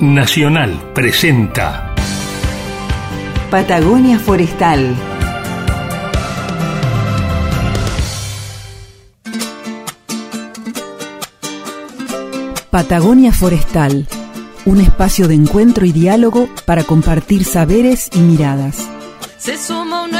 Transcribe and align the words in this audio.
Nacional 0.00 0.92
presenta 0.94 1.94
Patagonia 3.50 4.18
Forestal. 4.18 4.96
Patagonia 12.70 13.30
Forestal, 13.30 14.08
un 14.64 14.80
espacio 14.80 15.28
de 15.28 15.34
encuentro 15.34 15.84
y 15.84 15.92
diálogo 15.92 16.48
para 16.64 16.82
compartir 16.84 17.44
saberes 17.44 18.08
y 18.14 18.20
miradas. 18.20 18.88
Se 19.36 19.58
suma 19.58 20.04
un 20.04 20.14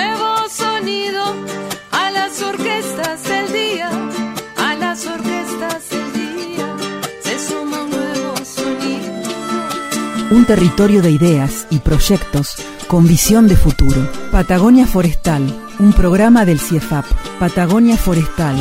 Un 10.40 10.46
territorio 10.46 11.02
de 11.02 11.10
ideas 11.10 11.66
y 11.68 11.80
proyectos 11.80 12.54
con 12.88 13.06
visión 13.06 13.46
de 13.46 13.56
futuro. 13.56 14.08
Patagonia 14.32 14.86
Forestal, 14.86 15.42
un 15.78 15.92
programa 15.92 16.46
del 16.46 16.58
CIEFAP. 16.58 17.04
Patagonia 17.38 17.98
Forestal, 17.98 18.56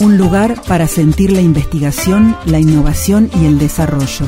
un 0.00 0.18
lugar 0.18 0.60
para 0.66 0.88
sentir 0.88 1.30
la 1.30 1.40
investigación, 1.40 2.36
la 2.44 2.58
innovación 2.58 3.30
y 3.40 3.46
el 3.46 3.60
desarrollo. 3.60 4.26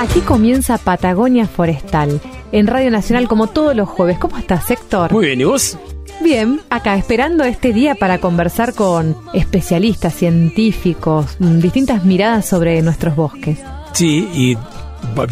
Aquí 0.00 0.18
comienza 0.22 0.78
Patagonia 0.78 1.46
Forestal, 1.46 2.20
en 2.50 2.66
Radio 2.66 2.90
Nacional 2.90 3.28
como 3.28 3.46
todos 3.46 3.76
los 3.76 3.88
jueves. 3.88 4.18
¿Cómo 4.18 4.36
estás, 4.36 4.68
Héctor? 4.68 5.12
Muy 5.12 5.26
bien, 5.26 5.40
¿y 5.42 5.44
vos? 5.44 5.78
Bien, 6.24 6.60
acá 6.70 6.96
esperando 6.96 7.44
este 7.44 7.72
día 7.72 7.94
para 7.94 8.18
conversar 8.18 8.74
con 8.74 9.16
especialistas, 9.32 10.12
científicos, 10.12 11.36
distintas 11.38 12.04
miradas 12.04 12.46
sobre 12.46 12.82
nuestros 12.82 13.14
bosques. 13.14 13.60
Sí, 13.92 14.28
y 14.34 14.56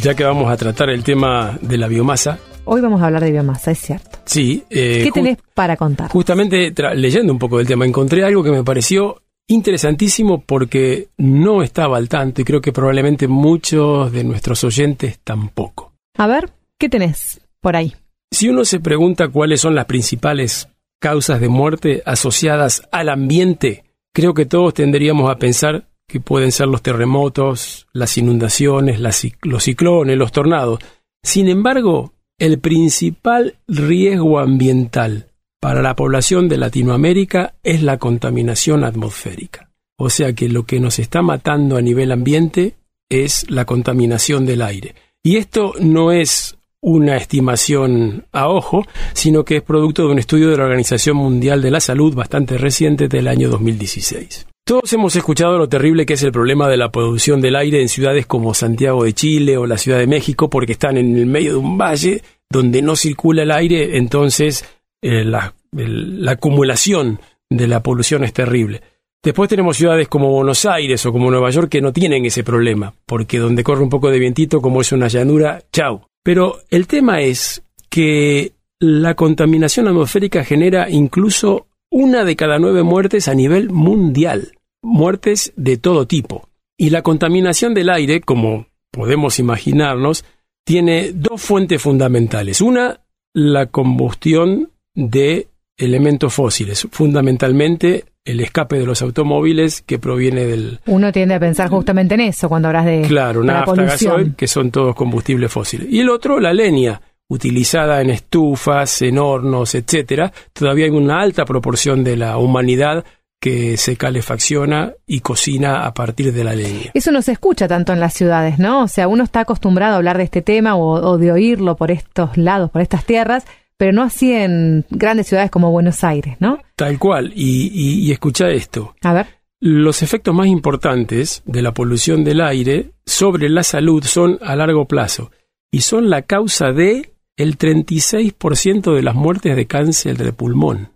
ya 0.01 0.15
que 0.15 0.25
vamos 0.25 0.51
a 0.51 0.57
tratar 0.57 0.91
el 0.91 1.03
tema 1.03 1.59
de 1.61 1.79
la 1.79 1.89
biomasa, 1.89 2.39
Hoy 2.71 2.83
vamos 2.83 3.01
a 3.01 3.07
hablar 3.07 3.23
de 3.25 3.31
biomasa, 3.31 3.71
es 3.71 3.79
cierto. 3.79 4.19
sí. 4.27 4.63
eh, 4.69 5.01
¿Qué 5.03 5.11
tenés 5.11 5.39
para 5.55 5.75
contar? 5.79 6.11
Justamente 6.11 6.71
leyendo 6.95 7.33
un 7.33 7.39
poco 7.39 7.57
del 7.57 7.67
tema, 7.67 7.87
encontré 7.87 8.25
algo 8.25 8.43
que 8.43 8.51
me 8.51 8.63
pareció 8.63 9.23
interesantísimo 9.47 10.43
porque 10.43 11.09
no 11.17 11.63
estaba 11.63 11.97
al 11.97 12.11
tanto 12.11 12.43
y 12.43 12.45
creo 12.45 12.61
que 12.61 12.71
probablemente 12.73 13.27
muchos 13.27 14.13
de 14.13 14.23
nuestros 14.23 14.63
oyentes 14.65 15.19
tampoco. 15.25 15.95
A 16.19 16.27
ver, 16.27 16.51
¿qué 16.79 16.91
tenés 16.91 17.41
por 17.63 17.75
ahí? 17.75 17.95
Si 18.31 18.51
uno 18.51 18.67
se 18.67 18.81
pregunta 18.81 19.29
cuáles 19.29 19.63
son 19.63 19.75
las 19.75 19.87
principales 19.87 20.69
causas 21.01 21.41
de 21.41 21.49
muerte 21.49 22.03
asociadas 22.05 22.87
al 22.93 23.09
ambiente, 23.09 23.85
creo 24.13 24.35
que 24.35 24.45
todos 24.45 24.75
tendríamos 24.75 25.31
a 25.31 25.37
pensar 25.39 25.88
que 26.09 26.21
pueden 26.21 26.51
ser 26.51 26.69
los 26.69 26.83
terremotos, 26.83 27.87
las 27.93 28.17
inundaciones, 28.17 28.99
los 28.99 29.63
ciclones, 29.63 30.17
los 30.17 30.33
tornados. 30.33 30.81
Sin 31.23 31.49
embargo, 31.49 32.15
el 32.39 32.59
principal 32.59 33.57
riesgo 33.69 34.39
ambiental 34.39 35.29
para 35.61 35.83
la 35.83 35.95
población 35.95 36.49
de 36.49 36.57
Latinoamérica 36.57 37.55
es 37.63 37.83
la 37.83 37.99
contaminación 37.99 38.85
atmosférica. 38.85 39.71
O 39.99 40.09
sea 40.09 40.33
que 40.33 40.49
lo 40.49 40.65
que 40.65 40.81
nos 40.81 40.99
está 40.99 41.21
matando 41.21 41.77
a 41.77 41.83
nivel 41.83 42.11
ambiente 42.11 42.77
es 43.11 43.51
la 43.51 43.67
contaminación 43.67 44.47
del 44.47 44.63
aire. 44.63 44.95
Y 45.23 45.37
esto 45.37 45.75
no 45.81 46.13
es 46.13 46.57
una 46.81 47.17
estimación 47.17 48.27
a 48.33 48.49
ojo, 48.49 48.87
sino 49.13 49.45
que 49.45 49.57
es 49.57 49.63
producto 49.63 50.07
de 50.07 50.13
un 50.13 50.19
estudio 50.19 50.49
de 50.49 50.57
la 50.57 50.65
Organización 50.65 51.17
Mundial 51.17 51.61
de 51.61 51.73
la 51.73 51.81
Salud 51.81 52.15
bastante 52.15 52.57
reciente 52.57 53.09
del 53.09 53.29
año 53.29 53.51
2016. 53.51 54.48
Todos 54.69 54.93
hemos 54.93 55.17
escuchado 55.17 55.57
lo 55.57 55.67
terrible 55.67 56.05
que 56.05 56.13
es 56.13 56.23
el 56.23 56.31
problema 56.31 56.69
de 56.69 56.77
la 56.77 56.93
producción 56.93 57.41
del 57.41 57.57
aire 57.57 57.81
en 57.81 57.89
ciudades 57.89 58.27
como 58.27 58.53
Santiago 58.53 59.03
de 59.03 59.15
Chile 59.15 59.57
o 59.57 59.67
la 59.67 59.79
Ciudad 59.79 59.97
de 59.97 60.07
México, 60.07 60.51
porque 60.51 60.73
están 60.73 60.99
en 60.99 61.17
el 61.17 61.25
medio 61.25 61.53
de 61.53 61.57
un 61.57 61.79
valle 61.79 62.23
donde 62.51 62.83
no 62.83 62.95
circula 62.95 63.45
el 63.45 63.51
aire, 63.51 63.97
entonces 63.97 64.67
eh, 65.01 65.25
la, 65.25 65.55
la 65.73 66.33
acumulación 66.33 67.19
de 67.49 67.67
la 67.67 67.83
polución 67.83 68.25
es 68.25 68.35
terrible. 68.35 68.83
Después 69.23 69.49
tenemos 69.49 69.79
ciudades 69.79 70.07
como 70.07 70.31
Buenos 70.31 70.67
Aires 70.67 71.07
o 71.07 71.13
como 71.13 71.31
Nueva 71.31 71.49
York 71.49 71.71
que 71.71 71.81
no 71.81 71.95
tienen 71.95 72.27
ese 72.27 72.45
problema, 72.45 72.93
porque 73.07 73.39
donde 73.39 73.65
corre 73.65 73.83
un 73.83 73.89
poco 73.89 74.11
de 74.11 74.19
vientito, 74.19 74.61
como 74.61 74.83
es 74.83 74.93
una 74.93 75.09
llanura, 75.09 75.63
chau. 75.73 76.03
Pero 76.23 76.59
el 76.69 76.87
tema 76.87 77.23
es 77.23 77.63
que 77.89 78.53
la 78.81 79.15
contaminación 79.15 79.89
atmosférica 79.89 80.45
genera 80.45 80.91
incluso 80.91 81.69
una 81.91 82.25
de 82.25 82.37
cada 82.37 82.59
nueve 82.59 82.83
muertes 82.83 83.29
a 83.29 83.35
nivel 83.35 83.71
mundial, 83.71 84.53
muertes 84.89 85.53
de 85.57 85.77
todo 85.77 86.07
tipo. 86.07 86.49
Y 86.77 86.91
la 86.91 87.03
contaminación 87.03 87.75
del 87.75 87.91
aire, 87.91 88.21
como 88.21 88.67
podemos 88.91 89.39
imaginarnos, 89.39 90.25
tiene 90.65 91.13
dos 91.13 91.41
fuentes 91.43 91.81
fundamentales. 91.83 92.61
Una, 92.61 93.01
la 93.35 93.67
combustión 93.67 94.71
de 94.95 95.49
elementos 95.77 96.35
fósiles, 96.35 96.87
fundamentalmente 96.91 98.05
el 98.25 98.41
escape 98.41 98.79
de 98.79 98.85
los 98.85 99.01
automóviles 99.01 99.81
que 99.83 99.99
proviene 99.99 100.45
del, 100.45 100.81
Uno 100.87 101.13
tiende 101.13 101.35
a 101.35 101.41
pensar 101.41 101.71
justamente 101.71 102.15
en 102.15 102.21
eso 102.21 102.49
cuando 102.49 102.69
hablas 102.69 102.85
de, 102.85 103.03
Claro, 103.03 103.41
de 103.41 103.47
la 103.47 103.53
nafta, 103.55 103.67
polución. 103.75 104.13
gasoil, 104.13 104.35
que 104.37 104.47
son 104.47 104.71
todos 104.71 104.95
combustibles 104.95 105.51
fósiles. 105.51 105.89
Y 105.91 106.01
el 106.01 106.11
otro, 106.11 106.39
la 106.39 106.53
leña, 106.53 107.01
utilizada 107.29 108.01
en 108.03 108.11
estufas, 108.11 109.01
en 109.03 109.19
hornos, 109.19 109.75
etcétera. 109.75 110.33
Todavía 110.53 110.87
hay 110.87 110.91
una 110.91 111.21
alta 111.21 111.45
proporción 111.45 112.05
de 112.05 112.17
la 112.17 112.37
humanidad 112.39 113.05
que 113.41 113.77
se 113.77 113.97
calefacciona 113.97 114.95
y 115.07 115.21
cocina 115.21 115.87
a 115.87 115.95
partir 115.95 116.33
de 116.33 116.45
la 116.45 116.55
leña. 116.55 116.91
Eso 116.95 117.13
no 117.13 117.23
se 117.23 117.33
escucha 117.33 117.69
tanto 117.69 117.93
en 117.93 118.01
las 118.01 118.15
ciudades, 118.15 118.59
¿no? 118.59 118.83
O 118.83 118.89
sea, 118.89 119.09
uno 119.09 119.25
está 119.25 119.41
acostumbrado 119.41 119.95
a 119.95 119.97
hablar 119.97 120.19
de 120.19 120.25
este 120.25 120.43
tema 120.43 120.75
o, 120.75 120.95
o 120.95 121.19
de 121.19 121.33
oírlo 121.33 121.77
por 121.77 121.91
estos 121.91 122.37
lados, 122.37 122.71
por 122.71 122.83
estas 122.83 123.05
tierras, 123.05 123.45
pero 123.77 123.93
no 123.93 124.03
así 124.03 124.33
en 124.33 124.85
grandes 124.91 125.29
ciudades 125.29 125.51
como 125.51 125.71
Buenos 125.71 126.03
Aires, 126.03 126.37
¿no? 126.41 126.59
Tal 126.75 126.99
cual. 126.99 127.33
Y, 127.35 127.71
y, 127.73 128.07
y 128.07 128.13
escucha 128.13 128.49
esto. 128.49 128.97
A 129.03 129.13
ver. 129.13 129.27
Los 129.61 130.03
efectos 130.03 130.35
más 130.35 130.49
importantes 130.49 131.43
de 131.47 131.63
la 131.63 131.73
polución 131.73 132.25
del 132.25 132.41
aire 132.41 132.91
sobre 133.07 133.49
la 133.49 133.63
salud 133.63 134.05
son 134.05 134.39
a 134.43 134.55
largo 134.57 134.87
plazo 134.87 135.31
y 135.71 135.81
son 135.81 136.11
la 136.11 136.23
causa 136.23 136.73
de 136.73 137.13
el 137.37 137.57
36% 137.57 138.95
de 138.95 139.03
las 139.03 139.15
muertes 139.15 139.55
de 139.57 139.67
cáncer 139.67 140.17
de 140.19 140.33
pulmón. 140.33 140.91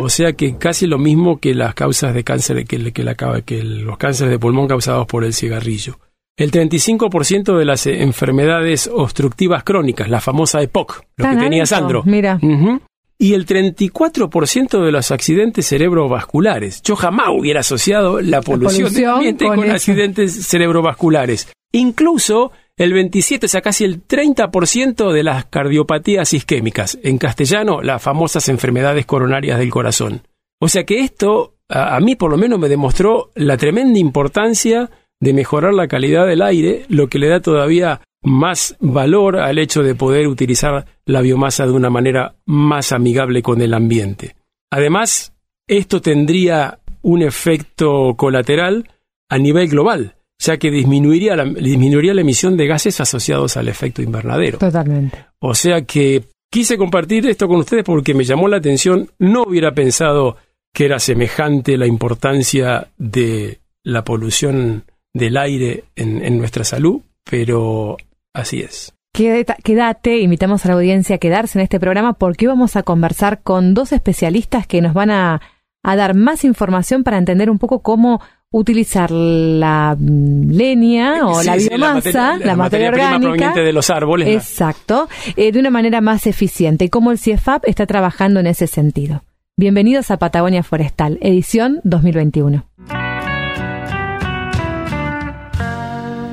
O 0.00 0.08
sea 0.08 0.32
que 0.32 0.56
casi 0.56 0.86
lo 0.86 0.98
mismo 0.98 1.38
que 1.38 1.54
las 1.54 1.74
causas 1.74 2.12
de 2.14 2.24
cáncer, 2.24 2.64
que, 2.64 2.92
que 2.92 3.02
la- 3.04 3.14
que 3.14 3.62
los 3.62 3.96
cánceres 3.98 4.32
de 4.32 4.38
pulmón 4.38 4.66
causados 4.66 5.06
por 5.06 5.24
el 5.24 5.32
cigarrillo. 5.32 5.98
El 6.36 6.50
35% 6.50 7.56
de 7.58 7.64
las 7.64 7.86
eh, 7.86 8.02
enfermedades 8.02 8.90
obstructivas 8.92 9.62
crónicas, 9.62 10.08
la 10.08 10.20
famosa 10.20 10.62
EPOC, 10.62 11.02
lo 11.16 11.22
Tan 11.24 11.36
que 11.36 11.44
tenía 11.44 11.62
alto, 11.62 11.74
Sandro. 11.74 12.02
Mira, 12.04 12.38
Ujú. 12.42 12.80
Y 13.22 13.34
el 13.34 13.44
34% 13.46 14.82
de 14.82 14.92
los 14.92 15.10
accidentes 15.10 15.66
cerebrovasculares. 15.68 16.80
Yo 16.82 16.96
jamás 16.96 17.28
hubiera 17.38 17.60
asociado 17.60 18.20
la 18.22 18.40
polución, 18.40 18.84
del 18.84 19.04
polución 19.04 19.14
ambiente 19.14 19.44
con 19.44 19.56
con, 19.56 19.70
accidentes 19.70 20.46
cerebrovasculares. 20.46 21.52
Incluso 21.72 22.50
el 22.76 22.92
27, 22.92 23.46
o 23.46 23.48
sea, 23.48 23.60
casi 23.60 23.84
el 23.84 24.06
30% 24.06 25.12
de 25.12 25.22
las 25.22 25.44
cardiopatías 25.46 26.32
isquémicas. 26.32 26.98
En 27.02 27.18
castellano, 27.18 27.82
las 27.82 28.02
famosas 28.02 28.48
enfermedades 28.48 29.06
coronarias 29.06 29.58
del 29.58 29.70
corazón. 29.70 30.22
O 30.60 30.68
sea 30.68 30.84
que 30.84 31.00
esto, 31.00 31.54
a, 31.68 31.96
a 31.96 32.00
mí 32.00 32.16
por 32.16 32.30
lo 32.30 32.36
menos 32.36 32.58
me 32.58 32.68
demostró 32.68 33.30
la 33.34 33.56
tremenda 33.56 33.98
importancia 33.98 34.90
de 35.20 35.34
mejorar 35.34 35.74
la 35.74 35.88
calidad 35.88 36.26
del 36.26 36.42
aire, 36.42 36.86
lo 36.88 37.08
que 37.08 37.18
le 37.18 37.28
da 37.28 37.40
todavía 37.40 38.00
más 38.22 38.76
valor 38.80 39.38
al 39.38 39.58
hecho 39.58 39.82
de 39.82 39.94
poder 39.94 40.28
utilizar 40.28 40.86
la 41.04 41.20
biomasa 41.20 41.66
de 41.66 41.72
una 41.72 41.90
manera 41.90 42.34
más 42.46 42.92
amigable 42.92 43.42
con 43.42 43.60
el 43.60 43.74
ambiente. 43.74 44.36
Además, 44.70 45.34
esto 45.66 46.00
tendría 46.00 46.80
un 47.02 47.22
efecto 47.22 48.14
colateral 48.16 48.90
a 49.28 49.38
nivel 49.38 49.68
global, 49.68 50.16
ya 50.40 50.56
que 50.56 50.70
disminuiría 50.70 51.36
la, 51.36 51.44
disminuiría 51.44 52.14
la 52.14 52.22
emisión 52.22 52.56
de 52.56 52.66
gases 52.66 53.00
asociados 53.00 53.56
al 53.56 53.68
efecto 53.68 54.02
invernadero. 54.02 54.58
totalmente. 54.58 55.26
O 55.38 55.54
sea 55.54 55.82
que 55.82 56.24
quise 56.50 56.76
compartir 56.78 57.26
esto 57.26 57.46
con 57.46 57.58
ustedes 57.58 57.84
porque 57.84 58.14
me 58.14 58.24
llamó 58.24 58.48
la 58.48 58.56
atención. 58.56 59.10
No 59.18 59.44
hubiera 59.44 59.72
pensado 59.72 60.38
que 60.72 60.86
era 60.86 60.98
semejante 60.98 61.76
la 61.76 61.86
importancia 61.86 62.88
de 62.96 63.58
la 63.84 64.02
polución 64.02 64.84
del 65.12 65.36
aire 65.36 65.84
en, 65.94 66.24
en 66.24 66.38
nuestra 66.38 66.64
salud, 66.64 67.02
pero 67.28 67.96
así 68.32 68.60
es. 68.60 68.94
Quédate, 69.12 69.56
quédate, 69.62 70.18
invitamos 70.20 70.64
a 70.64 70.68
la 70.68 70.74
audiencia 70.74 71.16
a 71.16 71.18
quedarse 71.18 71.58
en 71.58 71.64
este 71.64 71.80
programa 71.80 72.14
porque 72.14 72.46
hoy 72.46 72.52
vamos 72.52 72.76
a 72.76 72.84
conversar 72.84 73.42
con 73.42 73.74
dos 73.74 73.92
especialistas 73.92 74.66
que 74.66 74.80
nos 74.80 74.94
van 74.94 75.10
a, 75.10 75.42
a 75.82 75.96
dar 75.96 76.14
más 76.14 76.44
información 76.44 77.02
para 77.02 77.18
entender 77.18 77.50
un 77.50 77.58
poco 77.58 77.82
cómo 77.82 78.20
utilizar 78.52 79.10
la 79.12 79.96
mm, 79.98 80.50
leña 80.50 81.26
o 81.26 81.40
Sí, 81.40 81.46
la 81.46 81.58
sí, 81.58 81.68
biomasa, 81.68 82.36
la, 82.38 82.56
materia, 82.56 82.90
prima 82.90 83.06
orgánica. 83.06 83.20
proveniente 83.28 83.60
de 83.60 83.72
los 83.72 83.90
árboles. 83.90 84.28
Exacto, 84.28 85.08
eh, 85.36 85.52
de 85.52 85.60
una 85.60 85.70
manera 85.70 86.00
más 86.00 86.26
eficiente 86.26 86.84
y 86.86 86.88
cómo 86.88 87.12
el 87.12 87.18
CIEFAP 87.18 87.64
está 87.68 87.86
trabajando 87.86 88.40
en 88.40 88.48
ese 88.48 88.66
sentido. 88.66 89.22
Bienvenidos 89.56 90.10
a 90.10 90.16
Patagonia 90.16 90.62
Forestal, 90.64 91.18
edición 91.20 91.80
2021. 91.84 92.64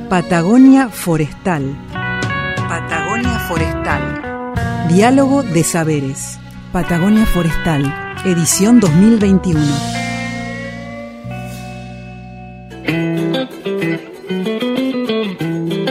Patagonia 0.10 0.88
Forestal. 0.90 1.63
Patagonia 2.68 3.40
Forestal. 3.48 4.88
Diálogo 4.90 5.44
de 5.44 5.63
Saberes. 5.63 6.40
Patagonia 6.72 7.25
Forestal, 7.25 7.94
edición 8.25 8.80
2021. 8.80 9.62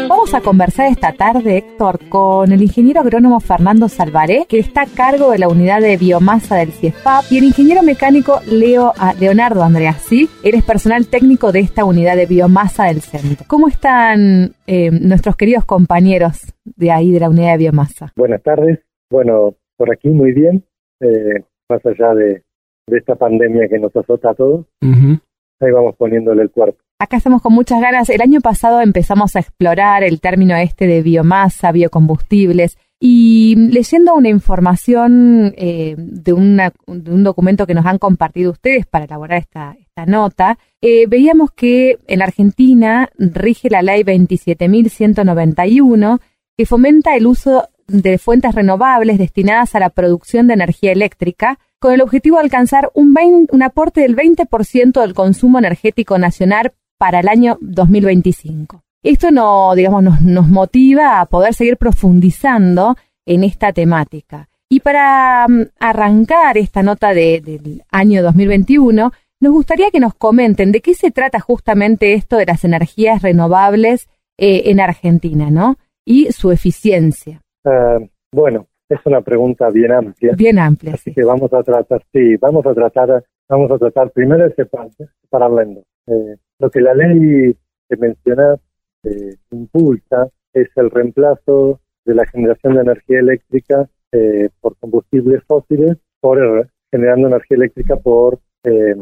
Vamos 0.08 0.34
a 0.34 0.40
conversar 0.40 0.90
esta 0.90 1.12
tarde, 1.12 1.58
Héctor, 1.58 2.00
con 2.08 2.50
el 2.50 2.60
ingeniero 2.60 3.00
agrónomo 3.00 3.38
Fernando 3.38 3.88
Salvaré, 3.88 4.46
que 4.48 4.58
está 4.58 4.82
a 4.82 4.86
cargo 4.86 5.30
de 5.30 5.38
la 5.38 5.48
unidad 5.48 5.80
de 5.80 5.96
biomasa 5.96 6.56
del 6.56 6.72
CIEFAP, 6.72 7.24
y 7.30 7.38
el 7.38 7.44
ingeniero 7.44 7.82
mecánico 7.84 8.40
Leo, 8.50 8.92
ah, 8.98 9.14
Leonardo 9.20 9.62
Andreassi. 9.62 10.28
Él 10.42 10.54
es 10.54 10.64
personal 10.64 11.06
técnico 11.06 11.52
de 11.52 11.60
esta 11.60 11.84
unidad 11.84 12.16
de 12.16 12.26
biomasa 12.26 12.86
del 12.86 13.02
centro. 13.02 13.46
¿Cómo 13.48 13.68
están 13.68 14.54
eh, 14.66 14.90
nuestros 14.90 15.36
queridos 15.36 15.64
compañeros 15.64 16.52
de 16.64 16.90
ahí, 16.90 17.12
de 17.12 17.20
la 17.20 17.30
unidad 17.30 17.52
de 17.52 17.58
biomasa? 17.58 18.12
Buenas 18.16 18.42
tardes. 18.42 18.80
Bueno, 19.08 19.54
por 19.76 19.92
aquí 19.92 20.08
muy 20.08 20.32
bien, 20.32 20.64
eh, 21.00 21.44
más 21.68 21.84
allá 21.86 22.14
de, 22.14 22.42
de 22.88 22.98
esta 22.98 23.14
pandemia 23.14 23.68
que 23.68 23.78
nos 23.78 23.94
azota 23.94 24.30
a 24.30 24.34
todos. 24.34 24.66
Ujú. 24.82 25.20
Ahí 25.60 25.70
vamos 25.72 25.94
poniéndole 25.96 26.42
el 26.42 26.50
cuerpo. 26.50 26.78
Acá 26.98 27.16
estamos 27.18 27.42
con 27.42 27.52
muchas 27.52 27.80
ganas. 27.80 28.08
El 28.10 28.20
año 28.22 28.40
pasado 28.40 28.80
empezamos 28.80 29.34
a 29.36 29.40
explorar 29.40 30.02
el 30.04 30.20
término 30.20 30.56
este 30.56 30.86
de 30.86 31.02
biomasa, 31.02 31.70
biocombustibles, 31.72 32.78
y 32.98 33.54
leyendo 33.56 34.14
una 34.14 34.30
información 34.30 35.52
eh, 35.58 35.94
de, 35.98 36.32
una- 36.32 36.72
un 36.86 37.22
documento 37.24 37.66
que 37.66 37.74
nos 37.74 37.84
han 37.84 37.98
compartido 37.98 38.52
ustedes 38.52 38.86
para 38.86 39.04
elaborar 39.04 39.38
esta, 39.38 39.76
esta 39.78 40.06
nota, 40.06 40.58
eh, 40.80 41.06
veíamos 41.06 41.50
que 41.52 41.98
en 42.06 42.22
Argentina 42.22 43.10
rige 43.18 43.68
la 43.68 43.82
ley 43.82 44.02
27.191 44.02 46.20
que 46.56 46.64
fomenta 46.66 47.14
el 47.16 47.26
uso 47.26 47.68
de 47.88 48.18
fuentes 48.18 48.54
renovables 48.54 49.18
destinadas 49.18 49.74
a 49.74 49.80
la 49.80 49.90
producción 49.90 50.46
de 50.46 50.54
energía 50.54 50.92
eléctrica 50.92 51.58
con 51.78 51.92
el 51.92 52.00
objetivo 52.02 52.36
de 52.36 52.44
alcanzar 52.44 52.90
un, 52.94 53.14
20 53.14 53.54
un 53.54 53.62
aporte 53.62 54.00
del 54.00 54.16
20% 54.16 55.00
del 55.00 55.14
consumo 55.14 55.58
energético 55.58 56.18
nacional 56.18 56.72
para 56.98 57.20
el 57.20 57.28
año 57.28 57.58
2025. 57.60 58.82
Esto 59.02 59.30
no, 59.30 59.74
digamos, 59.74 60.20
nos, 60.22 60.48
motiva 60.48 61.20
a 61.20 61.26
poder 61.26 61.54
seguir 61.54 61.76
profundizando 61.76 62.96
en 63.24 63.44
esta 63.44 63.72
temática. 63.72 64.48
Y 64.68 64.80
para 64.80 65.46
mm, 65.48 65.66
arrancar 65.78 66.58
esta 66.58 66.82
nota 66.82 67.14
de- 67.14 67.40
del 67.40 67.84
año 67.90 68.22
2021, 68.22 69.12
nos 69.40 69.52
gustaría 69.52 69.90
que 69.90 70.00
nos 70.00 70.14
comenten 70.14 70.72
de 70.72 70.80
qué 70.80 70.94
se 70.94 71.10
trata 71.10 71.38
justamente 71.40 72.14
esto 72.14 72.36
de 72.36 72.46
las 72.46 72.64
energías 72.64 73.22
renovables 73.22 74.08
eh, 74.38 74.62
en 74.66 74.80
Argentina, 74.80 75.50
¿no? 75.50 75.76
Y 76.04 76.32
su 76.32 76.50
eficiencia. 76.50 77.42
Ah, 77.66 77.98
bueno, 78.32 78.66
es 78.88 78.98
una 79.04 79.20
pregunta 79.20 79.68
bien 79.70 79.92
amplia, 79.92 80.34
Bien 80.36 80.58
amplia, 80.58 80.94
así 80.94 81.10
sí. 81.10 81.14
que 81.14 81.24
vamos 81.24 81.52
a 81.52 81.62
tratar, 81.62 82.02
sí, 82.12 82.36
vamos 82.36 82.64
a 82.66 82.72
tratar, 82.74 83.24
vamos 83.48 83.70
a 83.72 83.78
tratar 83.78 84.10
primero 84.12 84.44
de 84.44 84.54
separ- 84.54 84.90
separarla 85.22 85.62
en 85.62 85.74
dos. 85.74 85.84
Eh, 86.06 86.36
lo 86.60 86.70
que 86.70 86.80
la 86.80 86.94
ley 86.94 87.56
que 87.88 87.96
mencionas 87.96 88.60
eh, 89.02 89.34
impulsa 89.50 90.28
es 90.52 90.68
el 90.76 90.90
reemplazo 90.90 91.80
de 92.04 92.14
la 92.14 92.24
generación 92.26 92.74
de 92.74 92.80
energía 92.82 93.18
eléctrica 93.18 93.88
eh, 94.12 94.48
por 94.60 94.76
combustibles 94.78 95.42
fósiles 95.44 95.96
por 96.20 96.38
eh, 96.38 96.68
generando 96.92 97.26
energía 97.28 97.56
eléctrica 97.56 97.96
por 97.96 98.38
eh, 98.64 98.94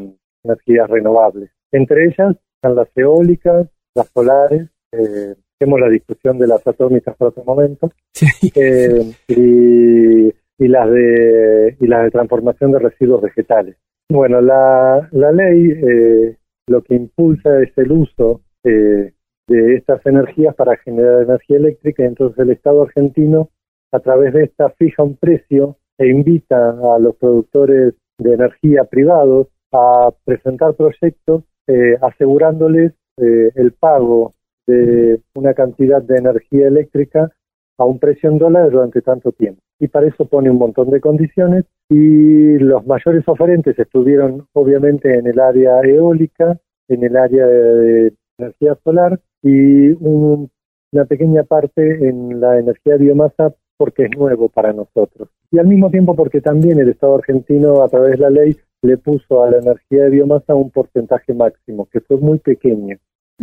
energías 0.43 0.88
renovables. 0.88 1.50
Entre 1.70 2.05
ellas 2.06 2.34
están 2.56 2.75
las 2.76 2.88
eólicas, 2.96 3.69
las 3.94 4.08
solares, 4.08 4.69
eh, 4.93 5.34
tenemos 5.64 5.81
la 5.81 5.88
discusión 5.88 6.38
de 6.38 6.46
las 6.46 6.66
atómicas 6.66 7.16
por 7.16 7.28
otro 7.28 7.43
momento, 7.44 7.90
Sí. 8.12 8.26
eh, 8.55 9.12
y, 9.28 10.28
y 10.62 10.69
las 10.69 10.90
de 10.90 11.76
y 11.81 11.87
las 11.87 12.05
de 12.05 12.11
transformación 12.11 12.72
de 12.72 12.78
residuos 12.81 13.22
vegetales. 13.22 13.76
Bueno, 14.11 14.40
la, 14.43 15.08
la 15.12 15.32
ley 15.32 15.70
eh, 15.72 16.37
lo 16.69 16.82
que 16.82 16.94
impulsa 16.94 17.62
es 17.62 17.70
el 17.78 17.93
uso 17.93 18.43
eh, 18.64 19.12
de 19.49 19.75
estas 19.76 20.05
energías 20.06 20.55
para 20.55 20.76
generar 20.76 21.22
energía 21.22 21.56
eléctrica 21.56 22.02
y 22.02 22.06
entonces 22.06 22.38
el 22.38 22.50
Estado 22.50 22.82
argentino 22.82 23.49
a 23.93 24.00
través 24.00 24.34
de 24.34 24.44
esta 24.44 24.69
fija 24.70 25.02
un 25.02 25.17
precio 25.17 25.76
e 25.99 26.08
invita 26.08 26.70
a 26.70 26.99
los 26.99 27.17
productores 27.17 27.94
de 28.19 28.34
energía 28.34 28.84
privados 28.84 29.49
a 29.72 30.10
presentar 30.25 30.75
proyectos 30.75 31.44
eh, 31.67 31.96
asegurándoles 32.02 32.93
eh, 33.17 33.50
el 33.55 33.72
pago 33.72 34.34
de 34.66 35.20
una 35.34 35.55
cantidad 35.55 36.02
de 36.02 36.16
energía 36.16 36.69
eléctrica 36.69 37.31
a 37.78 37.84
un 37.84 37.99
precio 37.99 38.31
en 38.31 38.38
dólares 38.38 38.72
durante 38.72 39.02
tanto 39.02 39.32
tiempo. 39.32 39.61
Y 39.81 39.88
para 39.88 40.06
eso 40.06 40.25
pone 40.26 40.50
un 40.50 40.58
montón 40.58 40.90
de 40.90 41.00
condiciones 41.00 41.64
y 41.88 42.56
los 42.58 42.87
mayores 42.87 43.25
oferentes 43.26 43.78
estuvieron 43.78 44.46
obviamente 44.52 45.12
en 45.19 45.26
el 45.26 45.40
área 45.40 45.81
eólica, 45.81 46.58
en 46.88 47.02
el 47.05 47.16
área 47.16 47.46
de 47.46 48.12
energía 48.38 48.76
solar 48.84 49.20
y 49.43 49.90
un- 49.93 50.50
una 50.93 51.05
pequeña 51.06 51.43
parte 51.43 52.08
en 52.08 52.40
la 52.40 52.58
energía 52.58 52.96
biomasa 52.96 53.52
porque 53.76 54.05
es 54.05 54.17
nuevo 54.17 54.49
para 54.49 54.72
nosotros. 54.72 55.28
Y 55.50 55.58
al 55.58 55.67
mismo 55.67 55.90
tiempo 55.90 56.14
porque 56.14 56.40
también 56.40 56.78
el 56.78 56.90
Estado 56.90 57.17
argentino 57.17 57.82
a 57.82 57.88
través 57.88 58.12
de 58.12 58.19
la 58.19 58.31
ley 58.31 58.56
le 58.82 58.96
puso 58.99 59.43
a 59.43 59.50
la 59.50 59.58
energía 59.58 60.05
de 60.05 60.10
biomasa 60.10 60.55
un 60.55 60.70
porcentaje 60.70 61.34
máximo, 61.34 61.88
que 61.90 62.00
fue 62.00 62.19
muy 62.19 62.38
pequeño, 62.38 62.96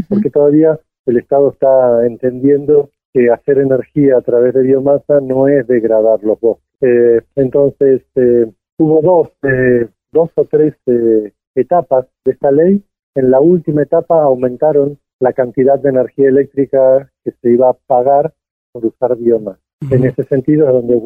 porque 0.07 0.29
todavía 0.29 0.79
el 1.05 1.17
Estado 1.17 1.51
está 1.51 2.05
entendiendo 2.05 2.89
que 3.13 3.29
hacer 3.29 3.57
energía 3.57 4.17
a 4.17 4.21
través 4.21 4.53
de 4.53 4.63
biomasa 4.63 5.19
no 5.21 5.47
es 5.47 5.67
degradar 5.67 6.23
los 6.23 6.39
bosques. 6.39 6.65
Eh, 6.81 7.21
entonces, 7.35 8.01
eh, 8.15 8.51
hubo 8.77 9.01
dos, 9.01 9.29
eh, 9.43 9.87
dos 10.11 10.29
o 10.35 10.45
tres 10.45 10.75
eh, 10.87 11.31
etapas 11.55 12.07
de 12.25 12.31
esta 12.31 12.51
ley. 12.51 12.83
En 13.15 13.29
la 13.29 13.39
última 13.39 13.83
etapa 13.83 14.21
aumentaron 14.23 14.97
la 15.19 15.33
cantidad 15.33 15.79
de 15.79 15.89
energía 15.89 16.29
eléctrica 16.29 17.11
que 17.23 17.31
se 17.31 17.51
iba 17.51 17.69
a 17.69 17.73
pagar 17.73 18.33
por 18.71 18.85
usar 18.85 19.15
biomasa. 19.17 19.59
En 19.89 20.05
ese 20.05 20.23
sentido 20.23 20.67
es 20.67 20.73
donde, 20.73 21.01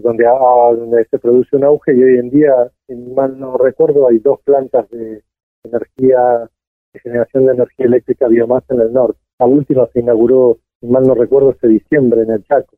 donde, 0.00 0.26
ah, 0.26 0.72
donde 0.74 1.04
se 1.10 1.18
produce 1.18 1.56
un 1.56 1.64
auge 1.64 1.94
y 1.94 2.02
hoy 2.02 2.18
en 2.18 2.30
día, 2.30 2.70
si 2.86 2.94
mal 2.94 3.38
no 3.38 3.58
recuerdo, 3.58 4.08
hay 4.08 4.18
dos 4.18 4.40
plantas 4.44 4.88
de 4.90 5.22
energía, 5.62 6.48
de 6.94 7.00
generación 7.00 7.46
de 7.46 7.52
energía 7.52 7.86
eléctrica 7.86 8.28
biomasa 8.28 8.74
en 8.74 8.80
el 8.80 8.92
norte. 8.92 9.20
La 9.38 9.46
última 9.46 9.86
se 9.92 10.00
inauguró, 10.00 10.58
si 10.80 10.86
mal 10.86 11.02
no 11.04 11.14
recuerdo, 11.14 11.50
este 11.50 11.68
diciembre 11.68 12.22
en 12.22 12.30
el 12.30 12.44
Chaco. 12.44 12.76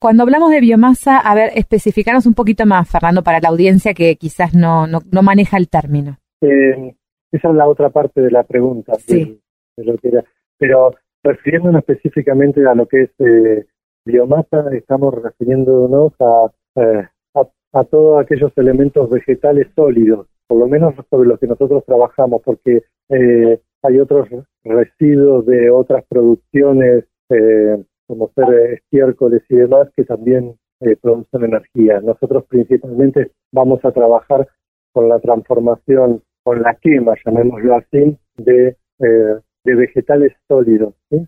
Cuando 0.00 0.22
hablamos 0.24 0.50
de 0.50 0.60
biomasa, 0.60 1.18
a 1.18 1.34
ver, 1.34 1.50
especificanos 1.54 2.26
un 2.26 2.34
poquito 2.34 2.66
más, 2.66 2.90
Fernando, 2.90 3.22
para 3.22 3.40
la 3.40 3.48
audiencia 3.48 3.94
que 3.94 4.16
quizás 4.16 4.54
no, 4.54 4.86
no, 4.86 5.00
no 5.10 5.22
maneja 5.22 5.56
el 5.56 5.68
término. 5.68 6.18
Eh, 6.40 6.94
esa 7.32 7.48
es 7.48 7.54
la 7.54 7.68
otra 7.68 7.90
parte 7.90 8.20
de 8.20 8.30
la 8.30 8.42
pregunta. 8.44 8.94
Sí. 8.98 9.24
de- 9.24 9.40
de 9.76 9.84
lo 9.92 9.96
que 9.98 10.08
era. 10.08 10.24
Pero 10.58 10.92
refiriéndonos 11.24 11.80
específicamente 11.80 12.64
a 12.66 12.74
lo 12.76 12.86
que 12.86 13.02
es 13.02 13.10
eh, 13.18 13.66
biomasa, 14.04 14.64
estamos 14.72 15.14
refiriéndonos 15.20 16.12
a, 16.20 16.52
eh, 16.80 17.08
a, 17.34 17.80
a 17.80 17.84
todos 17.84 18.22
aquellos 18.22 18.52
elementos 18.56 19.10
vegetales 19.10 19.66
sólidos, 19.74 20.28
por 20.46 20.58
lo 20.60 20.68
menos 20.68 20.94
sobre 21.10 21.28
los 21.28 21.40
que 21.40 21.46
nosotros 21.48 21.82
trabajamos, 21.86 22.40
porque 22.44 22.82
eh, 23.08 23.60
hay 23.82 23.98
otros 23.98 24.28
residuos 24.64 25.46
de 25.46 25.70
otras 25.70 26.04
producciones, 26.08 27.04
eh, 27.30 27.84
como 28.06 28.30
ser 28.34 28.52
eh, 28.54 28.74
estiércoles 28.74 29.42
y 29.48 29.56
demás, 29.56 29.88
que 29.96 30.04
también 30.04 30.56
eh, 30.80 30.96
producen 31.00 31.44
energía. 31.44 32.00
Nosotros 32.00 32.44
principalmente 32.48 33.30
vamos 33.52 33.84
a 33.84 33.92
trabajar 33.92 34.48
con 34.92 35.08
la 35.08 35.18
transformación, 35.20 36.22
con 36.42 36.62
la 36.62 36.74
quema, 36.74 37.14
llamémoslo 37.24 37.76
así, 37.76 38.16
de, 38.36 38.76
eh, 38.98 39.38
de 39.64 39.74
vegetales 39.74 40.32
sólidos. 40.48 40.94
¿sí? 41.10 41.26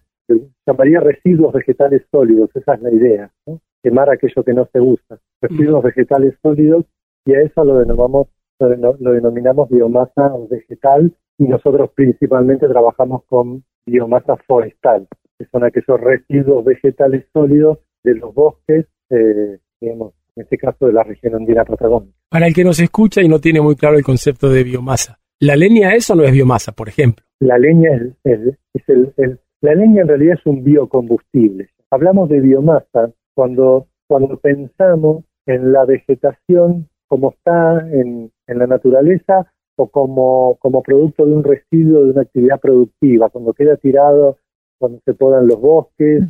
Llamaría 0.66 1.00
residuos 1.00 1.52
vegetales 1.52 2.02
sólidos, 2.10 2.50
esa 2.54 2.74
es 2.74 2.82
la 2.82 2.92
idea, 2.92 3.30
¿no? 3.46 3.60
quemar 3.82 4.10
aquello 4.10 4.42
que 4.44 4.52
no 4.52 4.68
se 4.72 4.80
usa. 4.80 5.18
Residuos 5.40 5.82
vegetales 5.82 6.34
sólidos 6.42 6.84
y 7.24 7.34
a 7.34 7.40
eso 7.40 7.64
lo 7.64 7.78
denominamos, 7.78 8.28
lo, 8.58 8.96
lo 8.98 9.12
denominamos 9.12 9.68
biomasa 9.68 10.32
vegetal 10.50 11.12
y 11.38 11.44
nosotros 11.44 11.90
principalmente 11.94 12.66
trabajamos 12.68 13.24
con 13.24 13.62
biomasa 13.86 14.36
forestal, 14.46 15.06
que 15.38 15.44
son 15.46 15.64
aquellos 15.64 16.00
residuos 16.00 16.64
vegetales 16.64 17.24
sólidos 17.32 17.78
de 18.04 18.14
los 18.14 18.34
bosques, 18.34 18.86
eh, 19.10 19.58
digamos, 19.80 20.14
en 20.36 20.42
este 20.44 20.58
caso 20.58 20.86
de 20.86 20.92
la 20.92 21.02
región 21.02 21.34
andina 21.34 21.64
patagónica. 21.64 22.12
Para 22.30 22.46
el 22.46 22.54
que 22.54 22.64
nos 22.64 22.80
escucha 22.80 23.22
y 23.22 23.28
no 23.28 23.38
tiene 23.40 23.60
muy 23.60 23.76
claro 23.76 23.96
el 23.96 24.04
concepto 24.04 24.48
de 24.50 24.64
biomasa, 24.64 25.18
¿la 25.40 25.56
leña 25.56 25.94
es 25.94 26.10
o 26.10 26.14
no 26.14 26.24
es 26.24 26.32
biomasa, 26.32 26.72
por 26.72 26.88
ejemplo? 26.88 27.24
La 27.40 27.58
leña 27.58 27.90
es, 27.94 28.02
es- 28.24 28.58
es 28.74 28.88
el, 28.88 29.12
el- 29.18 29.40
la 29.62 29.74
leña 29.74 30.02
en 30.02 30.08
realidad 30.08 30.36
es 30.38 30.46
un 30.46 30.62
biocombustible. 30.64 31.68
Hablamos 31.90 32.28
de 32.28 32.40
biomasa 32.40 33.10
cuando, 33.34 33.86
cuando 34.06 34.38
pensamos 34.38 35.24
en 35.46 35.72
la 35.72 35.84
vegetación 35.84 36.88
como 37.08 37.30
está 37.32 37.86
en, 37.92 38.30
en 38.48 38.58
la 38.58 38.66
naturaleza 38.66 39.52
o 39.76 39.88
como, 39.88 40.56
como 40.60 40.82
producto 40.82 41.26
de 41.26 41.32
un 41.34 41.44
residuo 41.44 42.04
de 42.04 42.10
una 42.10 42.22
actividad 42.22 42.60
productiva, 42.60 43.28
cuando 43.28 43.52
queda 43.52 43.76
tirado 43.76 44.38
cuando 44.78 45.00
se 45.04 45.14
podan 45.14 45.46
los 45.46 45.60
bosques, 45.60 46.24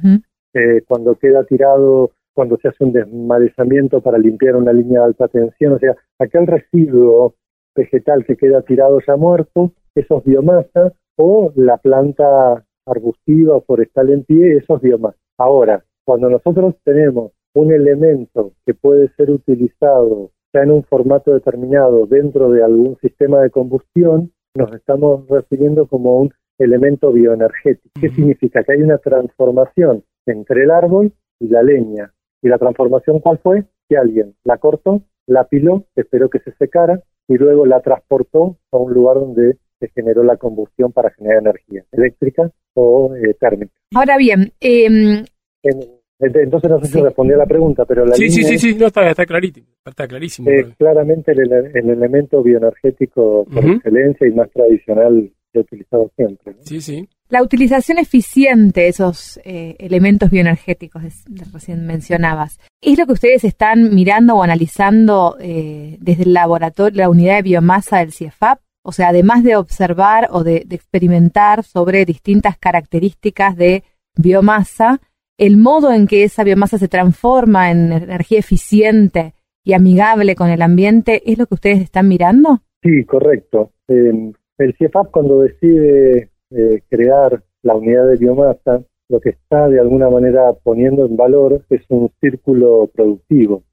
eh, 0.54 0.82
cuando 0.86 1.16
queda 1.16 1.44
tirado, 1.44 2.12
cuando 2.34 2.56
se 2.58 2.68
hace 2.68 2.84
un 2.84 2.92
desmalezamiento 2.92 4.00
para 4.00 4.18
limpiar 4.18 4.56
una 4.56 4.72
línea 4.72 5.00
de 5.00 5.06
alta 5.06 5.28
tensión, 5.28 5.74
o 5.74 5.78
sea, 5.78 5.96
aquel 6.18 6.46
residuo 6.46 7.34
vegetal 7.74 8.24
que 8.24 8.36
queda 8.36 8.62
tirado 8.62 9.00
ya 9.06 9.16
muerto, 9.16 9.72
eso 9.94 10.18
es 10.18 10.24
biomasa, 10.24 10.92
o 11.16 11.52
la 11.56 11.78
planta 11.78 12.64
arbustiva 12.86 13.56
o 13.56 13.62
forestal 13.62 14.10
en 14.10 14.24
pie, 14.24 14.58
eso 14.58 14.76
es 14.76 14.82
biomasa. 14.82 15.18
Ahora, 15.38 15.84
cuando 16.04 16.30
nosotros 16.30 16.76
tenemos 16.84 17.32
un 17.54 17.72
elemento 17.72 18.52
que 18.64 18.74
puede 18.74 19.08
ser 19.16 19.30
utilizado 19.30 20.30
ya 20.56 20.62
en 20.62 20.70
un 20.70 20.84
formato 20.84 21.34
determinado 21.34 22.06
dentro 22.06 22.50
de 22.50 22.62
algún 22.64 22.96
sistema 23.00 23.42
de 23.42 23.50
combustión, 23.50 24.32
nos 24.54 24.72
estamos 24.72 25.28
refiriendo 25.28 25.86
como 25.86 26.18
un 26.20 26.30
elemento 26.58 27.12
bioenergético. 27.12 27.90
¿Qué 28.00 28.08
significa? 28.10 28.62
Que 28.64 28.72
hay 28.72 28.82
una 28.82 28.98
transformación 28.98 30.02
entre 30.26 30.64
el 30.64 30.70
árbol 30.70 31.12
y 31.38 31.48
la 31.48 31.62
leña. 31.62 32.12
¿Y 32.42 32.48
la 32.48 32.58
transformación 32.58 33.20
cuál 33.20 33.38
fue? 33.38 33.64
Que 33.88 33.98
alguien 33.98 34.34
la 34.44 34.56
cortó, 34.56 35.02
la 35.26 35.42
apiló, 35.42 35.84
esperó 35.94 36.30
que 36.30 36.38
se 36.40 36.52
secara 36.52 37.02
y 37.28 37.36
luego 37.36 37.66
la 37.66 37.80
transportó 37.80 38.56
a 38.72 38.78
un 38.78 38.92
lugar 38.94 39.16
donde 39.16 39.58
se 39.78 39.88
generó 39.88 40.22
la 40.22 40.36
combustión 40.38 40.92
para 40.92 41.10
generar 41.10 41.40
energía 41.42 41.84
eléctrica 41.92 42.50
o 42.74 43.14
eh, 43.14 43.34
térmica. 43.38 43.74
Ahora 43.94 44.16
bien, 44.16 44.52
em, 44.60 45.24
En- 45.62 46.05
entonces 46.18 46.70
no 46.70 46.80
sé 46.80 46.86
si 46.86 47.00
respondí 47.00 47.34
a 47.34 47.38
la 47.38 47.46
pregunta, 47.46 47.84
pero 47.84 48.04
la 48.06 48.14
Sí, 48.14 48.30
sí, 48.30 48.38
línea 48.40 48.58
sí, 48.58 48.72
sí, 48.72 48.78
no, 48.78 48.86
está, 48.86 49.10
está 49.10 49.26
clarísimo. 49.26 49.66
Está 49.84 50.08
clarísimo. 50.08 50.50
eh, 50.50 50.66
claramente 50.78 51.32
el, 51.32 51.40
el 51.74 51.90
elemento 51.90 52.42
bioenergético 52.42 53.44
por 53.52 53.64
excelencia 53.64 54.26
y 54.26 54.32
más 54.32 54.50
tradicional 54.50 55.30
que 55.52 55.58
he 55.58 55.62
utilizado 55.62 56.10
siempre. 56.16 56.52
¿no? 56.54 56.58
Sí, 56.62 56.80
sí. 56.80 57.08
la 57.28 57.42
utilización 57.42 57.98
eficiente 57.98 58.82
de 58.82 58.88
esos 58.88 59.38
eh, 59.44 59.76
elementos 59.78 60.30
bioenergéticos 60.30 61.02
que 61.02 61.44
recién 61.52 61.86
mencionabas, 61.86 62.58
¿es 62.80 62.98
lo 62.98 63.06
que 63.06 63.12
ustedes 63.12 63.44
están 63.44 63.94
mirando 63.94 64.36
o 64.36 64.42
analizando 64.42 65.36
eh, 65.40 65.96
desde 66.00 66.24
el 66.24 66.32
laboratorio, 66.32 66.96
la 67.02 67.10
unidad 67.10 67.36
de 67.36 67.42
biomasa 67.42 67.98
del 67.98 68.12
CIEFAP? 68.12 68.58
O 68.82 68.92
sea, 68.92 69.08
además 69.08 69.42
de 69.44 69.56
observar 69.56 70.28
o 70.30 70.44
de, 70.44 70.62
de 70.66 70.76
experimentar 70.76 71.64
sobre 71.64 72.04
distintas 72.04 72.56
características 72.56 73.56
de 73.56 73.82
biomasa, 74.16 75.00
el 75.38 75.56
modo 75.56 75.92
en 75.92 76.06
que 76.06 76.24
esa 76.24 76.44
biomasa 76.44 76.78
se 76.78 76.88
transforma 76.88 77.70
en 77.70 77.92
energía 77.92 78.38
eficiente 78.38 79.34
y 79.64 79.74
amigable 79.74 80.34
con 80.36 80.48
el 80.48 80.62
ambiente, 80.62 81.22
¿es 81.30 81.38
lo 81.38 81.46
que 81.46 81.54
ustedes 81.54 81.80
están 81.80 82.08
mirando? 82.08 82.60
Sí, 82.82 83.04
correcto. 83.04 83.72
Eh, 83.88 84.32
el 84.58 84.74
CIEFAP 84.76 85.10
cuando 85.10 85.40
decide 85.40 86.30
eh, 86.50 86.82
crear 86.88 87.42
la 87.62 87.74
unidad 87.74 88.08
de 88.08 88.16
biomasa, 88.16 88.82
lo 89.08 89.20
que 89.20 89.30
está 89.30 89.68
de 89.68 89.80
alguna 89.80 90.08
manera 90.08 90.52
poniendo 90.62 91.04
en 91.04 91.16
valor 91.16 91.64
es 91.68 91.82
un 91.88 92.10
círculo 92.20 92.88
productivo. 92.94 93.64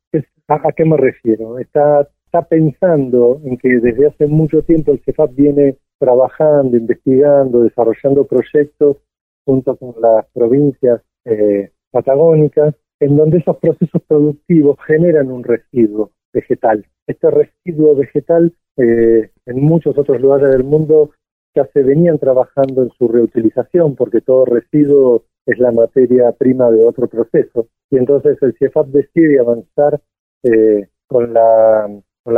¿a, 0.47 0.71
qué 0.75 0.85
me 0.85 0.97
refiero? 0.97 1.59
Está, 1.59 2.07
está 2.25 2.41
pensando 2.41 3.39
en 3.45 3.57
que 3.57 3.69
desde 3.79 4.07
hace 4.07 4.27
mucho 4.27 4.61
tiempo 4.63 4.91
el 4.91 5.01
CIEFAP 5.03 5.33
viene 5.35 5.77
trabajando, 5.99 6.75
investigando, 6.75 7.63
desarrollando 7.63 8.25
proyectos 8.25 8.97
junto 9.45 9.75
con 9.75 9.95
las 10.01 10.25
provincias 10.33 11.01
eh, 11.25 11.71
patagónicas, 11.91 12.75
en 12.99 13.17
donde 13.17 13.39
esos 13.39 13.57
procesos 13.57 14.01
productivos 14.07 14.77
generan 14.85 15.31
un 15.31 15.43
residuo 15.43 16.11
vegetal. 16.33 16.85
Este 17.07 17.29
residuo 17.29 17.95
vegetal 17.95 18.53
eh, 18.77 19.29
en 19.45 19.61
muchos 19.61 19.97
otros 19.97 20.19
lugares 20.21 20.49
del 20.49 20.63
mundo 20.63 21.11
ya 21.55 21.65
se 21.73 21.83
venían 21.83 22.17
trabajando 22.17 22.83
en 22.83 22.89
su 22.97 23.07
reutilización 23.07 23.95
porque 23.95 24.21
todo 24.21 24.45
residuo 24.45 25.25
es 25.45 25.59
la 25.59 25.71
materia 25.71 26.31
prima 26.31 26.71
de 26.71 26.83
otro 26.83 27.07
proceso. 27.07 27.67
Y 27.89 27.97
entonces 27.97 28.37
el 28.41 28.55
CIEFAP 28.57 28.87
decide 28.87 29.39
avanzar 29.39 30.01
eh, 30.43 30.87
con, 31.07 31.33
la, 31.33 31.87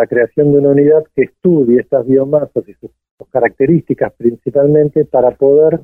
creación 0.10 0.52
de 0.52 0.60
una 0.60 0.70
unidad 0.70 1.04
que 1.16 1.24
estudie 1.24 1.80
estas 1.80 2.06
biomasas 2.06 2.68
y 2.68 2.74
sus 2.74 2.92
características 3.32 4.14
principalmente 4.18 5.06
para 5.06 5.32
poder 5.32 5.82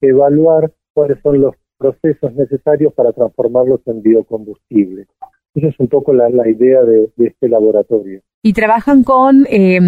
evaluar 0.00 0.72
cuáles 0.92 1.18
son 1.22 1.40
los 1.40 1.54
procesos 1.78 2.34
necesarios 2.34 2.92
para 2.94 3.12
transformarlos 3.12 3.80
en 3.86 4.02
biocombustible. 4.02 5.06
Esa 5.54 5.68
es 5.68 5.78
un 5.78 5.88
poco 5.88 6.12
la, 6.12 6.28
la 6.30 6.48
idea 6.48 6.82
de, 6.82 7.10
de 7.16 7.26
este 7.28 7.48
laboratorio. 7.48 8.20
Y 8.42 8.52
trabajan 8.52 9.04
con, 9.04 9.46
eh, 9.48 9.78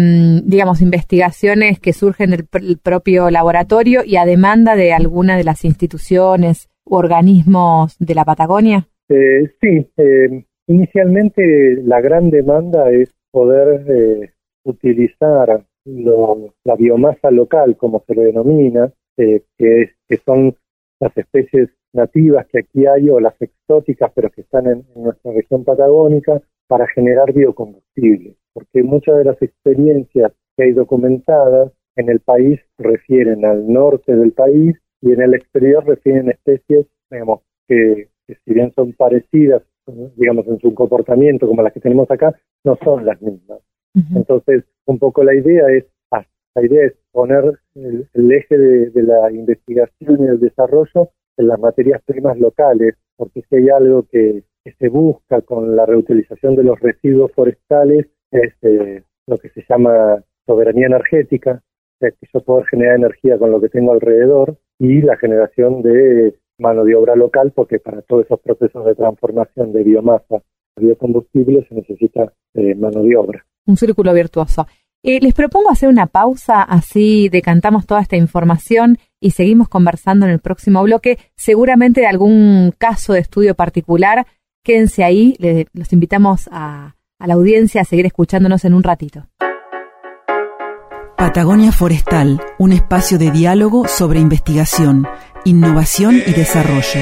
digamos, 0.45 0.81
investigaciones 0.81 1.79
que 1.79 1.93
surgen 1.93 2.31
del 2.31 2.49
pr- 2.49 2.79
propio 2.81 3.29
laboratorio 3.29 4.01
y 4.05 4.15
a 4.15 4.25
demanda 4.25 4.75
de 4.75 4.93
alguna 4.93 5.37
de 5.37 5.43
las 5.43 5.65
instituciones 5.65 6.69
u 6.85 6.95
organismos 6.95 7.97
de 7.99 8.15
la 8.15 8.23
Patagonia. 8.25 8.87
Eh, 9.09 9.51
sí, 9.61 9.87
eh, 9.97 10.45
inicialmente 10.67 11.81
la 11.83 12.01
gran 12.01 12.29
demanda 12.29 12.89
es 12.91 13.13
poder 13.31 13.85
eh, 13.89 14.31
utilizar 14.63 15.63
lo- 15.85 16.53
la 16.63 16.75
biomasa 16.75 17.29
local, 17.31 17.75
como 17.77 18.03
se 18.07 18.15
le 18.15 18.23
denomina, 18.25 18.91
eh, 19.17 19.43
que, 19.57 19.81
es- 19.83 19.91
que 20.07 20.17
son 20.17 20.55
las 20.99 21.15
especies 21.15 21.69
nativas 21.97 22.47
que 22.47 22.59
aquí 22.59 22.85
hay 22.85 23.09
o 23.09 23.19
las 23.19 23.35
exóticas, 23.41 24.11
pero 24.15 24.29
que 24.29 24.41
están 24.41 24.67
en, 24.67 24.85
en 24.95 25.03
nuestra 25.03 25.33
región 25.33 25.65
patagónica, 25.65 26.41
para 26.67 26.87
generar 26.87 27.33
biocombustible. 27.33 28.35
Porque 28.53 28.83
muchas 28.83 29.17
de 29.17 29.25
las 29.25 29.41
experiencias 29.41 30.31
que 30.55 30.63
hay 30.63 30.71
documentadas 30.71 31.71
en 31.95 32.09
el 32.09 32.19
país 32.19 32.59
refieren 32.77 33.45
al 33.45 33.71
norte 33.71 34.15
del 34.15 34.33
país 34.33 34.75
y 35.01 35.13
en 35.13 35.21
el 35.21 35.33
exterior 35.33 35.85
refieren 35.85 36.29
especies, 36.29 36.85
digamos, 37.09 37.41
que, 37.67 38.09
que 38.27 38.35
si 38.45 38.53
bien 38.53 38.71
son 38.75 38.93
parecidas, 38.93 39.63
digamos, 40.15 40.47
en 40.47 40.59
su 40.59 40.73
comportamiento 40.73 41.47
como 41.47 41.61
las 41.61 41.73
que 41.73 41.79
tenemos 41.79 42.09
acá, 42.11 42.35
no 42.63 42.77
son 42.83 43.05
las 43.05 43.21
mismas. 43.21 43.59
Entonces, 44.13 44.63
un 44.85 44.99
poco 44.99 45.23
la 45.23 45.33
idea 45.33 45.63
es, 45.69 45.85
ah, 46.11 46.23
la 46.53 46.65
idea 46.65 46.85
es 46.85 46.93
poner 47.11 47.57
el, 47.73 48.07
el 48.13 48.31
eje 48.31 48.55
de, 48.55 48.91
de 48.91 49.03
la 49.03 49.31
investigación 49.31 50.23
y 50.23 50.27
el 50.27 50.39
desarrollo 50.39 51.09
en 51.37 51.47
las 51.47 51.59
materias 51.59 52.01
primas 52.05 52.37
locales, 52.39 52.95
porque 53.15 53.43
si 53.49 53.55
hay 53.55 53.69
algo 53.69 54.03
que, 54.11 54.43
se 54.79 54.89
busca 54.89 55.41
con 55.43 55.77
la 55.77 55.85
reutilización 55.85 56.57
de 56.57 56.63
los 56.63 56.77
residuos 56.81 57.31
forestales, 57.31 58.07
es 58.31 58.53
eh, 58.63 59.01
lo 59.25 59.37
que 59.37 59.47
se 59.51 59.63
llama 59.67 60.21
soberanía 60.45 60.87
energética, 60.87 61.61
o 61.61 61.97
sea, 61.99 62.11
que 62.11 62.27
yo 62.33 62.41
puedo 62.41 62.63
generar 62.63 62.97
energía 62.97 63.37
con 63.37 63.49
lo 63.51 63.61
que 63.61 63.69
tengo 63.69 63.93
alrededor 63.93 64.57
y 64.77 65.01
la 65.01 65.15
generación 65.15 65.81
de 65.83 66.35
mano 66.59 66.83
de 66.83 66.95
obra 66.95 67.15
local, 67.15 67.53
porque 67.55 67.79
para 67.79 68.01
todos 68.01 68.25
esos 68.25 68.41
procesos 68.41 68.85
de 68.85 68.95
transformación 68.95 69.71
de 69.71 69.83
biomasa 69.83 70.35
a 70.35 70.81
biocombustible 70.81 71.65
se 71.69 71.75
necesita 71.75 72.33
eh, 72.53 72.75
mano 72.75 73.03
de 73.03 73.15
obra. 73.15 73.45
Un 73.65 73.77
círculo 73.77 74.13
virtuoso. 74.13 74.67
Eh, 75.03 75.19
les 75.21 75.33
propongo 75.33 75.69
hacer 75.69 75.89
una 75.89 76.07
pausa, 76.07 76.63
así 76.63 77.29
decantamos 77.29 77.85
toda 77.85 78.01
esta 78.01 78.17
información 78.17 78.97
y 79.19 79.31
seguimos 79.31 79.67
conversando 79.69 80.25
en 80.25 80.31
el 80.31 80.39
próximo 80.39 80.81
bloque, 80.83 81.17
seguramente 81.35 82.01
de 82.01 82.07
algún 82.07 82.73
caso 82.77 83.13
de 83.13 83.19
estudio 83.19 83.55
particular. 83.55 84.27
Quédense 84.63 85.03
ahí, 85.03 85.35
le- 85.39 85.67
los 85.73 85.91
invitamos 85.93 86.49
a, 86.51 86.95
a 87.19 87.27
la 87.27 87.33
audiencia 87.35 87.81
a 87.81 87.85
seguir 87.85 88.05
escuchándonos 88.05 88.65
en 88.65 88.73
un 88.73 88.83
ratito. 88.83 89.27
Patagonia 91.17 91.71
Forestal, 91.71 92.39
un 92.59 92.71
espacio 92.73 93.17
de 93.17 93.31
diálogo 93.31 93.87
sobre 93.87 94.19
investigación, 94.19 95.07
innovación 95.45 96.15
y 96.25 96.31
desarrollo. 96.33 97.01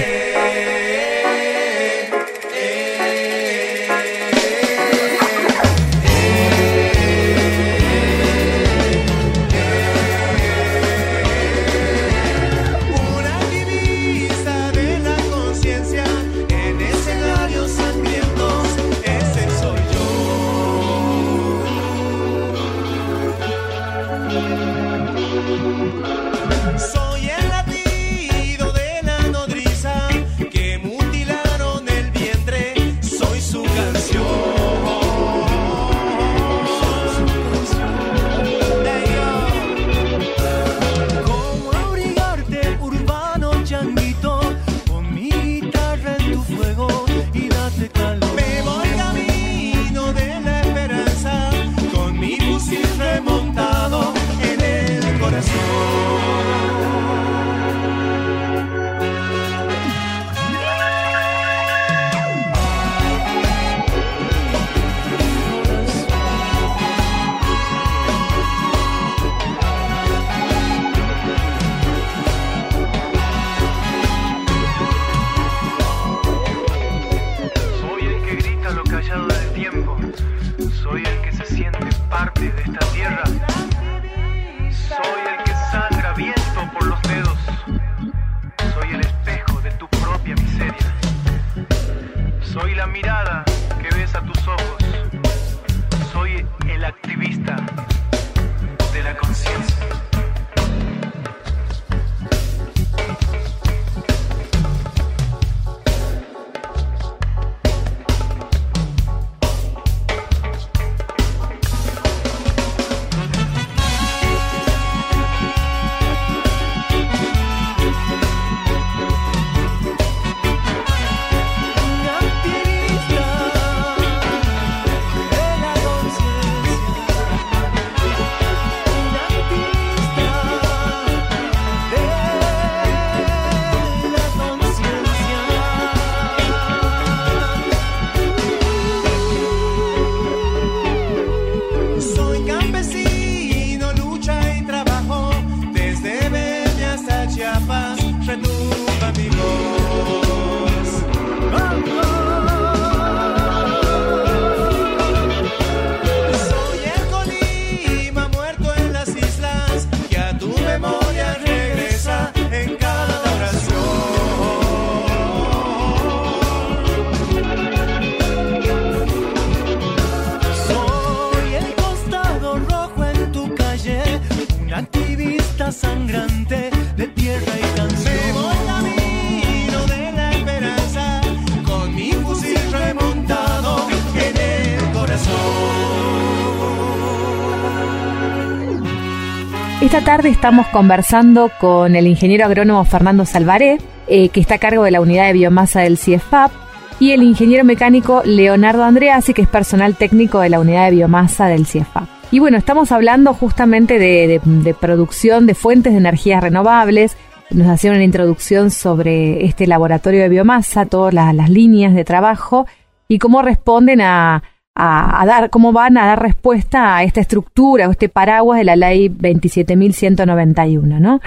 Tarde 190.06 190.30
estamos 190.30 190.68
conversando 190.68 191.52
con 191.60 191.96
el 191.96 192.06
ingeniero 192.08 192.46
agrónomo 192.46 192.86
Fernando 192.86 193.26
Salvaré, 193.26 193.80
eh, 194.08 194.30
que 194.30 194.40
está 194.40 194.56
a 194.56 194.60
cargo 194.60 194.84
de 194.84 194.92
la 194.92 195.02
unidad 195.02 195.26
de 195.28 195.34
biomasa 195.34 195.82
del 195.82 195.98
CIEFAP, 195.98 196.52
y 197.00 197.12
el 197.12 197.24
ingeniero 197.24 197.64
mecánico 197.66 198.22
Leonardo 198.24 198.84
Andreasi, 198.84 199.34
que 199.34 199.42
es 199.42 199.48
personal 199.48 199.96
técnico 199.96 200.40
de 200.40 200.50
la 200.50 200.60
unidad 200.60 200.86
de 200.86 200.96
biomasa 200.96 201.48
del 201.48 201.66
CIEFAP. 201.66 202.08
Y 202.32 202.40
bueno, 202.40 202.58
estamos 202.58 202.92
hablando 202.92 203.34
justamente 203.34 203.98
de, 204.00 204.76
producción 204.80 205.48
de 205.48 205.56
fuentes 205.56 205.92
de 205.94 206.00
energías 206.00 206.42
renovables. 206.42 207.18
Nos 207.50 207.68
hacían 207.68 207.96
una 207.96 208.04
introducción 208.04 208.72
sobre 208.72 209.44
este 209.46 209.68
laboratorio 209.68 210.22
de 210.22 210.30
biomasa, 210.30 210.86
todas 210.86 211.14
la- 211.14 211.34
las 211.34 211.50
líneas 211.50 211.94
de 211.94 212.04
trabajo 212.06 212.66
y 213.08 213.20
cómo 213.20 213.42
responden 213.42 214.02
a, 214.02 214.44
a- 214.76 215.22
a 215.22 215.26
dar, 215.26 215.50
cómo 215.50 215.72
van 215.72 215.98
a 215.98 216.06
dar 216.06 216.22
respuesta 216.22 216.98
a 216.98 217.04
esta 217.04 217.22
estructura 217.22 217.88
o 217.88 217.92
este 217.92 218.10
paraguas 218.10 218.58
de 218.60 218.66
la 218.66 218.76
ley 218.76 219.10
27.191, 219.10 221.00
¿no? 221.00 221.20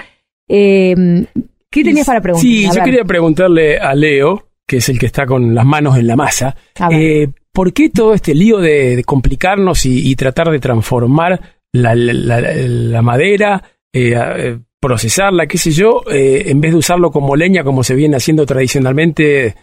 Eh, 0.47 1.25
¿Qué 1.71 1.83
tenías 1.83 2.05
para 2.07 2.21
preguntar? 2.21 2.41
Sí, 2.49 2.67
yo 2.73 2.83
quería 2.83 3.03
preguntarle 3.03 3.77
a 3.77 3.93
Leo, 3.93 4.47
que 4.67 4.77
es 4.77 4.89
el 4.89 4.97
que 4.99 5.05
está 5.05 5.25
con 5.25 5.53
las 5.53 5.65
manos 5.65 5.97
en 5.97 6.07
la 6.07 6.15
masa, 6.15 6.55
eh, 6.91 7.27
¿por 7.51 7.73
qué 7.73 7.89
todo 7.89 8.13
este 8.13 8.33
lío 8.33 8.57
de, 8.59 8.95
de 8.95 9.03
complicarnos 9.03 9.85
y, 9.85 10.09
y 10.09 10.15
tratar 10.15 10.49
de 10.49 10.59
transformar 10.59 11.39
la, 11.71 11.93
la- 11.95 12.13
la- 12.13 12.51
la 12.51 13.01
madera, 13.01 13.61
eh, 13.93 14.13
eh, 14.15 14.59
procesarla, 14.79 15.45
qué 15.47 15.57
sé 15.57 15.71
yo, 15.71 16.01
en 16.07 16.61
vez 16.61 16.71
de 16.71 16.77
usarlo 16.77 17.11
como 17.11 17.35
leña 17.35 17.63
como 17.63 17.83
se 17.83 17.95
viene 17.95 18.15
haciendo 18.15 18.45
tradicionalmente 18.45 19.55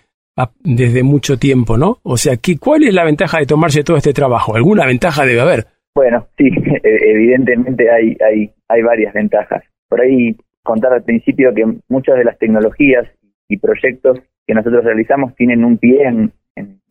desde 0.63 1.03
mucho 1.03 1.39
tiempo, 1.39 1.77
¿no? 1.79 1.99
O 2.03 2.17
sea, 2.17 2.37
¿qué, 2.37 2.59
¿cuál 2.59 2.85
es 2.85 2.95
la 2.95 3.05
ventaja 3.05 3.39
de 3.39 3.47
tomarse 3.47 3.85
todo 3.85 3.97
este 3.97 4.13
trabajo? 4.13 4.55
¿Alguna 4.55 4.87
ventaja 4.87 5.25
debe 5.25 5.41
haber? 5.41 5.67
Bueno, 5.95 6.27
sí, 6.37 6.49
e- 6.83 7.11
evidentemente 7.11 7.91
hay, 7.91 8.17
hay, 8.21 8.51
hay 8.69 8.83
varias 8.83 9.15
ventajas. 9.15 9.65
Por 9.89 10.01
ahí 10.01 10.37
contar 10.63 10.93
al 10.93 11.05
principio 11.05 11.55
que 11.55 11.65
muchas 11.89 12.17
de 12.17 12.25
las 12.25 12.39
tecnologías 12.39 13.07
y 13.49 13.59
proyectos 13.59 14.19
que 14.47 14.55
nosotros 14.55 14.85
realizamos 14.85 15.35
tienen 15.37 15.65
un 15.65 15.79
pie 15.79 16.03
en, 16.05 16.33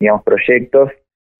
digamos, 0.00 0.22
proyectos 0.24 0.90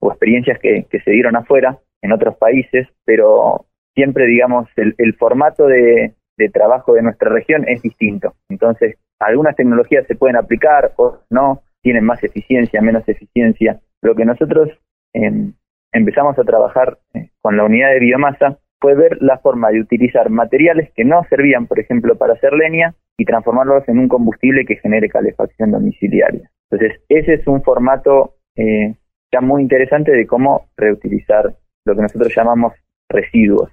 o 0.00 0.10
experiencias 0.10 0.58
que, 0.60 0.86
que 0.90 1.00
se 1.00 1.10
dieron 1.10 1.36
afuera, 1.36 1.78
en 2.02 2.12
otros 2.12 2.36
países, 2.36 2.86
pero 3.04 3.66
siempre, 3.94 4.26
digamos, 4.26 4.68
el, 4.76 4.94
el 4.98 5.14
formato 5.14 5.66
de, 5.66 6.14
de 6.36 6.48
trabajo 6.50 6.94
de 6.94 7.02
nuestra 7.02 7.30
región 7.30 7.64
es 7.66 7.82
distinto. 7.82 8.34
Entonces, 8.48 8.96
algunas 9.18 9.56
tecnologías 9.56 10.06
se 10.06 10.14
pueden 10.14 10.36
aplicar, 10.36 10.92
otras 10.96 11.24
no, 11.30 11.62
tienen 11.87 12.05
más 12.05 12.20
eficiencia, 12.25 12.83
menos 12.83 13.09
eficiencia. 13.09 13.79
Lo 14.03 14.16
que 14.16 14.25
nosotros 14.25 14.70
em, 15.12 15.53
empezamos 15.92 16.37
a 16.37 16.42
trabajar 16.42 16.99
eh, 17.14 17.31
con 17.40 17.57
la 17.57 17.62
unidad 17.62 17.92
de 17.92 18.01
biomasa 18.01 18.59
fue 18.81 18.96
ver 18.96 19.18
la 19.20 19.38
forma 19.38 19.70
de 19.70 19.83
utilizar 19.83 20.29
materiales 20.29 20.90
que 20.96 21.05
no 21.05 21.22
servían, 21.31 21.68
por 21.68 21.79
ejemplo, 21.79 22.18
para 22.18 22.33
hacer 22.33 22.55
leña 22.55 22.96
y 23.16 23.25
transformarlos 23.25 23.88
en 23.88 24.01
un 24.01 24.09
combustible 24.09 24.64
que 24.66 24.79
genere 24.79 25.09
calefacción 25.09 25.70
domiciliaria. 25.70 26.51
Entonces, 26.72 27.01
ese 27.09 27.35
es 27.35 27.46
un 27.46 27.62
formato 27.62 28.35
eh, 28.57 28.96
ya 29.33 29.40
muy 29.40 29.62
interesante 29.62 30.11
de 30.11 30.27
cómo 30.27 30.66
reutilizar 30.77 31.55
lo 31.85 31.94
que 31.94 32.03
nosotros 32.03 32.35
llamamos 32.37 32.72
residuos. 33.09 33.70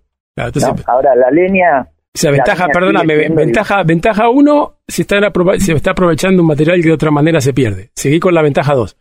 Ahora, 0.85 1.15
la 1.15 1.31
leña, 1.31 1.87
O 2.15 2.19
sea, 2.19 2.31
ventaja, 2.31 2.67
perdóname, 2.67 3.29
ventaja, 3.29 3.83
ventaja 3.83 4.29
uno, 4.29 4.75
se 4.87 5.01
está, 5.01 5.17
se 5.57 5.73
está 5.73 5.91
aprovechando 5.91 6.43
un 6.43 6.47
material 6.47 6.79
que 6.81 6.89
de 6.89 6.93
otra 6.93 7.09
manera 7.09 7.41
se 7.41 7.53
pierde. 7.53 7.89
Seguí 7.95 8.19
con 8.19 8.33
la 8.35 8.43
ventaja 8.43 8.75
dos. 8.75 8.97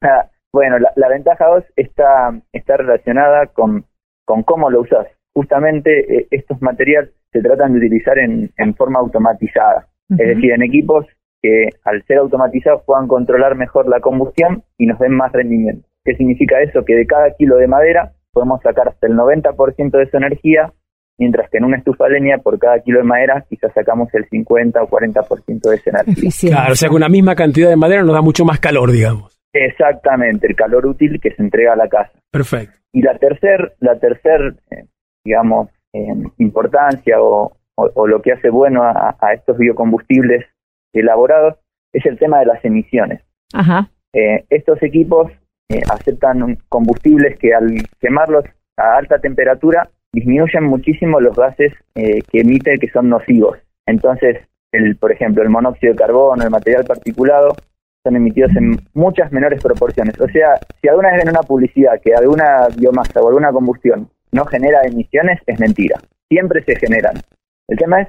claro. 0.00 0.30
Bueno, 0.52 0.78
la, 0.78 0.92
la 0.96 1.08
ventaja 1.08 1.46
2 1.46 1.64
está, 1.76 2.34
está 2.52 2.76
relacionada 2.76 3.46
con, 3.46 3.84
con 4.24 4.42
cómo 4.42 4.70
lo 4.70 4.80
usas. 4.80 5.06
Justamente 5.32 6.16
eh, 6.16 6.26
estos 6.30 6.60
materiales 6.60 7.10
se 7.32 7.40
tratan 7.40 7.72
de 7.72 7.78
utilizar 7.78 8.18
en, 8.18 8.50
en 8.56 8.74
forma 8.74 8.98
automatizada. 8.98 9.86
Es 10.10 10.26
decir, 10.26 10.50
en 10.50 10.62
equipos 10.62 11.06
que 11.40 11.68
al 11.84 12.02
ser 12.06 12.18
automatizados 12.18 12.82
puedan 12.84 13.06
controlar 13.06 13.54
mejor 13.54 13.88
la 13.88 14.00
combustión 14.00 14.64
y 14.76 14.86
nos 14.86 14.98
den 14.98 15.12
más 15.12 15.30
rendimiento. 15.30 15.86
¿Qué 16.04 16.16
significa 16.16 16.60
eso? 16.60 16.84
Que 16.84 16.96
de 16.96 17.06
cada 17.06 17.32
kilo 17.34 17.56
de 17.58 17.68
madera 17.68 18.10
podemos 18.32 18.60
sacar 18.60 18.88
hasta 18.88 19.06
el 19.06 19.14
90% 19.14 19.90
de 19.96 20.10
su 20.10 20.16
energía, 20.16 20.72
mientras 21.20 21.48
que 21.50 21.58
en 21.58 21.64
una 21.64 21.76
estufa 21.76 22.06
de 22.06 22.14
leña 22.18 22.38
por 22.38 22.58
cada 22.58 22.80
kilo 22.80 22.98
de 22.98 23.04
madera 23.04 23.44
quizás 23.48 23.72
sacamos 23.74 24.08
el 24.14 24.24
50 24.28 24.82
o 24.82 24.88
40% 24.88 25.60
de 25.70 25.76
esa 25.76 25.90
energía. 25.90 26.30
Claro, 26.50 26.72
o 26.72 26.76
sea, 26.76 26.88
con 26.88 26.96
una 26.96 27.08
misma 27.08 27.36
cantidad 27.36 27.68
de 27.68 27.76
madera 27.76 28.02
nos 28.02 28.14
da 28.14 28.22
mucho 28.22 28.44
más 28.44 28.58
calor, 28.58 28.90
digamos. 28.90 29.38
Exactamente, 29.52 30.46
el 30.48 30.56
calor 30.56 30.86
útil 30.86 31.20
que 31.20 31.30
se 31.34 31.42
entrega 31.42 31.74
a 31.74 31.76
la 31.76 31.88
casa. 31.88 32.10
Perfecto. 32.30 32.76
Y 32.92 33.02
la 33.02 33.16
tercer, 33.18 33.74
la 33.80 33.98
tercer, 33.98 34.54
eh, 34.70 34.86
digamos, 35.24 35.68
eh, 35.92 36.06
importancia 36.38 37.20
o, 37.20 37.52
o- 37.76 37.90
o 37.94 38.06
lo 38.06 38.22
que 38.22 38.32
hace 38.32 38.48
bueno 38.50 38.82
a, 38.82 39.16
a 39.20 39.32
estos 39.34 39.58
biocombustibles 39.58 40.46
elaborados 40.92 41.56
es 41.92 42.04
el 42.06 42.18
tema 42.18 42.38
de 42.40 42.46
las 42.46 42.64
emisiones. 42.64 43.20
Ajá. 43.52 43.90
Eh, 44.12 44.44
estos 44.50 44.82
equipos 44.82 45.30
eh, 45.68 45.80
aceptan 45.92 46.56
combustibles 46.68 47.38
que 47.38 47.54
al 47.54 47.74
quemarlos 48.00 48.44
a 48.76 48.96
alta 48.96 49.18
temperatura 49.18 49.88
disminuyen 50.12 50.64
muchísimo 50.64 51.20
los 51.20 51.36
gases 51.36 51.72
eh, 51.94 52.20
que 52.30 52.40
emiten 52.40 52.78
que 52.78 52.88
son 52.90 53.08
nocivos. 53.08 53.58
Entonces, 53.86 54.38
el, 54.72 54.96
por 54.96 55.12
ejemplo, 55.12 55.42
el 55.42 55.48
monóxido 55.50 55.92
de 55.92 55.98
carbono, 55.98 56.42
el 56.42 56.50
material 56.50 56.84
particulado, 56.84 57.56
son 58.04 58.16
emitidos 58.16 58.54
en 58.56 58.78
muchas 58.94 59.30
menores 59.32 59.62
proporciones. 59.62 60.18
O 60.20 60.26
sea, 60.28 60.58
si 60.80 60.88
alguna 60.88 61.10
vez 61.10 61.18
ven 61.24 61.30
una 61.30 61.42
publicidad 61.42 62.00
que 62.02 62.14
alguna 62.14 62.68
biomasa 62.76 63.20
o 63.20 63.28
alguna 63.28 63.52
combustión 63.52 64.08
no 64.32 64.44
genera 64.46 64.80
emisiones, 64.86 65.40
es 65.46 65.58
mentira. 65.60 66.00
Siempre 66.28 66.62
se 66.64 66.76
generan. 66.76 67.14
El 67.68 67.76
tema 67.78 68.00
es 68.02 68.08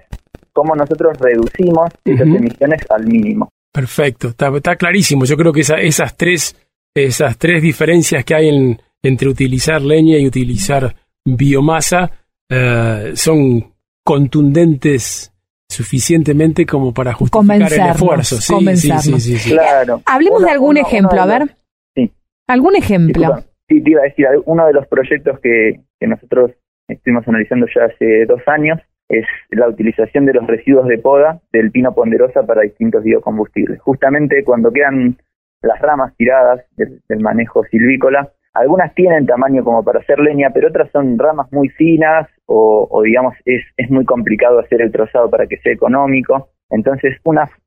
cómo 0.54 0.76
nosotros 0.76 1.18
reducimos 1.20 1.90
esas 2.06 2.28
emisiones 2.28 2.82
al 2.90 3.06
mínimo. 3.06 3.50
Perfecto, 3.74 4.30
está, 4.30 4.50
está 4.56 4.76
clarísimo. 4.76 5.26
Yo 5.26 5.36
creo 5.36 5.52
que 5.52 5.62
esa- 5.62 5.80
esas 5.80 6.16
tres, 6.16 6.56
esas 6.96 7.38
tres 7.38 7.62
diferencias 7.62 8.24
que 8.24 8.36
hay 8.36 8.50
en- 8.50 8.82
entre 9.04 9.28
utilizar 9.30 9.82
leña 9.82 10.18
y 10.18 10.28
utilizar 10.28 10.96
biomasa 11.26 12.12
eh, 12.50 13.12
son 13.16 13.74
contundentes 14.04 15.32
suficientemente 15.70 16.66
como 16.66 16.94
para 16.94 17.14
justificar 17.14 17.74
el 17.74 17.90
esfuerzo. 17.92 18.36
Sí, 18.36 18.42
sí, 18.42 18.54
convencernos. 18.54 19.04
sí, 19.06 19.20
sí, 19.20 19.38
sí. 19.38 19.52
Claro. 19.52 20.02
Hablemos 20.06 20.44
de 20.44 20.52
algún 20.52 20.78
ejemplo, 20.78 21.22
a 21.22 21.26
ver. 21.26 21.56
Sí. 21.96 22.12
¿Algún 22.48 22.76
ejemplo? 22.76 23.22
Disculpa. 23.22 23.46
Sí, 23.70 23.82
te 23.82 23.92
iba 23.92 24.02
a 24.02 24.04
decir, 24.04 24.28
uno 24.46 24.68
de 24.68 24.74
los 24.74 24.86
proyectos 24.88 25.40
que, 25.40 25.80
que 25.98 26.08
nosotros 26.08 26.52
estuvimos 26.90 27.26
analizando 27.26 27.68
ya 27.74 27.86
hace 27.86 28.26
dos 28.26 28.42
años 28.48 28.80
es 29.08 29.26
la 29.50 29.68
utilización 29.68 30.26
de 30.26 30.34
los 30.34 30.46
residuos 30.48 30.88
de 30.88 30.98
poda 30.98 31.42
del 31.54 31.72
pino 31.72 31.94
ponderosa 31.94 32.44
para 32.44 32.64
distintos 32.64 33.04
biocombustibles. 33.04 33.80
Justamente 33.82 34.44
cuando 34.44 34.72
quedan 34.72 35.18
las 35.62 35.80
ramas 35.80 36.14
tiradas 36.18 36.66
del, 36.76 37.02
del 37.08 37.20
manejo 37.20 37.64
silvícola, 37.66 38.32
algunas 38.54 38.94
tienen 38.94 39.26
tamaño 39.26 39.64
como 39.64 39.84
para 39.84 40.00
hacer 40.00 40.20
leña, 40.20 40.50
pero 40.54 40.68
otras 40.68 40.92
son 40.92 41.18
ramas 41.18 41.52
muy 41.52 41.70
finas 41.70 42.28
o, 42.46 43.02
digamos 43.04 43.34
es, 43.46 43.64
muy 43.90 44.06
complicado 44.06 44.60
hacer 44.60 44.82
el 44.82 44.92
trozado 44.92 45.30
para 45.30 45.48
que 45.48 45.58
sea 45.58 45.72
económico. 45.74 46.50
Entonces, 46.70 47.18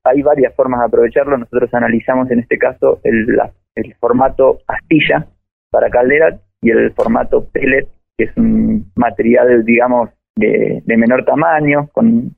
hay 0.05 0.23
varias 0.23 0.55
formas 0.55 0.81
de 0.81 0.87
aprovecharlo. 0.87 1.37
Nosotros 1.37 1.73
analizamos 1.75 2.31
en 2.31 2.41
este 2.41 2.59
caso 2.59 3.01
el, 3.05 3.27
formato 3.99 4.59
astilla 4.67 5.27
para 5.71 5.91
caldera 5.91 6.39
y 6.63 6.71
el 6.71 6.93
formato 6.93 7.47
pellet, 7.53 7.87
que 8.17 8.25
es 8.25 8.37
un 8.37 8.91
material, 8.95 9.65
digamos, 9.65 10.11
de, 10.37 10.83
de 10.85 10.97
menor 10.97 11.25
tamaño, 11.25 11.89
con- 11.93 12.35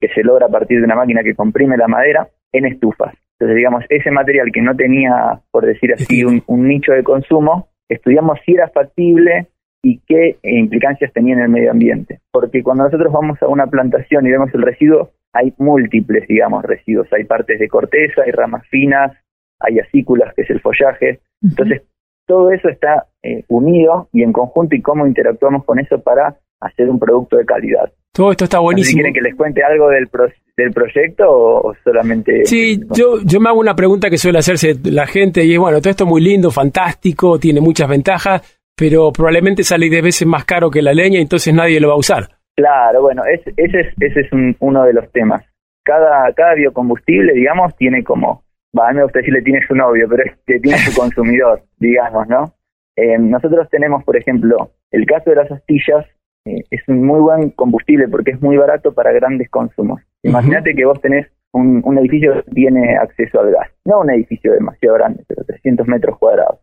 que 0.00 0.08
se 0.08 0.22
logra 0.22 0.46
a 0.46 0.50
partir 0.50 0.78
de 0.78 0.84
una 0.84 0.96
máquina 0.96 1.22
que 1.22 1.34
comprime 1.34 1.76
la 1.76 1.88
madera 1.88 2.28
en 2.52 2.66
estufas. 2.66 3.14
Entonces, 3.38 3.56
digamos, 3.56 3.84
ese 3.90 4.10
material 4.10 4.50
que 4.52 4.62
no 4.62 4.74
tenía, 4.74 5.40
por 5.50 5.66
decir 5.66 5.92
así, 5.92 6.24
un, 6.24 6.42
un 6.46 6.68
nicho 6.68 6.92
de 6.92 7.02
consumo, 7.02 7.68
estudiamos 7.88 8.38
si 8.44 8.54
era 8.54 8.68
factible 8.68 9.48
y 9.82 10.00
qué 10.06 10.38
implicancias 10.42 11.12
tenía 11.12 11.34
en 11.34 11.40
el 11.42 11.48
medio 11.48 11.70
ambiente. 11.70 12.20
Porque 12.32 12.62
cuando 12.62 12.84
nosotros 12.84 13.12
vamos 13.12 13.40
a 13.42 13.48
una 13.48 13.66
plantación 13.66 14.26
y 14.26 14.30
vemos 14.30 14.52
el 14.54 14.62
residuo, 14.62 15.10
hay 15.32 15.52
múltiples, 15.58 16.26
digamos, 16.26 16.64
residuos. 16.64 17.12
Hay 17.12 17.24
partes 17.24 17.58
de 17.60 17.68
corteza, 17.68 18.22
hay 18.24 18.32
ramas 18.32 18.66
finas, 18.68 19.12
hay 19.60 19.78
acículas, 19.80 20.32
que 20.34 20.42
es 20.42 20.50
el 20.50 20.60
follaje. 20.60 21.20
Entonces, 21.42 21.82
todo 22.26 22.50
eso 22.50 22.68
está 22.70 23.06
eh, 23.22 23.44
unido 23.48 24.08
y 24.12 24.22
en 24.22 24.32
conjunto 24.32 24.74
y 24.74 24.80
cómo 24.82 25.06
interactuamos 25.06 25.64
con 25.64 25.78
eso 25.78 26.00
para 26.02 26.36
hacer 26.60 26.88
un 26.88 26.98
producto 26.98 27.36
de 27.36 27.44
calidad. 27.44 27.92
Todo 28.12 28.30
esto 28.32 28.44
está 28.44 28.56
sé 28.56 28.60
si 28.60 28.64
buenísimo. 28.64 28.96
quieren 29.02 29.12
que 29.14 29.20
les 29.20 29.34
cuente 29.36 29.62
algo 29.62 29.90
del, 29.90 30.08
pro- 30.08 30.26
del 30.56 30.72
proyecto 30.72 31.24
o, 31.28 31.74
solamente... 31.84 32.44
Sí, 32.46 32.80
yo, 32.94 33.18
yo 33.24 33.40
me 33.40 33.50
hago 33.50 33.60
una 33.60 33.76
pregunta 33.76 34.08
que 34.08 34.16
suele 34.16 34.38
hacerse 34.38 34.74
la 34.84 35.06
gente 35.06 35.44
y 35.44 35.52
es, 35.52 35.58
bueno, 35.58 35.80
todo 35.80 35.90
esto 35.90 36.04
es 36.04 36.10
muy 36.10 36.22
lindo, 36.22 36.50
fantástico, 36.50 37.38
tiene 37.38 37.60
muchas 37.60 37.88
ventajas, 37.88 38.58
pero 38.76 39.12
probablemente 39.12 39.62
sale 39.64 39.88
10 39.90 40.02
veces 40.02 40.26
más 40.26 40.44
caro 40.44 40.70
que 40.70 40.80
la 40.82 40.94
leña, 40.94 41.20
entonces 41.20 41.52
nadie 41.52 41.78
lo 41.80 41.88
va 41.88 41.94
a 41.94 41.98
usar. 41.98 42.28
Claro, 42.56 43.02
bueno, 43.02 43.22
es- 43.26 43.46
ese 43.56 43.80
es, 43.80 43.86
ese 44.00 44.20
es 44.20 44.32
un- 44.32 44.56
uno 44.60 44.84
de 44.84 44.94
los 44.94 45.10
temas. 45.12 45.42
Cada, 45.84 46.32
cada 46.32 46.54
biocombustible, 46.54 47.34
digamos, 47.34 47.76
tiene 47.76 48.02
como, 48.02 48.42
va, 48.76 48.88
a 48.88 48.92
mí 48.92 48.96
me 48.96 49.02
gusta 49.04 49.18
decirle 49.18 49.42
tiene 49.42 49.60
su 49.66 49.74
novio, 49.74 50.06
pero 50.08 50.22
es 50.24 50.32
que 50.46 50.58
tiene 50.60 50.78
su 50.78 50.94
consumidor, 51.00 51.62
digamos, 51.78 52.26
¿no? 52.28 52.54
Eh, 52.96 53.18
nosotros 53.18 53.68
tenemos, 53.70 54.02
por 54.04 54.16
ejemplo, 54.16 54.70
el 54.90 55.04
caso 55.04 55.28
de 55.30 55.36
las 55.36 55.50
astillas, 55.52 56.06
eh, 56.46 56.64
es 56.70 56.80
un 56.86 57.04
muy 57.04 57.20
buen 57.20 57.50
combustible 57.50 58.08
porque 58.08 58.30
es 58.30 58.40
muy 58.40 58.56
barato 58.56 58.94
para 58.94 59.12
grandes 59.12 59.50
consumos. 59.50 60.00
Imagínate 60.22 60.74
que 60.74 60.84
vos 60.84 61.00
tenés 61.00 61.26
un, 61.52 61.82
un 61.84 61.98
edificio 61.98 62.34
que 62.44 62.50
tiene 62.52 62.96
acceso 62.96 63.40
al 63.40 63.50
gas, 63.50 63.68
no 63.84 64.00
un 64.00 64.10
edificio 64.10 64.52
demasiado 64.52 64.96
grande, 64.96 65.24
pero 65.26 65.44
300 65.44 65.86
metros 65.88 66.18
cuadrados. 66.18 66.60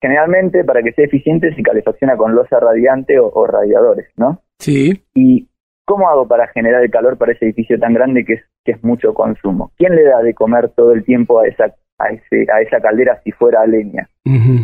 Generalmente, 0.00 0.64
para 0.64 0.82
que 0.82 0.92
sea 0.92 1.06
eficiente, 1.06 1.54
se 1.54 1.62
calefacciona 1.62 2.16
con 2.16 2.34
losa 2.34 2.60
radiante 2.60 3.18
o, 3.18 3.30
o 3.32 3.46
radiadores, 3.46 4.08
¿no? 4.16 4.40
Sí. 4.58 5.02
¿Y 5.14 5.48
cómo 5.84 6.08
hago 6.08 6.26
para 6.26 6.48
generar 6.48 6.82
el 6.82 6.90
calor 6.90 7.16
para 7.16 7.32
ese 7.32 7.46
edificio 7.46 7.78
tan 7.78 7.94
grande 7.94 8.24
que 8.24 8.34
es, 8.34 8.42
que 8.64 8.72
es 8.72 8.84
mucho 8.84 9.14
consumo? 9.14 9.72
¿Quién 9.76 9.94
le 9.94 10.04
da 10.04 10.22
de 10.22 10.34
comer 10.34 10.70
todo 10.70 10.92
el 10.92 11.04
tiempo 11.04 11.40
a 11.40 11.46
esa, 11.46 11.74
a 11.98 12.08
ese, 12.08 12.46
a 12.52 12.60
esa 12.60 12.80
caldera 12.80 13.20
si 13.24 13.32
fuera 13.32 13.62
a 13.62 13.66
leña? 13.66 14.08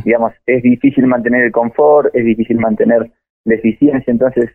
Digamos, 0.05 0.33
es 0.47 0.63
difícil 0.63 1.07
mantener 1.07 1.45
el 1.45 1.53
confort, 1.53 2.15
es 2.15 2.25
difícil 2.25 2.59
mantener 2.59 3.11
eficiencia, 3.47 4.11
entonces 4.11 4.51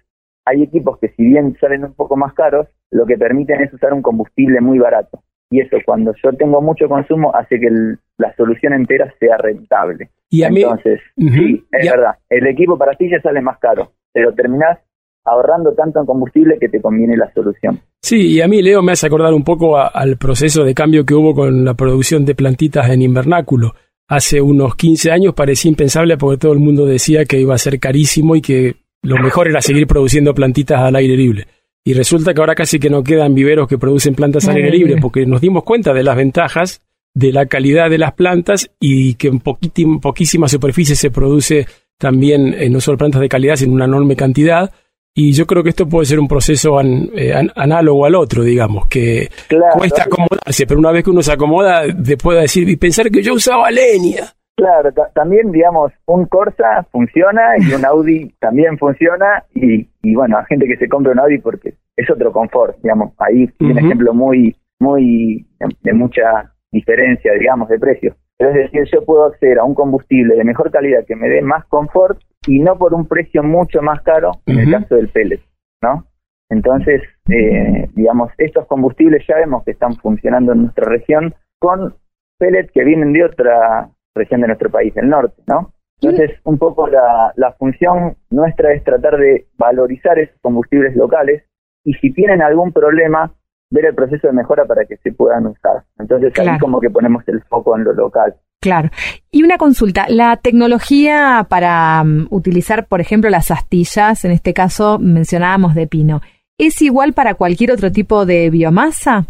hay 0.45 0.63
equipos 0.63 0.97
que 0.99 1.09
si 1.09 1.23
bien 1.25 1.55
salen 1.59 1.83
un 1.83 1.93
poco 1.93 2.15
más 2.15 2.33
caros, 2.33 2.67
lo 2.91 3.05
que 3.05 3.17
permiten 3.17 3.61
es 3.61 3.73
usar 3.73 3.93
un 3.93 4.01
combustible 4.01 4.61
muy 4.61 4.79
barato. 4.79 5.21
Y 5.49 5.61
eso, 5.61 5.77
cuando 5.85 6.13
yo 6.23 6.31
tengo 6.33 6.61
mucho 6.61 6.87
consumo, 6.89 7.33
hace 7.35 7.59
que 7.59 7.67
el- 7.67 7.97
la 8.17 8.33
solución 8.35 8.73
entera 8.73 9.13
sea 9.19 9.37
rentable. 9.37 10.09
Y 10.29 10.43
a 10.43 10.49
mí, 10.49 10.61
Entonces, 10.61 10.99
sí, 11.17 11.65
es 11.71 11.85
Ya. 11.85 11.91
verdad. 11.95 12.11
El 12.29 12.47
equipo 12.47 12.77
para 12.77 12.93
ti 12.93 13.09
ya 13.09 13.21
sale 13.21 13.41
más 13.41 13.57
caro, 13.59 13.91
pero 14.13 14.33
terminás 14.33 14.79
ahorrando 15.25 15.73
tanto 15.73 15.99
en 15.99 16.05
combustible 16.05 16.57
que 16.59 16.69
te 16.69 16.81
conviene 16.81 17.17
la 17.17 17.31
solución. 17.33 17.79
Sí, 18.01 18.35
y 18.35 18.41
a 18.41 18.47
mí, 18.47 18.61
Leo, 18.61 18.81
me 18.81 18.93
hace 18.93 19.07
acordar 19.07 19.33
un 19.33 19.43
poco 19.43 19.77
a- 19.77 19.87
al 19.87 20.17
proceso 20.17 20.63
de 20.63 20.73
cambio 20.73 21.05
que 21.05 21.13
hubo 21.13 21.33
con 21.35 21.65
la 21.65 21.73
producción 21.73 22.25
de 22.25 22.35
plantitas 22.35 22.89
en 22.89 23.01
invernáculo. 23.01 23.73
Hace 24.07 24.41
unos 24.41 24.75
15 24.75 25.11
años 25.11 25.33
parecía 25.33 25.69
impensable 25.69 26.17
porque 26.17 26.37
todo 26.37 26.53
el 26.53 26.59
mundo 26.59 26.85
decía 26.85 27.25
que 27.25 27.39
iba 27.39 27.53
a 27.53 27.57
ser 27.57 27.79
carísimo 27.79 28.35
y 28.35 28.41
que 28.41 28.75
lo 29.01 29.17
mejor 29.17 29.47
era 29.47 29.61
seguir 29.61 29.87
produciendo 29.87 30.33
plantitas 30.33 30.79
al 30.79 30.95
aire 30.95 31.17
libre. 31.17 31.47
Y 31.83 31.93
resulta 31.93 32.33
que 32.33 32.39
ahora 32.39 32.55
casi 32.55 32.79
que 32.79 32.89
no 32.89 33.03
quedan 33.03 33.33
viveros 33.33 33.67
que 33.67 33.77
producen 33.77 34.15
plantas 34.15 34.47
al 34.47 34.57
aire 34.57 34.71
libre 34.71 34.97
porque 35.01 35.25
nos 35.25 35.41
dimos 35.41 35.63
cuenta 35.63 35.93
de 35.93 36.03
las 36.03 36.15
ventajas 36.15 36.81
de 37.13 37.31
la 37.31 37.47
calidad 37.47 37.89
de 37.89 37.97
las 37.97 38.13
plantas 38.13 38.69
y 38.79 39.15
que 39.15 39.29
en 39.29 39.39
poquísima 39.39 40.47
superficie 40.47 40.95
se 40.95 41.09
produce 41.09 41.65
también 41.97 42.53
eh, 42.53 42.69
no 42.69 42.79
solo 42.79 42.97
plantas 42.97 43.21
de 43.21 43.29
calidad, 43.29 43.55
sino 43.55 43.73
una 43.73 43.85
enorme 43.85 44.15
cantidad. 44.15 44.71
Y 45.19 45.31
yo 45.33 45.47
creo 45.47 45.63
que 45.63 45.69
esto 45.69 45.89
puede 45.89 46.05
ser 46.05 46.19
un 46.19 46.27
proceso 46.27 46.77
an- 46.77 47.09
eh, 47.15 47.33
an- 47.33 47.51
análogo 47.55 48.05
al 48.05 48.13
otro, 48.13 48.43
digamos, 48.43 48.87
que 48.87 49.29
Claro, 49.47 49.73
cuesta 49.75 50.03
acomodarse, 50.03 50.67
pero 50.67 50.79
una 50.79 50.91
vez 50.91 51.03
que 51.03 51.09
uno 51.09 51.23
se 51.23 51.31
acomoda, 51.33 51.87
de 51.87 52.17
pueda 52.17 52.41
decir 52.41 52.69
y 52.69 52.75
pensar 52.75 53.09
que 53.09 53.23
yo 53.23 53.33
usaba 53.33 53.71
leña. 53.71 54.25
Claro, 54.55 54.91
ta- 54.91 55.09
también, 55.15 55.51
digamos, 55.51 55.91
un 56.05 56.25
Corsa 56.27 56.85
funciona 56.91 57.41
y 57.57 57.73
un 57.73 57.83
Audi 57.83 58.31
también 58.39 58.77
funciona 58.77 59.43
y, 59.55 59.87
y 60.03 60.13
bueno, 60.15 60.37
hay 60.37 60.45
gente 60.49 60.67
que 60.67 60.77
se 60.77 60.87
compra 60.87 61.13
un 61.13 61.19
Audi 61.19 61.39
porque 61.39 61.73
es 61.95 62.09
otro 62.11 62.31
confort, 62.31 62.77
digamos, 62.83 63.13
ahí 63.17 63.49
un 63.59 63.75
ejemplo 63.77 64.13
muy, 64.13 64.55
muy 64.79 65.47
de, 65.59 65.67
de 65.81 65.93
mucha 65.93 66.53
diferencia, 66.71 67.31
digamos, 67.33 67.69
de 67.69 67.79
precio. 67.79 68.15
Pero 68.37 68.51
es 68.51 68.57
decir, 68.71 68.83
yo 68.93 69.03
puedo 69.03 69.25
acceder 69.25 69.57
a 69.57 69.63
un 69.63 69.73
combustible 69.73 70.35
de 70.35 70.43
mejor 70.43 70.69
calidad 70.69 71.05
que 71.07 71.15
me 71.15 71.27
dé 71.27 71.41
más 71.41 71.65
confort 71.65 72.19
y 72.47 72.59
no 72.59 72.77
por 72.77 72.93
un 72.93 73.05
precio 73.07 73.43
mucho 73.43 73.81
más 73.81 74.01
caro 74.01 74.31
en 74.45 74.59
el 74.59 74.71
caso 74.71 74.95
del 74.95 75.09
pellet, 75.09 75.41
¿no? 75.83 76.05
Entonces, 76.49 77.01
eh, 77.29 77.89
digamos, 77.93 78.31
estos 78.37 78.65
combustibles 78.67 79.25
ya 79.27 79.35
vemos 79.35 79.63
que 79.63 79.71
están 79.71 79.95
funcionando 79.97 80.53
en 80.53 80.61
nuestra 80.63 80.85
región 80.89 81.35
con 81.59 81.93
pellets 82.39 82.71
que 82.71 82.83
vienen 82.85 83.11
de 83.13 83.25
otra 83.25 83.89
región 84.15 84.41
de 84.41 84.47
nuestro 84.47 84.69
país, 84.71 84.93
del 84.95 85.09
norte, 85.09 85.41
¿no? 85.47 85.73
Entonces, 86.01 86.39
un 86.43 86.57
poco 86.57 86.87
la, 86.87 87.33
la 87.35 87.53
función 87.53 88.15
nuestra 88.29 88.71
es 88.73 88.83
tratar 88.83 89.17
de 89.17 89.47
valorizar 89.57 90.17
esos 90.19 90.39
combustibles 90.41 90.95
locales 90.95 91.43
y 91.83 91.93
si 91.95 92.13
tienen 92.13 92.41
algún 92.41 92.71
problema, 92.71 93.33
ver 93.71 93.85
el 93.85 93.95
proceso 93.95 94.27
de 94.27 94.33
mejora 94.33 94.65
para 94.65 94.85
que 94.85 94.97
se 94.97 95.11
puedan 95.11 95.47
usar. 95.47 95.83
Entonces, 95.99 96.31
ahí 96.39 96.45
Claro. 96.45 96.59
como 96.61 96.79
que 96.79 96.89
ponemos 96.89 97.27
el 97.27 97.41
foco 97.43 97.75
en 97.75 97.83
lo 97.83 97.93
local. 97.93 98.35
Claro. 98.67 98.89
Y 99.31 99.43
una 99.43 99.57
consulta, 99.57 100.07
la 100.09 100.35
tecnología 100.35 101.45
para 101.49 102.03
mm, 102.03 102.27
utilizar, 102.31 102.85
por 102.85 102.99
ejemplo, 102.99 103.29
las 103.29 103.49
astillas, 103.49 104.25
en 104.25 104.31
este 104.31 104.53
caso 104.53 104.99
mencionábamos 104.99 105.73
de 105.73 105.87
pino, 105.87 106.19
¿es 106.57 106.81
igual 106.81 107.13
para 107.13 107.35
cualquier 107.35 107.71
otro 107.71 107.93
tipo 107.93 108.25
de 108.25 108.49
biomasa? 108.49 109.25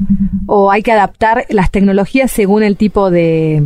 ¿O 0.48 0.72
hay 0.72 0.82
que 0.82 0.92
adaptar 0.92 1.46
las 1.50 1.70
tecnologías 1.70 2.32
según 2.32 2.64
el 2.64 2.78
tipo 2.78 3.12
de, 3.12 3.62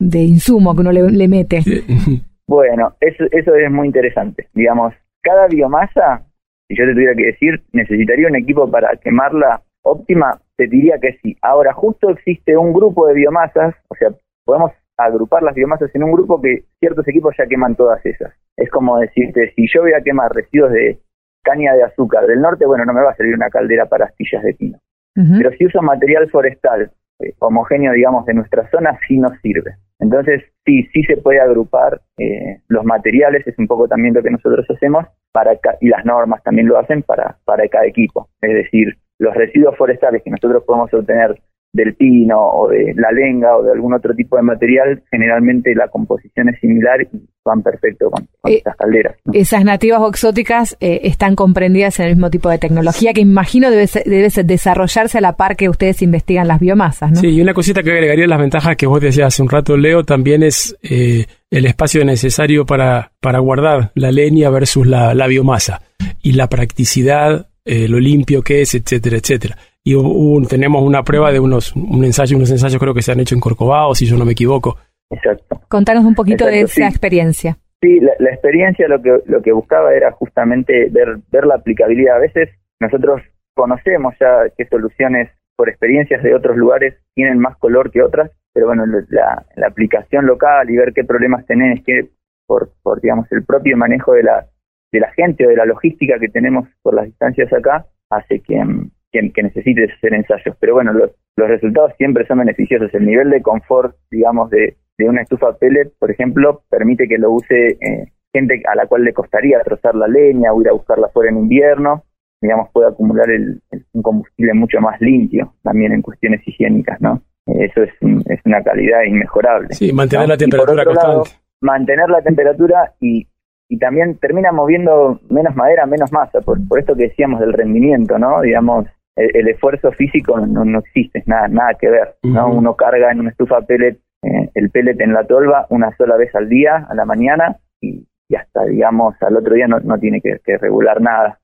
de 0.00 0.18
insumo 0.24 0.74
que 0.74 0.80
uno 0.80 0.90
le, 0.90 1.08
le 1.08 1.28
mete? 1.28 1.62
Bueno, 2.44 2.92
eso, 3.00 3.24
eso 3.30 3.54
es 3.54 3.70
muy 3.70 3.86
interesante. 3.86 4.48
Digamos, 4.52 4.92
cada 5.22 5.46
biomasa, 5.46 6.26
si 6.68 6.76
yo 6.76 6.84
te 6.84 6.92
tuviera 6.92 7.14
que 7.14 7.26
decir, 7.26 7.62
necesitaría 7.72 8.26
un 8.26 8.36
equipo 8.36 8.70
para 8.70 8.94
quemarla 8.96 9.62
óptima, 9.82 10.38
te 10.56 10.66
diría 10.66 10.98
que 11.00 11.18
sí. 11.22 11.36
Ahora, 11.40 11.72
justo 11.72 12.10
existe 12.10 12.56
un 12.56 12.74
grupo 12.74 13.06
de 13.06 13.14
biomasas, 13.14 13.74
o 13.88 13.94
sea, 13.94 14.10
podemos 14.44 14.72
agrupar 14.96 15.42
las 15.42 15.54
biomasas 15.54 15.94
en 15.94 16.04
un 16.04 16.12
grupo 16.12 16.40
que 16.40 16.64
ciertos 16.78 17.06
equipos 17.08 17.34
ya 17.38 17.46
queman 17.46 17.74
todas 17.74 18.04
esas. 18.04 18.32
Es 18.56 18.70
como 18.70 18.98
decirte, 18.98 19.52
si 19.54 19.66
yo 19.72 19.82
voy 19.82 19.92
a 19.92 20.02
quemar 20.02 20.32
residuos 20.32 20.72
de 20.72 20.98
caña 21.42 21.74
de 21.74 21.84
azúcar 21.84 22.26
del 22.26 22.40
norte, 22.40 22.66
bueno, 22.66 22.84
no 22.84 22.92
me 22.92 23.02
va 23.02 23.10
a 23.10 23.16
salir 23.16 23.34
una 23.34 23.50
caldera 23.50 23.86
para 23.86 24.06
astillas 24.06 24.42
de 24.42 24.54
pino. 24.54 24.78
Pero 25.14 25.50
si 25.58 25.66
uso 25.66 25.82
material 25.82 26.30
forestal 26.30 26.90
eh, 27.20 27.34
homogéneo, 27.38 27.92
digamos, 27.92 28.24
de 28.24 28.34
nuestra 28.34 28.68
zona, 28.70 28.98
sí 29.06 29.18
nos 29.18 29.38
sirve. 29.40 29.76
Entonces, 29.98 30.42
sí, 30.64 30.88
sí 30.92 31.04
se 31.04 31.16
puede 31.16 31.40
agrupar 31.40 32.00
eh, 32.18 32.60
los 32.68 32.84
materiales, 32.84 33.46
es 33.46 33.58
un 33.58 33.66
poco 33.66 33.86
también 33.86 34.14
lo 34.14 34.22
que 34.22 34.30
nosotros 34.30 34.66
hacemos, 34.70 35.06
para 35.32 35.52
y 35.80 35.88
las 35.88 36.04
normas 36.04 36.42
también 36.42 36.66
lo 36.66 36.78
hacen 36.78 37.02
para, 37.02 37.36
para 37.44 37.68
cada 37.68 37.86
equipo. 37.86 38.28
Es 38.40 38.54
decir, 38.54 38.96
los 39.18 39.34
residuos 39.34 39.76
forestales 39.76 40.22
que 40.22 40.30
nosotros 40.30 40.64
podemos 40.64 40.92
obtener 40.92 41.40
del 41.72 41.94
pino 41.94 42.38
o 42.38 42.68
de 42.68 42.92
la 42.96 43.10
lenga 43.12 43.56
o 43.56 43.62
de 43.62 43.72
algún 43.72 43.94
otro 43.94 44.14
tipo 44.14 44.36
de 44.36 44.42
material, 44.42 45.02
generalmente 45.10 45.74
la 45.74 45.88
composición 45.88 46.50
es 46.50 46.60
similar 46.60 47.00
y 47.02 47.08
van 47.44 47.62
perfecto 47.62 48.10
con, 48.10 48.28
con 48.42 48.52
Eh, 48.52 48.56
estas 48.58 48.76
calderas. 48.76 49.16
¿no? 49.24 49.32
Esas 49.32 49.64
nativas 49.64 50.00
o 50.00 50.08
exóticas 50.08 50.76
eh, 50.80 51.00
están 51.04 51.34
comprendidas 51.34 51.98
en 51.98 52.06
el 52.08 52.12
mismo 52.16 52.28
tipo 52.30 52.50
de 52.50 52.58
tecnología 52.58 53.14
que 53.14 53.22
imagino 53.22 53.70
debe, 53.70 53.86
ser- 53.86 54.04
debe 54.04 54.28
ser- 54.28 54.44
desarrollarse 54.44 55.16
a 55.16 55.20
la 55.22 55.32
par 55.36 55.56
que 55.56 55.70
ustedes 55.70 56.02
investigan 56.02 56.46
las 56.46 56.60
biomasas, 56.60 57.10
¿no? 57.10 57.16
Sí, 57.20 57.28
y 57.28 57.40
una 57.40 57.54
cosita 57.54 57.82
que 57.82 57.90
agregaría 57.90 58.26
las 58.26 58.38
ventajas 58.38 58.76
que 58.76 58.86
vos 58.86 59.00
decías 59.00 59.28
hace 59.28 59.42
un 59.42 59.48
rato, 59.48 59.76
Leo, 59.78 60.04
también 60.04 60.42
es 60.42 60.76
eh, 60.82 61.24
el 61.50 61.64
espacio 61.64 62.04
necesario 62.04 62.66
para, 62.66 63.12
para 63.20 63.38
guardar 63.38 63.92
la 63.94 64.12
leña 64.12 64.50
versus 64.50 64.86
la, 64.86 65.14
la 65.14 65.26
biomasa 65.26 65.80
y 66.22 66.32
la 66.32 66.48
practicidad, 66.48 67.46
eh, 67.64 67.88
lo 67.88 67.98
limpio 67.98 68.42
que 68.42 68.60
es, 68.60 68.74
etcétera, 68.74 69.16
etcétera. 69.16 69.56
Y 69.84 69.94
hubo 69.94 70.08
un- 70.36 70.46
tenemos 70.46 70.82
una 70.82 71.02
prueba 71.02 71.32
de 71.32 71.40
unos 71.40 71.74
un 71.74 72.04
ensayo, 72.04 72.36
unos 72.36 72.50
ensayos 72.50 72.78
creo 72.80 72.94
que 72.94 73.02
se 73.02 73.12
han 73.12 73.20
hecho 73.20 73.34
en 73.34 73.40
Corcovado, 73.40 73.94
si 73.94 74.06
yo 74.06 74.16
no 74.16 74.24
me 74.24 74.32
equivoco. 74.32 74.76
Exacto. 75.10 75.60
Contanos 75.68 76.04
un 76.04 76.14
poquito 76.14 76.46
de 76.46 76.60
esa 76.60 76.74
sí. 76.74 76.82
experiencia. 76.84 77.58
Sí, 77.82 77.98
la, 78.00 78.12
la 78.18 78.30
experiencia 78.30 78.86
lo 78.88 79.02
que 79.02 79.18
lo 79.26 79.42
que 79.42 79.52
buscaba 79.52 79.92
era 79.94 80.12
justamente 80.12 80.88
ver 80.90 81.18
ver 81.32 81.46
la 81.46 81.56
aplicabilidad. 81.56 82.16
A 82.16 82.20
veces 82.20 82.48
nosotros 82.80 83.20
conocemos 83.54 84.14
ya 84.20 84.44
qué 84.56 84.66
soluciones 84.66 85.30
por 85.56 85.68
experiencias 85.68 86.22
de 86.22 86.34
otros 86.34 86.56
lugares 86.56 86.94
tienen 87.14 87.38
más 87.38 87.56
color 87.58 87.90
que 87.90 88.02
otras, 88.02 88.30
pero 88.54 88.66
bueno, 88.68 88.86
lo- 88.86 89.00
la, 89.10 89.44
la 89.56 89.66
aplicación 89.66 90.26
local 90.26 90.70
y 90.70 90.76
ver 90.76 90.92
qué 90.94 91.04
problemas 91.04 91.44
tenés, 91.46 91.82
que 91.84 92.08
por, 92.46 92.70
por 92.82 93.00
digamos 93.00 93.26
el 93.32 93.44
propio 93.44 93.76
manejo 93.76 94.12
de 94.12 94.22
la 94.22 94.46
de 94.92 95.00
la 95.00 95.10
gente 95.12 95.44
o 95.46 95.50
de 95.50 95.56
la 95.56 95.64
logística 95.66 96.18
que 96.20 96.28
tenemos 96.28 96.68
por 96.82 96.94
las 96.94 97.06
distancias 97.06 97.52
acá 97.52 97.86
hace 98.10 98.40
que, 98.40 98.62
mm, 98.64 98.90
que, 99.12 99.30
que 99.32 99.42
necesites 99.42 99.90
hacer 99.96 100.14
ensayos. 100.14 100.56
Pero 100.58 100.74
bueno, 100.74 100.92
los, 100.92 101.10
los 101.36 101.48
resultados 101.48 101.92
siempre 101.98 102.26
son 102.26 102.38
beneficiosos. 102.38 102.92
El 102.94 103.06
nivel 103.06 103.30
de 103.30 103.42
confort, 103.42 103.94
digamos, 104.10 104.50
de, 104.50 104.76
de 104.98 105.08
una 105.08 105.22
estufa 105.22 105.56
pellet, 105.58 105.92
por 105.98 106.10
ejemplo, 106.10 106.62
permite 106.70 107.06
que 107.08 107.18
lo 107.18 107.30
use 107.32 107.68
eh, 107.80 108.12
gente 108.32 108.62
a 108.70 108.74
la 108.74 108.86
cual 108.86 109.04
le 109.04 109.12
costaría 109.12 109.60
trozar 109.62 109.94
la 109.94 110.08
leña 110.08 110.52
o 110.52 110.60
ir 110.62 110.68
a 110.68 110.72
buscarla 110.72 111.08
fuera 111.08 111.30
en 111.30 111.38
invierno, 111.38 112.04
digamos, 112.40 112.70
puede 112.72 112.88
acumular 112.88 113.30
el, 113.30 113.60
el- 113.70 113.84
un 113.92 114.02
combustible 114.02 114.54
mucho 114.54 114.80
más 114.80 115.00
limpio, 115.00 115.52
también 115.62 115.92
en 115.92 116.02
cuestiones 116.02 116.40
higiénicas, 116.46 117.00
¿no? 117.00 117.22
Eh, 117.46 117.66
Eso 117.70 117.82
es, 117.82 117.90
es 118.26 118.40
una 118.44 118.62
calidad 118.62 119.02
inmejorable. 119.06 119.68
Sí, 119.74 119.92
mantener 119.92 120.26
¿no? 120.26 120.32
la 120.34 120.38
temperatura 120.38 120.82
otro 120.82 120.94
lado, 120.94 121.18
constante. 121.18 121.44
mantener 121.60 122.08
la 122.08 122.22
temperatura 122.22 122.92
y, 123.00 123.28
y 123.68 123.78
también 123.78 124.16
termina 124.18 124.50
moviendo 124.50 125.20
menos 125.30 125.54
madera, 125.54 125.86
menos 125.86 126.10
masa, 126.12 126.40
por, 126.40 126.58
por 126.66 126.78
esto 126.80 126.94
que 126.96 127.04
decíamos 127.08 127.38
del 127.40 127.52
rendimiento, 127.52 128.18
¿no? 128.18 128.40
Digamos, 128.40 128.86
el, 129.16 129.30
el 129.36 129.48
esfuerzo 129.48 129.92
físico 129.92 130.38
no, 130.40 130.64
no 130.64 130.78
existe, 130.80 131.22
nada, 131.26 131.48
nada 131.48 131.74
que 131.80 131.90
ver, 131.90 132.14
¿no? 132.22 132.48
Uno 132.58 132.74
carga 132.76 133.10
en 133.12 133.20
una 133.20 133.30
estufa 133.30 133.60
pellet 133.62 133.98
eh, 134.24 134.50
el 134.54 134.70
pellet 134.70 135.00
en 135.00 135.12
la 135.12 135.24
tolva 135.24 135.66
una 135.70 135.94
sola 135.96 136.16
vez 136.16 136.32
al 136.34 136.48
día, 136.48 136.86
a 136.88 136.94
la 136.94 137.04
mañana, 137.04 137.56
y, 137.80 138.06
y 138.28 138.34
hasta, 138.36 138.64
digamos, 138.66 139.14
al 139.20 139.36
otro 139.36 139.54
día 139.54 139.66
no, 139.66 139.80
no 139.80 139.98
tiene 139.98 140.20
que, 140.20 140.38
que 140.44 140.58
regular 140.58 141.00
nada. 141.00 141.38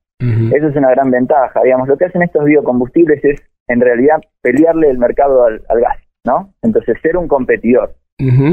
Eso 0.54 0.68
es 0.68 0.76
una 0.76 0.90
gran 0.90 1.10
ventaja, 1.10 1.60
digamos, 1.62 1.88
lo 1.88 1.96
que 1.96 2.04
hacen 2.06 2.22
estos 2.22 2.44
biocombustibles 2.44 3.24
es, 3.24 3.40
en 3.68 3.80
realidad, 3.80 4.16
pelearle 4.42 4.90
el 4.90 4.98
mercado 4.98 5.44
al, 5.44 5.60
al 5.68 5.80
gas, 5.80 5.98
¿no? 6.24 6.52
Entonces, 6.62 6.96
ser 7.02 7.16
un 7.16 7.26
competidor. 7.28 7.94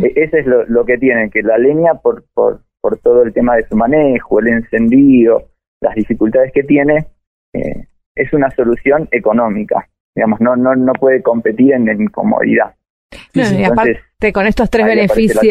E- 0.04 0.14
Ese 0.16 0.40
es 0.40 0.46
lo, 0.48 0.66
lo 0.66 0.86
que 0.86 0.98
tienen, 0.98 1.30
que 1.30 1.42
la 1.44 1.58
leña 1.58 1.94
por, 1.96 2.24
por, 2.34 2.62
por 2.82 2.98
todo 2.98 3.22
el 3.24 3.32
tema 3.34 3.56
de 3.56 3.64
su 3.64 3.76
manejo, 3.76 4.40
el 4.40 4.48
encendido, 4.50 5.44
las 5.82 5.96
dificultades 5.96 6.52
que 6.52 6.64
tiene, 6.64 7.06
eh, 7.54 7.86
es 8.16 8.32
una 8.34 8.50
solución 8.52 9.08
económica. 9.12 9.88
Digamos, 10.16 10.40
no, 10.40 10.56
no, 10.56 10.76
no 10.76 10.94
puede 10.94 11.22
competir 11.22 11.74
en, 11.74 11.90
en 11.90 12.08
comodidad. 12.08 12.74
No, 13.34 13.42
y 13.42 13.46
Entonces, 13.46 13.72
aparte, 13.72 14.34
con 14.34 14.48
estos 14.48 14.70
tres 14.70 14.86
beneficios, 14.86 15.44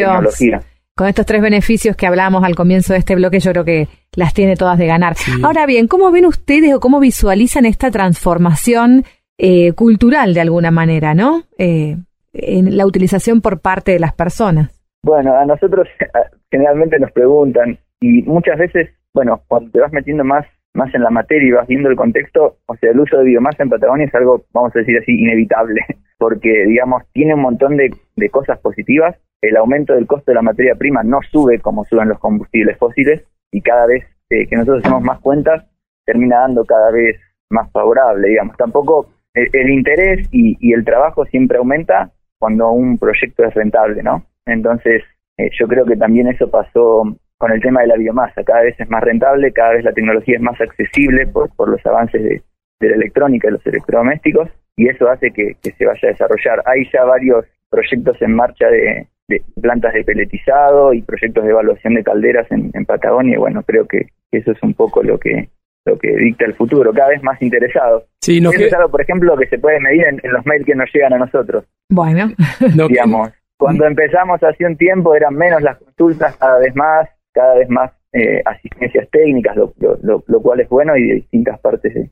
con 0.97 1.09
estos 1.09 1.27
tres 1.27 1.43
beneficios 1.43 1.97
que 1.97 2.07
hablamos 2.07 2.45
al 2.45 2.55
comienzo 2.55 2.93
de 2.93 3.01
este 3.01 3.17
bloque, 3.17 3.41
yo 3.41 3.51
creo 3.51 3.65
que 3.65 3.89
las 4.15 4.33
tiene 4.33 4.57
todas 4.57 4.79
de 4.79 4.87
ganar. 4.87 5.17
Sí. 5.17 5.33
Ahora 5.43 5.67
bien, 5.67 5.89
¿cómo 5.89 6.11
ven 6.11 6.25
ustedes 6.25 6.73
o 6.73 6.81
cómo 6.81 7.01
visualizan 7.01 7.67
esta 7.67 7.91
transformación 7.91 9.05
eh, 9.39 9.73
cultural 9.73 10.35
de 10.35 10.41
alguna 10.41 10.71
manera, 10.71 11.15
no? 11.15 11.43
Eh, 11.59 11.97
en 12.33 12.77
la 12.77 12.87
utilización 12.87 13.41
por 13.41 13.61
parte 13.61 13.93
de 13.93 13.99
las 13.99 14.15
personas. 14.15 14.71
Bueno, 15.03 15.37
a 15.37 15.45
nosotros 15.45 15.89
eh, 16.01 16.07
generalmente 16.51 16.99
nos 16.99 17.13
preguntan 17.13 17.79
y 18.01 18.23
muchas 18.23 18.59
veces, 18.59 18.91
bueno, 19.13 19.43
cuando 19.49 19.71
te 19.71 19.81
vas 19.81 19.93
metiendo 19.93 20.25
más 20.25 20.47
más 20.75 20.95
en 20.95 21.03
la 21.03 21.11
materia 21.11 21.49
y 21.49 21.53
vas 21.53 21.67
viendo 21.67 21.89
el 21.89 21.97
contexto, 21.97 22.59
o 22.67 22.77
sea, 22.77 22.91
el 22.91 23.01
uso 23.01 23.17
de 23.19 23.25
biomasa 23.25 23.63
en 23.63 23.71
Patagonia 23.71 24.07
es 24.07 24.15
algo, 24.15 24.45
vamos 24.53 24.75
a 24.75 24.81
decir 24.81 24.99
así, 24.99 25.13
inevitable, 25.13 25.81
porque, 26.19 26.65
digamos, 26.67 27.03
tiene 27.13 27.35
un 27.35 27.41
montón 27.41 27.77
de, 27.77 27.91
de 28.17 28.31
cosas 28.31 28.59
positivas. 28.59 29.17
El 29.41 29.57
aumento 29.57 29.95
del 29.95 30.07
costo 30.07 30.31
de 30.31 30.37
la 30.37 30.43
materia 30.43 30.75
prima 30.75 31.03
no 31.03 31.21
sube 31.31 31.61
como 31.61 31.85
suben 31.85 32.09
los 32.09 32.19
combustibles 32.19 32.79
fósiles 32.79 33.23
y 33.53 33.61
cada 33.61 33.87
vez 33.87 34.05
eh, 34.31 34.47
que 34.47 34.57
nosotros 34.57 34.83
hacemos 34.83 35.03
más 35.03 35.21
cuentas, 35.21 35.65
termina 36.05 36.41
dando 36.41 36.65
cada 36.65 36.91
vez 36.91 37.21
más 37.51 37.71
favorable, 37.71 38.29
digamos. 38.29 38.57
Tampoco 38.57 39.11
el, 39.35 39.71
interés 39.71 40.29
y, 40.33 40.57
y 40.61 40.73
el 40.73 40.85
trabajo 40.85 41.25
siempre 41.27 41.59
aumenta 41.59 42.11
cuando 42.39 42.71
un 42.73 42.99
proyecto 42.99 43.45
es 43.45 43.55
rentable, 43.55 44.03
¿no? 44.03 44.25
Entonces, 44.47 45.03
eh, 45.37 45.51
yo 45.59 45.67
creo 45.67 45.85
que 45.85 45.97
también 45.97 46.29
eso 46.29 46.51
pasó 46.51 47.05
con 47.45 47.53
el 47.53 47.61
tema 47.61 47.83
de 47.83 47.89
la 47.89 47.97
biomasa. 47.97 48.43
Cada 48.43 48.63
vez 48.63 48.75
es 48.81 48.89
más 48.89 49.03
rentable, 49.03 49.53
cada 49.53 49.75
vez 49.75 49.85
la 49.85 49.93
tecnología 49.93 50.37
es 50.37 50.41
más 50.43 50.59
accesible 50.61 51.27
por, 51.27 51.55
por 51.57 51.69
los 51.69 51.85
avances 51.85 52.23
de, 52.23 52.43
de 52.81 52.89
la 52.89 52.95
electrónica 52.97 53.49
y 53.49 53.51
los 53.53 53.67
electrodomésticos, 53.67 54.49
y 54.77 54.89
eso 54.89 55.09
hace 55.11 55.31
que, 55.31 55.53
que 55.63 55.73
se 55.73 55.85
vaya 55.85 56.01
a 56.09 56.13
desarrollar. 56.13 56.63
Hay 56.65 56.89
ya 56.91 57.05
varios 57.05 57.45
proyectos 57.71 58.17
en 58.23 58.35
marcha 58.35 58.69
de, 58.69 59.07
de 59.29 59.43
plantas 59.61 59.93
de 59.93 60.05
peletizado 60.05 60.95
y 60.95 61.03
proyectos 61.03 61.45
de 61.45 61.51
evaluación 61.51 61.95
de 61.97 62.03
calderas 62.05 62.51
en, 62.51 62.71
en 62.73 62.85
Patagonia, 62.87 63.35
y 63.35 63.39
bueno, 63.39 63.63
creo 63.63 63.87
que 63.87 64.07
eso 64.33 64.53
es 64.53 64.63
un 64.63 64.73
poco 64.73 65.03
lo 65.03 65.19
que 65.19 65.49
lo 65.87 65.99
que 65.99 66.17
dicta 66.17 66.47
el 66.47 66.55
futuro, 66.55 66.95
cada 66.95 67.11
vez 67.11 67.23
más 67.23 67.43
interesados. 67.43 68.05
Sí, 68.23 68.41
no 68.41 68.49
Eso 68.49 68.59
que- 68.61 68.67
es 68.69 68.73
algo, 68.73 68.89
por 68.91 69.03
ejemplo, 69.03 69.37
que 69.37 69.47
se 69.49 69.59
puede 69.59 69.79
medir 69.81 70.05
en, 70.07 70.19
en 70.23 70.33
los 70.33 70.47
mails 70.47 70.65
que 70.65 70.75
nos 70.75 70.89
llegan 70.95 71.13
a 71.13 71.19
nosotros 71.19 71.67
Bueno, 71.91 72.29
no 72.75 72.87
que- 72.89 72.95
digamos. 72.95 73.31
Cuando 73.59 73.85
empezamos 73.87 74.43
hace 74.43 74.65
un 74.67 74.77
tiempo 74.79 75.15
eran 75.15 75.35
menos 75.35 75.61
las 75.63 75.77
consultas, 75.79 76.37
cada 76.39 76.59
vez 76.59 76.75
más, 76.75 77.09
cada 77.35 77.57
vez 77.57 77.69
más 77.69 77.91
eh, 78.13 78.41
asistencias 78.47 79.09
técnicas, 79.11 79.57
lo, 79.57 79.75
lo, 79.81 79.99
lo- 80.03 80.25
lo 80.27 80.41
cual 80.41 80.61
es 80.61 80.69
bueno 80.69 80.97
y 80.97 81.03
de 81.09 81.15
distintas 81.17 81.59
partes 81.61 81.93
de, 81.93 82.11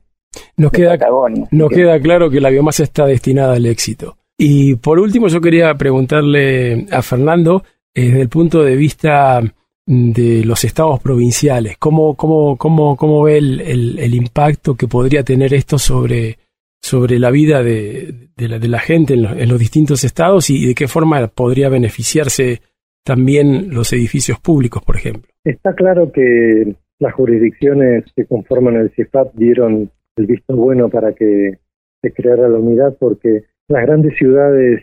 nos 0.57 0.71
de 0.71 0.77
queda 0.77 0.91
Patagonia. 0.91 1.47
Nos 1.51 1.69
que- 1.69 1.75
queda 1.77 1.99
claro 1.99 2.29
que 2.29 2.41
la 2.41 2.49
biomasa 2.49 2.83
está 2.83 3.05
destinada 3.07 3.55
al 3.55 3.65
éxito. 3.65 4.17
Y 4.37 4.75
por 4.75 4.99
último, 4.99 5.27
yo 5.29 5.39
quería 5.39 5.73
preguntarle 5.75 6.85
a 6.91 7.01
Fernando, 7.01 7.63
eh, 7.95 8.07
desde 8.07 8.21
el 8.21 8.29
punto 8.29 8.63
de 8.63 8.75
vista 8.75 9.41
de 9.85 10.43
los 10.45 10.63
estados 10.63 10.99
provinciales, 11.01 11.77
¿cómo, 11.77 12.15
cómo, 12.15 12.57
cómo, 12.57 12.95
cómo 12.97 13.23
ve 13.23 13.37
el, 13.37 13.61
el- 13.61 13.99
el 13.99 14.15
impacto 14.15 14.75
que 14.75 14.87
podría 14.87 15.23
tener 15.23 15.53
esto 15.53 15.77
sobre, 15.77 16.37
sobre 16.81 17.19
la 17.19 17.29
vida 17.31 17.61
de, 17.63 18.29
de 18.35 18.47
la, 18.47 18.59
de 18.59 18.67
la 18.67 18.79
gente 18.79 19.13
en 19.13 19.23
los, 19.23 19.37
en 19.37 19.47
los 19.49 19.59
distintos 19.59 20.03
estados 20.03 20.49
y 20.49 20.65
de 20.67 20.75
qué 20.75 20.87
forma 20.87 21.27
podría 21.27 21.69
beneficiarse 21.69 22.61
también 23.03 23.73
los 23.73 23.91
edificios 23.93 24.39
públicos, 24.39 24.81
por 24.85 24.95
ejemplo? 24.95 25.31
Está 25.43 25.73
claro 25.73 26.11
que 26.11 26.75
las 26.99 27.13
jurisdicciones 27.13 28.05
que 28.15 28.25
conforman 28.25 28.75
el 28.75 28.91
CIFAP 28.91 29.33
dieron 29.35 29.91
el 30.15 30.25
visto 30.25 30.55
bueno 30.55 30.89
para 30.89 31.13
que 31.13 31.59
se 32.01 32.13
creara 32.13 32.47
la 32.47 32.59
unidad 32.59 32.95
porque 32.99 33.43
las 33.67 33.81
grandes 33.85 34.15
ciudades 34.17 34.81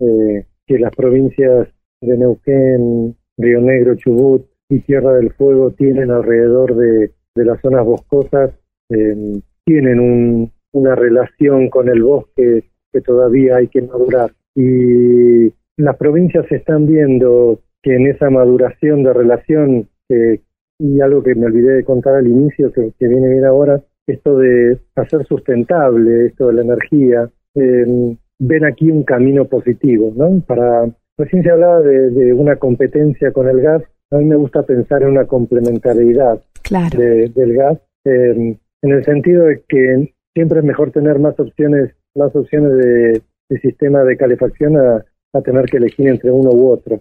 eh, 0.00 0.44
que 0.66 0.78
las 0.78 0.94
provincias 0.94 1.68
de 2.00 2.18
Neuquén, 2.18 3.16
Río 3.38 3.60
Negro, 3.60 3.94
Chubut 3.94 4.44
y 4.68 4.80
Tierra 4.80 5.14
del 5.14 5.32
Fuego 5.32 5.70
tienen 5.70 6.10
alrededor 6.10 6.74
de, 6.76 7.10
las 7.36 7.60
zonas 7.60 7.84
boscosas 7.84 8.50
eh, 8.90 9.40
tienen 9.64 10.00
un- 10.00 10.52
una 10.72 10.94
relación 10.94 11.68
con 11.68 11.88
el 11.88 12.02
bosque 12.02 12.64
que 12.92 13.00
todavía 13.02 13.56
hay 13.56 13.68
que 13.68 13.82
madurar. 13.82 14.32
Y 14.54 15.52
las 15.76 15.96
provincias 15.96 16.50
están 16.50 16.86
viendo 16.86 17.60
que 17.82 17.96
en 17.96 18.06
esa 18.06 18.30
maduración 18.30 19.02
de 19.02 19.12
relación, 19.12 19.88
que- 20.08 20.40
y 20.78 21.00
algo 21.00 21.22
que 21.22 21.34
me 21.34 21.46
olvidé 21.46 21.72
de 21.74 21.84
contar 21.84 22.14
al 22.16 22.26
inicio, 22.26 22.72
que, 22.72 22.92
que 22.98 23.08
viene 23.08 23.28
bien 23.28 23.44
ahora, 23.44 23.80
esto 24.06 24.38
de 24.38 24.78
hacer 24.96 25.24
sustentable, 25.26 26.26
esto 26.26 26.48
de 26.48 26.54
la 26.54 26.62
energía, 26.62 27.30
eh, 27.54 28.16
ven 28.38 28.64
aquí 28.64 28.90
un 28.90 29.04
camino 29.04 29.44
positivo, 29.46 30.12
¿no? 30.16 30.40
Para, 30.46 30.90
recién 31.16 31.42
se 31.44 31.50
hablaba 31.50 31.80
de, 31.82 32.10
de 32.10 32.32
una 32.32 32.56
competencia 32.56 33.30
con 33.32 33.48
el 33.48 33.60
gas, 33.60 33.82
a 34.10 34.16
mí 34.16 34.24
me 34.24 34.36
gusta 34.36 34.64
pensar 34.64 35.02
en 35.02 35.08
una 35.10 35.26
complementariedad 35.26 36.40
claro. 36.62 36.98
de- 36.98 37.28
del 37.28 37.54
gas, 37.54 37.78
eh, 38.04 38.56
en 38.82 38.90
el 38.90 39.04
sentido 39.04 39.44
de 39.44 39.62
que 39.68 40.12
siempre 40.34 40.58
es 40.58 40.64
mejor 40.64 40.90
tener 40.90 41.18
más 41.20 41.38
opciones, 41.38 41.92
más 42.16 42.34
opciones 42.34 42.72
de, 42.76 43.22
de 43.48 43.58
sistema 43.60 44.02
de 44.02 44.16
calefacción 44.16 44.76
a, 44.76 45.04
a 45.32 45.40
tener 45.40 45.66
que 45.66 45.78
elegir 45.78 46.08
entre 46.08 46.30
uno 46.30 46.50
u 46.50 46.70
otro. 46.70 47.00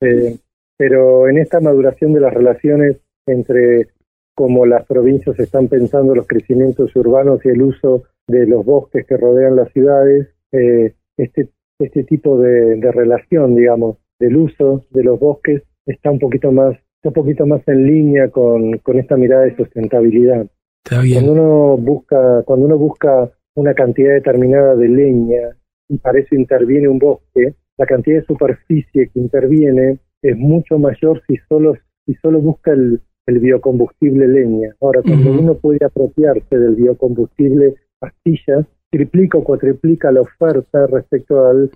Eh, 0.00 0.36
pero 0.76 1.28
en 1.28 1.38
esta 1.38 1.60
maduración 1.60 2.12
de 2.12 2.20
las 2.20 2.34
relaciones 2.34 2.96
entre 3.26 3.88
cómo 4.34 4.66
las 4.66 4.86
provincias 4.86 5.38
están 5.38 5.68
pensando 5.68 6.14
los 6.14 6.26
crecimientos 6.26 6.94
urbanos 6.96 7.44
y 7.44 7.48
el 7.48 7.62
uso 7.62 8.04
de 8.26 8.46
los 8.46 8.64
bosques 8.64 9.06
que 9.06 9.16
rodean 9.16 9.56
las 9.56 9.70
ciudades, 9.72 10.28
eh, 10.52 10.94
este, 11.16 11.48
este 11.78 12.04
tipo 12.04 12.38
de, 12.38 12.76
de 12.76 12.92
relación, 12.92 13.54
digamos, 13.54 13.98
del 14.18 14.36
uso 14.36 14.84
de 14.90 15.04
los 15.04 15.18
bosques 15.18 15.62
está 15.86 16.10
un 16.10 16.18
poquito 16.18 16.52
más, 16.52 16.76
está 16.96 17.08
un 17.08 17.14
poquito 17.14 17.46
más 17.46 17.66
en 17.66 17.86
línea 17.86 18.30
con, 18.30 18.78
con 18.78 18.98
esta 18.98 19.16
mirada 19.16 19.44
de 19.44 19.56
sustentabilidad. 19.56 20.46
Está 20.84 21.00
bien. 21.02 21.24
Cuando 21.24 21.32
uno 21.32 21.76
busca, 21.76 22.42
cuando 22.44 22.66
uno 22.66 22.78
busca 22.78 23.30
una 23.54 23.74
cantidad 23.74 24.14
determinada 24.14 24.74
de 24.76 24.88
leña 24.88 25.56
y 25.92 25.98
para 25.98 26.18
eso 26.18 26.34
interviene 26.34 26.88
un 26.88 26.98
bosque, 26.98 27.54
la 27.76 27.84
cantidad 27.86 28.20
de 28.20 28.26
superficie 28.26 29.10
que 29.12 29.20
interviene 29.20 29.98
es 30.22 30.36
mucho 30.36 30.78
mayor 30.78 31.22
si 31.26 31.36
solo, 31.48 31.74
si 32.06 32.14
solo 32.14 32.40
busca 32.40 32.72
el, 32.72 33.00
el 33.26 33.38
biocombustible 33.38 34.26
leña. 34.26 34.74
Ahora, 34.80 35.02
cuando 35.02 35.32
uno 35.32 35.54
puede 35.54 35.84
apropiarse 35.84 36.58
del 36.58 36.76
biocombustible 36.76 37.74
pastillas, 37.98 38.64
triplica 38.90 39.36
o 39.38 39.44
cuatriplica 39.44 40.10
la 40.10 40.22
oferta 40.22 40.86
respecto 40.86 41.46
al 41.46 41.70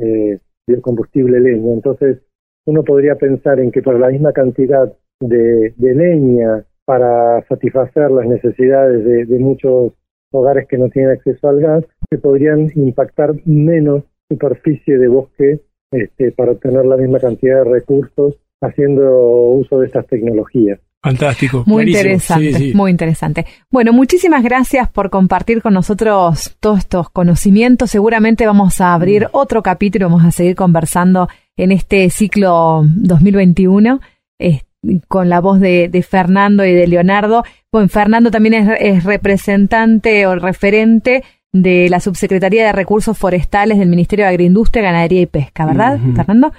eh, 0.00 0.38
biocombustible 0.66 1.40
leña. 1.40 1.72
Entonces, 1.72 2.18
uno 2.66 2.84
podría 2.84 3.16
pensar 3.16 3.58
en 3.58 3.70
que 3.72 3.82
por 3.82 3.98
la 3.98 4.08
misma 4.08 4.32
cantidad 4.32 4.92
de, 5.20 5.72
de 5.76 5.94
leña 5.94 6.64
para 6.84 7.42
satisfacer 7.48 8.10
las 8.10 8.26
necesidades 8.26 9.02
de, 9.04 9.24
de 9.24 9.38
muchos 9.38 9.92
hogares 10.32 10.66
que 10.68 10.78
no 10.78 10.88
tienen 10.88 11.12
acceso 11.12 11.48
al 11.48 11.60
gas, 11.60 11.84
se 12.10 12.18
podrían 12.18 12.70
impactar 12.74 13.34
menos 13.44 14.04
superficie 14.28 14.98
de 14.98 15.08
bosque 15.08 15.60
este, 15.90 16.32
para 16.32 16.52
obtener 16.52 16.84
la 16.86 16.96
misma 16.96 17.18
cantidad 17.20 17.64
de 17.64 17.70
recursos 17.70 18.34
haciendo 18.60 19.02
uso 19.48 19.80
de 19.80 19.86
estas 19.86 20.06
tecnologías. 20.06 20.80
Fantástico. 21.02 21.64
Muy 21.66 21.84
clarísimo. 21.84 22.40
interesante, 22.40 22.52
Sí, 22.52 22.70
sí. 22.70 22.76
muy 22.76 22.90
interesante. 22.90 23.46
Bueno, 23.70 23.92
muchísimas 23.92 24.44
gracias 24.44 24.88
por 24.88 25.10
compartir 25.10 25.60
con 25.60 25.74
nosotros 25.74 26.56
todos 26.60 26.78
estos 26.78 27.10
conocimientos. 27.10 27.90
Seguramente 27.90 28.46
vamos 28.46 28.80
a 28.80 28.94
abrir 28.94 29.26
otro 29.32 29.62
capítulo, 29.62 30.06
vamos 30.08 30.24
a 30.24 30.30
seguir 30.30 30.54
conversando 30.54 31.28
en 31.56 31.72
este 31.72 32.08
ciclo 32.08 32.82
2021 32.84 34.00
eh, 34.38 34.62
con 35.08 35.28
la 35.28 35.40
voz 35.40 35.60
de, 35.60 35.88
de 35.88 36.02
Fernando 36.02 36.64
y 36.64 36.72
de 36.72 36.86
Leonardo. 36.86 37.44
Bueno, 37.70 37.88
Fernando 37.88 38.30
también 38.30 38.54
es, 38.54 38.68
es 38.80 39.04
representante 39.04 40.26
o 40.26 40.34
referente 40.34 41.22
de 41.52 41.88
la 41.90 42.00
Subsecretaría 42.00 42.66
de 42.66 42.72
Recursos 42.72 43.16
Forestales 43.16 43.78
del 43.78 43.88
Ministerio 43.88 44.24
de 44.24 44.30
Agroindustria, 44.30 44.82
Ganadería 44.82 45.20
y 45.22 45.26
Pesca, 45.26 45.66
¿verdad. 45.66 45.98
Fernando? 46.16 46.52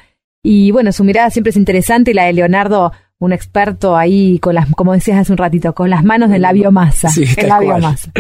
Y 0.44 0.72
bueno, 0.72 0.92
su 0.92 1.04
mirada 1.04 1.30
siempre 1.30 1.52
es 1.52 1.58
interesante 1.58 2.12
y 2.12 2.14
la 2.14 2.26
de 2.26 2.34
Leonardo, 2.34 2.92
un 3.18 3.34
experto 3.34 3.96
ahí 3.96 4.40
con 4.40 4.56
las, 4.56 4.70
como 4.76 4.94
decías 4.94 5.18
hace 5.18 5.32
un 5.32 5.38
ratito, 5.38 5.74
con 5.74 5.90
las 5.90 6.04
manos 6.04 6.32
en 6.32 6.42
la 6.42 6.52
biomasa. 6.54 7.10
Sí, 7.10 7.24
en 7.38 7.48
la 7.48 7.56
cual. 7.58 7.80
biomasa. 7.80 8.12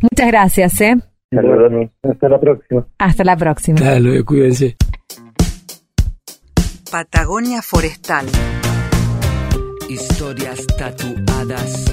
Muchas 0.00 0.26
gracias, 0.28 0.80
¿eh? 0.80 0.96
Hasta 2.02 2.28
la 2.28 2.40
próxima. 2.40 2.86
Hasta 2.98 3.24
la 3.24 3.36
próxima. 3.36 3.98
Luego, 3.98 4.24
cuídense. 4.24 4.76
Patagonia 6.90 7.60
Forestal 7.62 8.26
historias 9.88 10.66
tatuadas. 10.78 11.84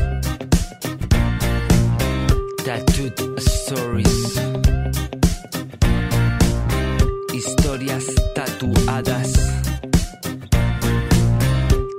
Tattooed 2.65 3.19
Stories. 3.37 4.41
Historias 7.33 8.05
tatuadas. 8.35 9.33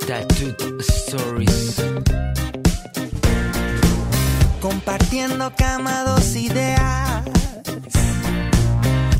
Tattooed 0.06 0.80
Stories. 0.80 1.82
Compartiendo 4.60 5.52
cama, 5.56 6.04
dos 6.04 6.34
ideas. 6.36 7.24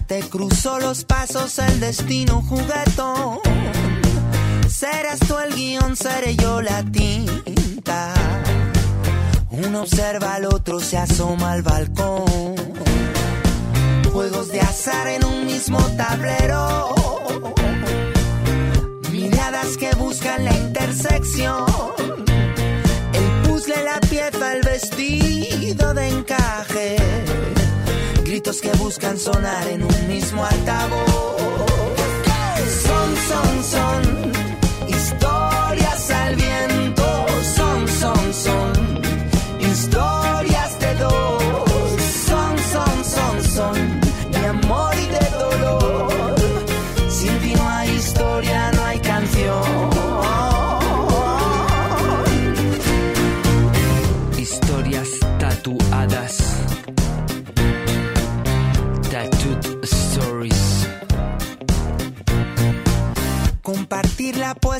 Te 0.07 0.21
cruzó 0.23 0.79
los 0.81 1.05
pasos 1.05 1.59
el 1.59 1.81
destino 1.81 2.43
juguetón 2.43 3.41
Serás 4.75 5.21
tú 5.21 5.39
el 5.39 5.55
guion, 5.55 5.95
seré 5.95 6.35
yo 6.35 6.61
la 6.61 6.83
tinta. 6.83 8.13
Uno 9.51 9.83
observa 9.83 10.35
al 10.35 10.47
otro, 10.47 10.81
se 10.81 10.99
asoma 10.99 11.53
al 11.53 11.63
balcón. 11.63 12.57
Juegos 14.13 14.49
de 14.49 14.61
azar 14.61 15.07
en 15.07 15.25
un 15.25 15.47
mismo 15.47 15.79
tablero. 15.97 16.93
Miradas 19.13 19.77
que 19.77 19.95
buscan 19.95 20.45
la 20.45 20.53
intersección. 20.57 21.67
El 23.13 23.49
puzzle, 23.49 23.81
la 23.85 24.01
pieza, 24.01 24.55
el 24.55 24.63
vestido 24.63 25.95
de 25.95 26.09
encaje. 26.09 26.97
Gritos 28.25 28.61
que 28.61 28.73
buscan 28.73 29.21
sonar 29.21 29.69
en 29.69 29.85
un 29.85 30.09
mismo 30.09 30.45
altavoz. 30.45 31.65
Son, 32.83 33.17
son, 33.29 33.65
son. 33.65 34.44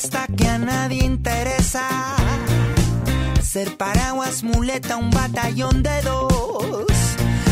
Apuesta 0.05 0.27
que 0.37 0.47
a 0.47 0.59
nadie 0.59 1.03
interesa. 1.03 1.89
Ser 3.43 3.75
paraguas, 3.79 4.43
muleta, 4.43 4.99
un 4.99 5.11
batallón 5.11 5.83
de 5.83 6.03
dos. 6.03 6.93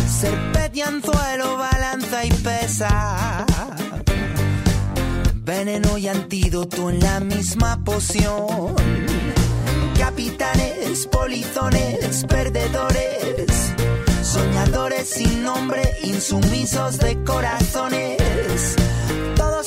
Ser 0.06 0.52
pet 0.52 0.76
y 0.76 0.82
anzuelo, 0.82 1.56
balanza 1.56 2.26
y 2.26 2.30
pesa. 2.30 3.46
Veneno 5.34 5.96
y 5.96 6.08
antídoto 6.08 6.90
en 6.90 7.00
la 7.00 7.20
misma 7.20 7.82
poción. 7.84 8.74
Capitanes, 9.96 11.06
polizones, 11.06 12.26
perdedores. 12.28 13.72
Soñadores 14.22 15.08
sin 15.08 15.42
nombre, 15.42 15.82
insumisos 16.02 16.98
de 16.98 17.22
corazones. 17.24 18.76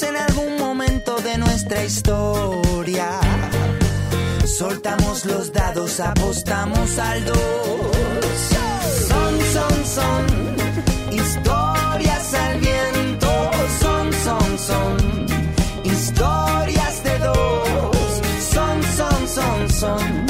En 0.02 0.18
algún 0.18 0.58
momento 0.58 1.16
de 1.22 1.38
nuestra 1.38 1.82
historia. 1.86 3.18
Soltamos 4.46 5.24
los 5.24 5.54
dados, 5.54 6.02
apostamos 6.02 6.98
al 6.98 7.24
dos. 7.24 7.38
Son, 9.08 9.40
son, 9.54 9.86
son. 9.86 11.14
Historias 11.14 12.34
al 12.34 12.60
viento. 12.60 13.52
Son, 13.80 14.12
son, 14.26 14.60
son. 14.60 15.26
Historias 15.86 17.04
de 17.04 17.20
dos. 17.20 18.22
Son, 18.52 18.84
son, 18.98 19.28
son, 19.30 19.70
son. 19.70 20.25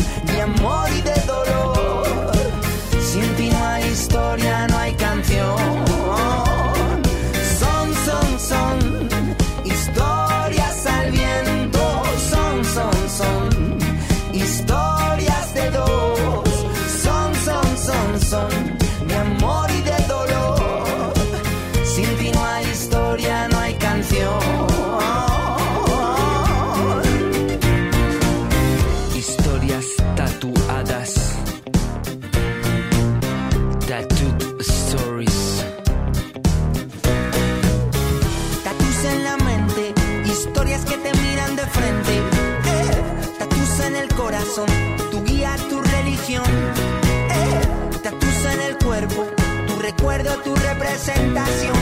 En 48.54 48.62
el 48.62 48.78
cuerpo, 48.78 49.26
tu 49.68 49.80
recuerdo, 49.82 50.32
tu 50.44 50.56
representación. 50.56 51.76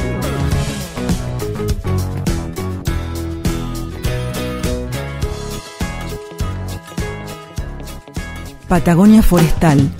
Patagonia 8.67 9.21
Forestal. 9.21 9.91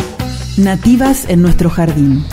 Nativas 0.58 1.26
en 1.28 1.42
nuestro 1.42 1.70
jardín. 1.70 2.26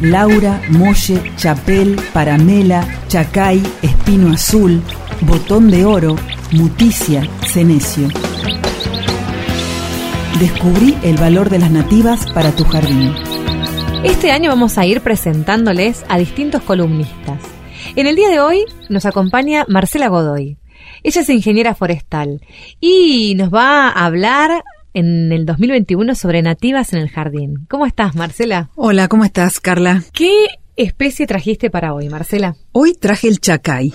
Laura, 0.00 0.60
Molle, 0.70 1.32
Chapel, 1.36 1.96
Paramela, 2.12 2.86
Chacay, 3.08 3.62
Espino 3.82 4.32
Azul, 4.32 4.82
Botón 5.22 5.70
de 5.70 5.84
Oro, 5.84 6.16
Muticia, 6.52 7.28
Cenecio. 7.46 8.08
Descubrí 10.40 10.96
el 11.02 11.16
valor 11.16 11.48
de 11.50 11.58
las 11.58 11.70
nativas 11.70 12.30
para 12.32 12.52
tu 12.52 12.64
jardín. 12.64 13.12
Este 14.04 14.30
año 14.30 14.50
vamos 14.50 14.76
a 14.76 14.84
ir 14.86 15.00
presentándoles 15.00 16.04
a 16.08 16.18
distintos 16.18 16.62
columnistas. 16.62 17.40
En 17.96 18.06
el 18.06 18.16
día 18.16 18.28
de 18.28 18.40
hoy 18.40 18.64
nos 18.90 19.06
acompaña 19.06 19.64
Marcela 19.68 20.08
Godoy. 20.08 20.58
Ella 21.02 21.20
es 21.22 21.28
ingeniera 21.30 21.74
forestal 21.74 22.40
y 22.80 23.34
nos 23.36 23.52
va 23.52 23.88
a 23.88 24.04
hablar 24.04 24.62
en 24.92 25.32
el 25.32 25.46
2021 25.46 26.14
sobre 26.14 26.42
nativas 26.42 26.92
en 26.92 26.98
el 27.00 27.08
jardín. 27.08 27.66
¿Cómo 27.68 27.86
estás, 27.86 28.14
Marcela? 28.14 28.70
Hola, 28.74 29.08
¿cómo 29.08 29.24
estás, 29.24 29.60
Carla? 29.60 30.02
¿Qué 30.12 30.46
especie 30.76 31.26
trajiste 31.26 31.70
para 31.70 31.94
hoy, 31.94 32.08
Marcela? 32.08 32.56
Hoy 32.72 32.94
traje 32.94 33.28
el 33.28 33.40
chacay, 33.40 33.94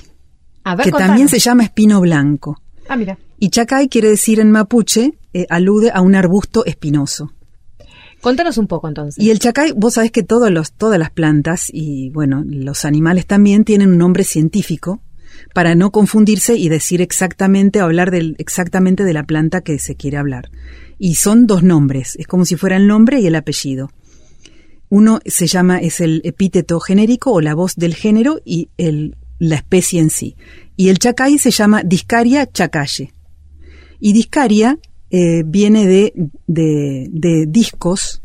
A 0.64 0.76
ver, 0.76 0.86
que 0.86 0.92
contanos. 0.92 1.10
también 1.10 1.30
se 1.30 1.40
llama 1.40 1.64
espino 1.64 2.02
blanco. 2.02 2.60
Ah, 2.88 2.96
mira. 2.96 3.18
Y 3.40 3.50
chacay 3.50 3.90
quiere 3.90 4.10
decir 4.10 4.40
en 4.40 4.52
mapuche, 4.52 5.14
eh, 5.34 5.48
alude 5.50 5.92
a 5.94 6.02
un 6.02 6.16
arbusto 6.16 6.66
espinoso. 6.66 7.32
Contanos 8.22 8.58
un 8.60 8.68
poco 8.68 8.88
entonces. 8.88 9.24
Y 9.24 9.32
el 9.32 9.40
chacay, 9.40 9.74
vos 9.76 9.96
sabés 9.96 10.12
que 10.12 10.24
todos 10.24 10.52
los, 10.52 10.74
todas 10.74 11.00
las 11.00 11.10
plantas 11.10 11.70
y 11.74 12.10
bueno, 12.12 12.44
los 12.46 12.86
animales 12.86 13.26
también 13.26 13.64
tienen 13.64 13.90
un 13.90 13.98
nombre 13.98 14.24
científico 14.24 15.02
para 15.54 15.74
no 15.76 15.92
confundirse 15.92 16.56
y 16.56 16.70
decir 16.70 17.02
exactamente 17.02 17.80
hablar 17.80 18.12
del, 18.12 18.36
exactamente 18.38 19.04
de 19.04 19.14
la 19.14 19.24
planta 19.24 19.62
que 19.62 19.80
se 19.80 19.96
quiere 19.96 20.18
hablar. 20.18 20.50
Y 21.00 21.16
son 21.16 21.48
dos 21.48 21.64
nombres, 21.64 22.16
es 22.18 22.28
como 22.28 22.46
si 22.46 22.56
fuera 22.56 22.78
el 22.78 22.86
nombre 22.86 23.20
y 23.20 23.28
el 23.28 23.36
apellido. 23.36 23.92
Uno 24.90 25.20
se 25.26 25.48
llama, 25.48 25.80
es 25.80 26.00
el 26.00 26.22
epíteto 26.24 26.80
genérico 26.80 27.32
o 27.32 27.42
la 27.42 27.56
voz 27.56 27.76
del 27.76 27.96
género 27.96 28.40
y 28.46 28.70
el, 28.78 29.16
la 29.40 29.56
especie 29.56 30.00
en 30.00 30.10
sí. 30.10 30.36
Y 30.76 30.90
el 30.90 31.00
chacay 31.00 31.38
se 31.38 31.52
llama 31.52 31.84
Discaria 31.84 32.50
chacaye. 32.52 33.14
Y 34.00 34.14
discaria 34.14 34.80
eh, 35.10 35.44
viene 35.46 35.86
de, 35.88 36.14
de, 36.48 37.08
de 37.12 37.46
discos, 37.48 38.24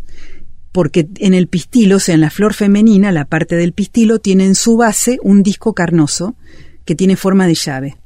porque 0.73 1.09
en 1.17 1.35
el 1.35 1.49
pistilo, 1.49 1.97
o 1.97 2.01
sea, 2.01 2.15
en 2.15 2.21
la 2.21 2.31
flor 2.31 2.55
femenina, 2.55 3.13
la 3.13 3.25
parte 3.25 3.57
del 3.57 3.73
pistilo 3.73 4.21
tiene 4.21 4.47
en 4.47 4.55
su 4.55 4.77
base 4.77 5.19
un 5.23 5.43
disco 5.43 5.75
carnoso 5.75 6.37
que 6.85 6.95
tiene 6.95 7.17
forma 7.17 7.47
de 7.47 7.55
llave. 7.55 7.97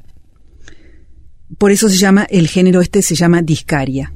Por 1.58 1.72
eso 1.72 1.88
se 1.88 1.96
llama, 1.96 2.26
el 2.30 2.48
género 2.48 2.80
este 2.80 3.02
se 3.02 3.14
llama 3.14 3.42
discaria. 3.42 4.12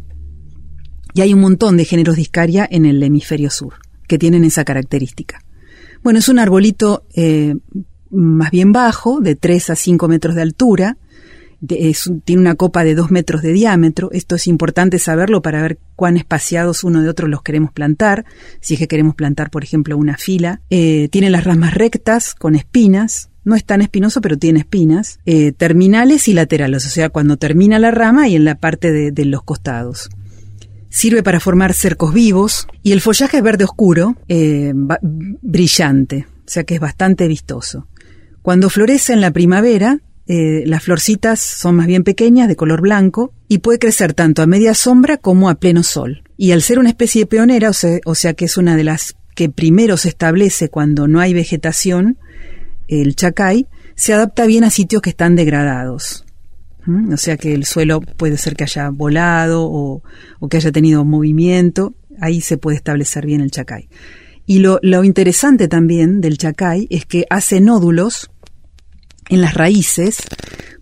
Y 1.15 1.21
hay 1.21 1.35
un 1.35 1.41
montón 1.41 1.77
de 1.77 1.85
géneros 1.85 2.17
discaria 2.17 2.67
en 2.69 2.87
el 2.87 3.03
hemisferio 3.03 3.51
sur 3.51 3.75
que 4.09 4.19
tienen 4.19 4.45
esa 4.45 4.65
característica. 4.65 5.43
Bueno, 6.03 6.19
es 6.19 6.29
un 6.29 6.39
arbolito 6.39 7.07
eh, 7.15 7.55
más 8.15 8.51
bien 8.51 8.73
bajo, 8.73 9.21
de 9.21 9.35
3 9.37 9.71
a 9.71 9.77
5 9.77 10.09
metros 10.09 10.35
de 10.35 10.43
altura, 10.43 10.97
tiene 11.67 12.41
una 12.43 12.57
copa 12.57 12.85
de 12.85 12.95
2 12.95 13.11
metros 13.11 13.41
de 13.43 13.53
diámetro. 13.53 14.11
Esto 14.13 14.35
es 14.37 14.47
importante 14.47 14.99
saberlo 14.99 15.41
para 15.41 15.63
ver 15.63 15.79
cuán 15.97 16.17
espaciados 16.17 16.85
uno 16.85 17.01
de 17.03 17.09
otro 17.09 17.27
los 17.27 17.43
queremos 17.43 17.73
plantar, 17.73 18.25
si 18.61 18.75
es 18.75 18.81
que 18.81 18.89
queremos 18.89 19.15
plantar, 19.15 19.51
por 19.51 19.65
ejemplo, 19.65 19.97
una 19.97 20.17
fila. 20.19 20.61
Eh, 20.71 21.09
tiene 21.11 21.31
las 21.31 21.45
ramas 21.45 21.73
rectas, 21.75 22.35
con 22.35 22.55
espinas, 22.55 23.31
no 23.45 23.55
es 23.55 23.65
tan 23.65 23.81
espinoso, 23.83 24.21
pero 24.21 24.37
tiene 24.39 24.61
espinas, 24.61 25.21
eh, 25.27 25.53
terminales 25.53 26.29
y 26.29 26.35
laterales, 26.35 26.87
o 26.87 26.91
sea, 26.91 27.09
cuando 27.09 27.37
termina 27.37 27.79
la 27.79 27.91
rama 27.91 28.29
y 28.29 28.37
en 28.37 28.45
la 28.45 28.57
parte 28.57 28.93
de- 28.93 29.25
los 29.25 29.43
costados. 29.43 30.11
Sirve 30.91 31.23
para 31.23 31.41
formar 31.41 31.73
cercos 31.73 32.13
vivos 32.15 32.69
y 32.83 32.93
el 32.93 33.01
follaje 33.01 33.39
es 33.39 33.43
verde 33.43 33.65
oscuro, 33.65 34.17
eh, 34.29 34.73
brillante. 35.43 36.27
o 36.47 36.51
sea 36.51 36.65
que 36.65 36.75
es 36.75 36.81
bastante 36.81 37.27
vistoso. 37.27 37.87
Cuando 38.45 38.69
florece 38.69 39.15
en 39.15 39.23
la 39.23 39.31
primavera, 39.31 40.01
eh, 40.27 40.65
las 40.67 40.83
florcitas 40.83 41.41
son 41.41 41.77
más 41.77 41.87
bien 41.87 42.05
pequeñas, 42.05 42.47
de 42.47 42.57
color 42.57 42.83
blanco, 42.83 43.33
y 43.49 43.61
puede 43.61 43.79
crecer 43.79 44.13
tanto 44.13 44.43
a 44.43 44.47
media 44.47 44.75
sombra 44.75 45.17
como 45.17 45.49
a 45.49 45.55
pleno 45.55 45.83
sol. 45.83 46.25
Y 46.37 46.53
al 46.53 46.61
ser 46.61 46.79
una 46.79 46.91
especie 46.91 47.25
pionera, 47.25 47.71
o 47.71 47.73
sea, 47.73 48.01
o 48.05 48.15
sea 48.15 48.35
que 48.35 48.45
es 48.45 48.59
una 48.59 48.77
de 48.77 48.85
las 48.85 49.17
que 49.35 49.49
primero 49.49 49.97
se 49.97 50.11
establece 50.11 50.69
cuando 50.69 51.09
no 51.09 51.21
hay 51.21 51.33
vegetación, 51.33 52.19
el 52.87 53.17
chacay, 53.17 53.67
se 53.95 54.13
adapta 54.13 54.45
bien 54.45 54.63
a 54.65 54.71
sitios 54.71 55.01
que 55.01 55.09
están 55.09 55.37
degradados. 55.37 56.27
¿Mm? 56.85 57.15
O 57.15 57.17
sea 57.17 57.39
que 57.39 57.55
el 57.55 57.65
suelo 57.65 58.03
puede 58.03 58.37
ser 58.37 58.57
que 58.57 58.65
haya 58.65 58.91
volado 58.91 59.65
o, 59.65 60.03
que 60.51 60.59
haya 60.59 60.71
tenido 60.71 61.03
movimiento, 61.07 61.95
ahí 62.21 62.43
se 62.43 62.59
puede 62.59 62.77
establecer 62.77 63.25
bien 63.25 63.41
el 63.41 63.51
chacay. 63.51 63.89
Y 64.45 64.59
lo, 64.59 64.81
lo 64.83 65.03
interesante 65.03 65.67
también 65.67 66.21
del 66.21 66.37
chacay 66.37 66.87
es 66.91 67.07
que 67.07 67.25
hace 67.31 67.63
nódulos 67.63 68.31
en 69.29 69.41
las 69.41 69.55
raíces 69.55 70.19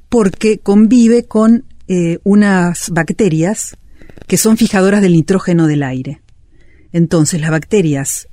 porque 0.08 0.58
convive 0.58 1.24
con 1.24 1.64
eh, 1.88 2.18
unas 2.22 2.90
bacterias 2.90 3.76
que 4.26 4.36
son 4.36 4.56
fijadoras 4.56 5.02
del 5.02 5.12
nitrógeno 5.12 5.66
del 5.66 5.82
aire. 5.82 6.20
Entonces 6.92 7.40
las 7.40 7.50
bacterias 7.50 8.28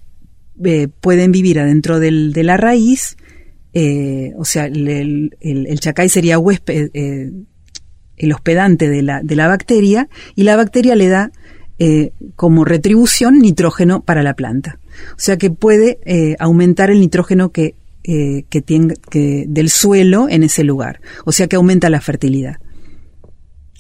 eh, 0.64 0.88
pueden 0.88 1.32
vivir 1.32 1.60
adentro 1.60 2.00
del- 2.00 2.34
de 2.34 2.44
la 2.44 2.58
raíz, 2.58 3.16
eh, 3.74 4.34
o 4.38 4.44
sea, 4.46 4.66
el, 4.66 5.36
el- 5.40 5.80
chacay 5.80 6.10
sería 6.10 6.38
huésped, 6.40 6.90
el 6.94 8.34
hospedante 8.34 8.90
de 8.90 9.02
la, 9.02 9.22
de 9.24 9.36
la 9.38 9.48
bacteria 9.48 10.10
y 10.36 10.44
la 10.44 10.56
bacteria 10.58 10.96
le 10.96 11.08
da 11.08 11.32
como 12.36 12.66
retribución 12.66 13.40
nitrógeno 13.40 14.02
para 14.04 14.22
la 14.22 14.34
planta. 14.34 14.80
O 15.12 15.20
sea 15.20 15.38
que 15.38 15.50
puede 15.50 16.00
aumentar 16.40 16.92
el 16.92 17.00
nitrógeno 17.00 17.54
que, 17.54 17.76
eh, 18.04 18.46
que 18.50 18.62
tiene 18.62 18.96
que, 19.10 19.46
del 19.48 19.70
suelo 19.70 20.28
en 20.30 20.44
ese 20.44 20.64
lugar. 20.64 21.02
O 21.26 21.32
sea 21.32 21.48
que 21.48 21.56
aumenta 21.56 21.90
la 21.90 22.02
fertilidad. 22.02 22.58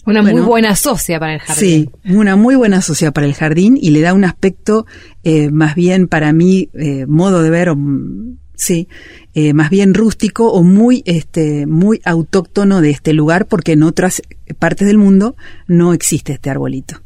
Una 0.06 0.24
muy 0.24 0.42
buena 0.42 0.76
socia 0.76 1.20
para 1.20 1.36
el 1.36 1.40
jardín. 1.40 1.92
Sí, 2.04 2.14
una 2.16 2.36
muy 2.36 2.56
buena 2.56 2.82
sociedad 2.82 3.14
para 3.14 3.28
el 3.28 3.34
jardín 3.36 3.78
y 3.80 3.92
le 3.92 4.02
da 4.02 4.14
un 4.14 4.24
aspecto 4.24 4.88
eh, 5.24 5.52
más 5.52 5.76
bien 5.76 6.08
para 6.08 6.34
mí, 6.34 6.70
eh, 6.74 7.06
modo 7.06 7.44
de 7.44 7.50
ver, 7.50 7.70
o, 7.70 7.76
mm, 7.76 8.38
sí, 8.56 8.88
eh, 9.36 9.54
más 9.54 9.70
bien 9.70 9.94
rústico 9.94 10.52
o 10.52 10.64
muy, 10.64 11.04
este, 11.06 11.68
muy 11.68 12.02
autóctono 12.06 12.82
de 12.82 12.90
este 12.90 13.14
lugar 13.14 13.48
porque 13.48 13.74
en 13.74 13.84
otras 13.84 14.24
partes 14.58 14.88
del 14.88 14.98
mundo 14.98 15.36
no 15.68 15.94
existe 15.94 16.34
este 16.34 16.50
arbolito. 16.50 17.02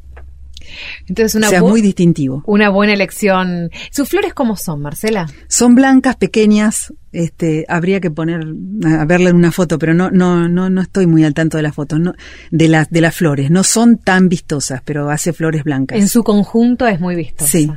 Entonces 1.08 1.36
una, 1.36 1.48
o 1.48 1.50
sea, 1.50 1.62
muy 1.62 1.82
distintivo. 1.82 2.44
una 2.46 2.70
buena 2.70 2.94
elección. 2.94 3.70
¿Sus 3.92 4.10
flores 4.10 4.34
cómo 4.34 4.56
son, 4.56 4.82
Marcela? 4.82 5.28
Son 5.48 5.76
blancas, 5.76 6.16
pequeñas, 6.16 6.94
este, 7.12 7.66
habría 7.70 8.00
que 8.00 8.12
poner, 8.12 8.42
a 8.86 9.06
verla 9.06 9.30
en 9.30 9.36
una 9.36 9.52
foto, 9.52 9.78
pero 9.78 9.94
no, 9.94 10.10
no, 10.12 10.50
no, 10.50 10.70
no 10.70 10.82
estoy 10.82 11.06
muy 11.06 11.24
al 11.24 11.34
tanto 11.34 11.58
de 11.58 11.64
las 11.64 11.76
fotos, 11.76 12.00
no, 12.00 12.14
de 12.52 12.68
las, 12.68 12.90
de 12.90 13.02
las 13.02 13.16
flores. 13.16 13.52
No 13.52 13.64
son 13.64 13.98
tan 13.98 14.30
vistosas, 14.30 14.82
pero 14.84 15.10
hace 15.10 15.34
flores 15.34 15.64
blancas. 15.64 16.00
En 16.00 16.08
su 16.08 16.24
conjunto 16.24 16.88
es 16.88 17.00
muy 17.00 17.16
vistosa. 17.16 17.52
Sí. 17.52 17.70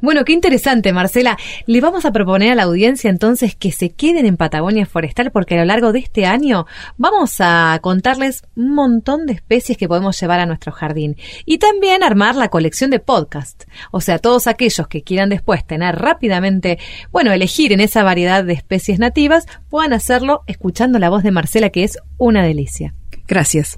Bueno, 0.00 0.24
qué 0.24 0.32
interesante, 0.32 0.92
Marcela. 0.92 1.36
Le 1.66 1.80
vamos 1.80 2.04
a 2.04 2.12
proponer 2.12 2.52
a 2.52 2.54
la 2.54 2.64
audiencia 2.64 3.10
entonces 3.10 3.56
que 3.56 3.72
se 3.72 3.90
queden 3.90 4.26
en 4.26 4.36
Patagonia 4.36 4.86
Forestal 4.86 5.30
porque 5.30 5.54
a 5.54 5.58
lo 5.58 5.64
largo 5.64 5.92
de 5.92 6.00
este 6.00 6.26
año 6.26 6.66
vamos 6.96 7.36
a 7.40 7.78
contarles 7.82 8.42
un 8.56 8.74
montón 8.74 9.26
de 9.26 9.32
especies 9.34 9.78
que 9.78 9.88
podemos 9.88 10.20
llevar 10.20 10.40
a 10.40 10.46
nuestro 10.46 10.72
jardín 10.72 11.16
y 11.44 11.58
también 11.58 12.02
armar 12.02 12.36
la 12.36 12.48
colección 12.48 12.90
de 12.90 13.00
podcast. 13.00 13.64
O 13.90 14.00
sea, 14.00 14.18
todos 14.18 14.46
aquellos 14.46 14.88
que 14.88 15.02
quieran 15.02 15.28
después 15.28 15.66
tener 15.66 15.96
rápidamente, 15.96 16.78
bueno, 17.10 17.32
elegir 17.32 17.72
en 17.72 17.80
esa 17.80 18.02
variedad 18.02 18.44
de 18.44 18.52
especies 18.52 18.98
nativas, 18.98 19.46
puedan 19.68 19.92
hacerlo 19.92 20.42
escuchando 20.46 20.98
la 20.98 21.10
voz 21.10 21.22
de 21.22 21.30
Marcela 21.30 21.70
que 21.70 21.84
es 21.84 21.98
una 22.18 22.42
delicia. 22.44 22.94
Gracias. 23.26 23.76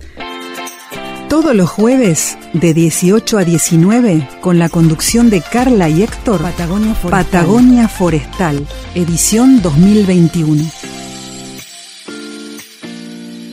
Todos 1.30 1.54
los 1.54 1.70
jueves 1.70 2.36
de 2.54 2.74
18 2.74 3.38
a 3.38 3.44
19 3.44 4.28
con 4.40 4.58
la 4.58 4.68
conducción 4.68 5.30
de 5.30 5.40
Carla 5.40 5.88
y 5.88 6.02
Héctor 6.02 6.42
Patagonia 6.42 6.92
Forestal. 6.92 7.24
Patagonia 7.24 7.88
Forestal, 7.88 8.66
edición 8.96 9.62
2021. 9.62 10.64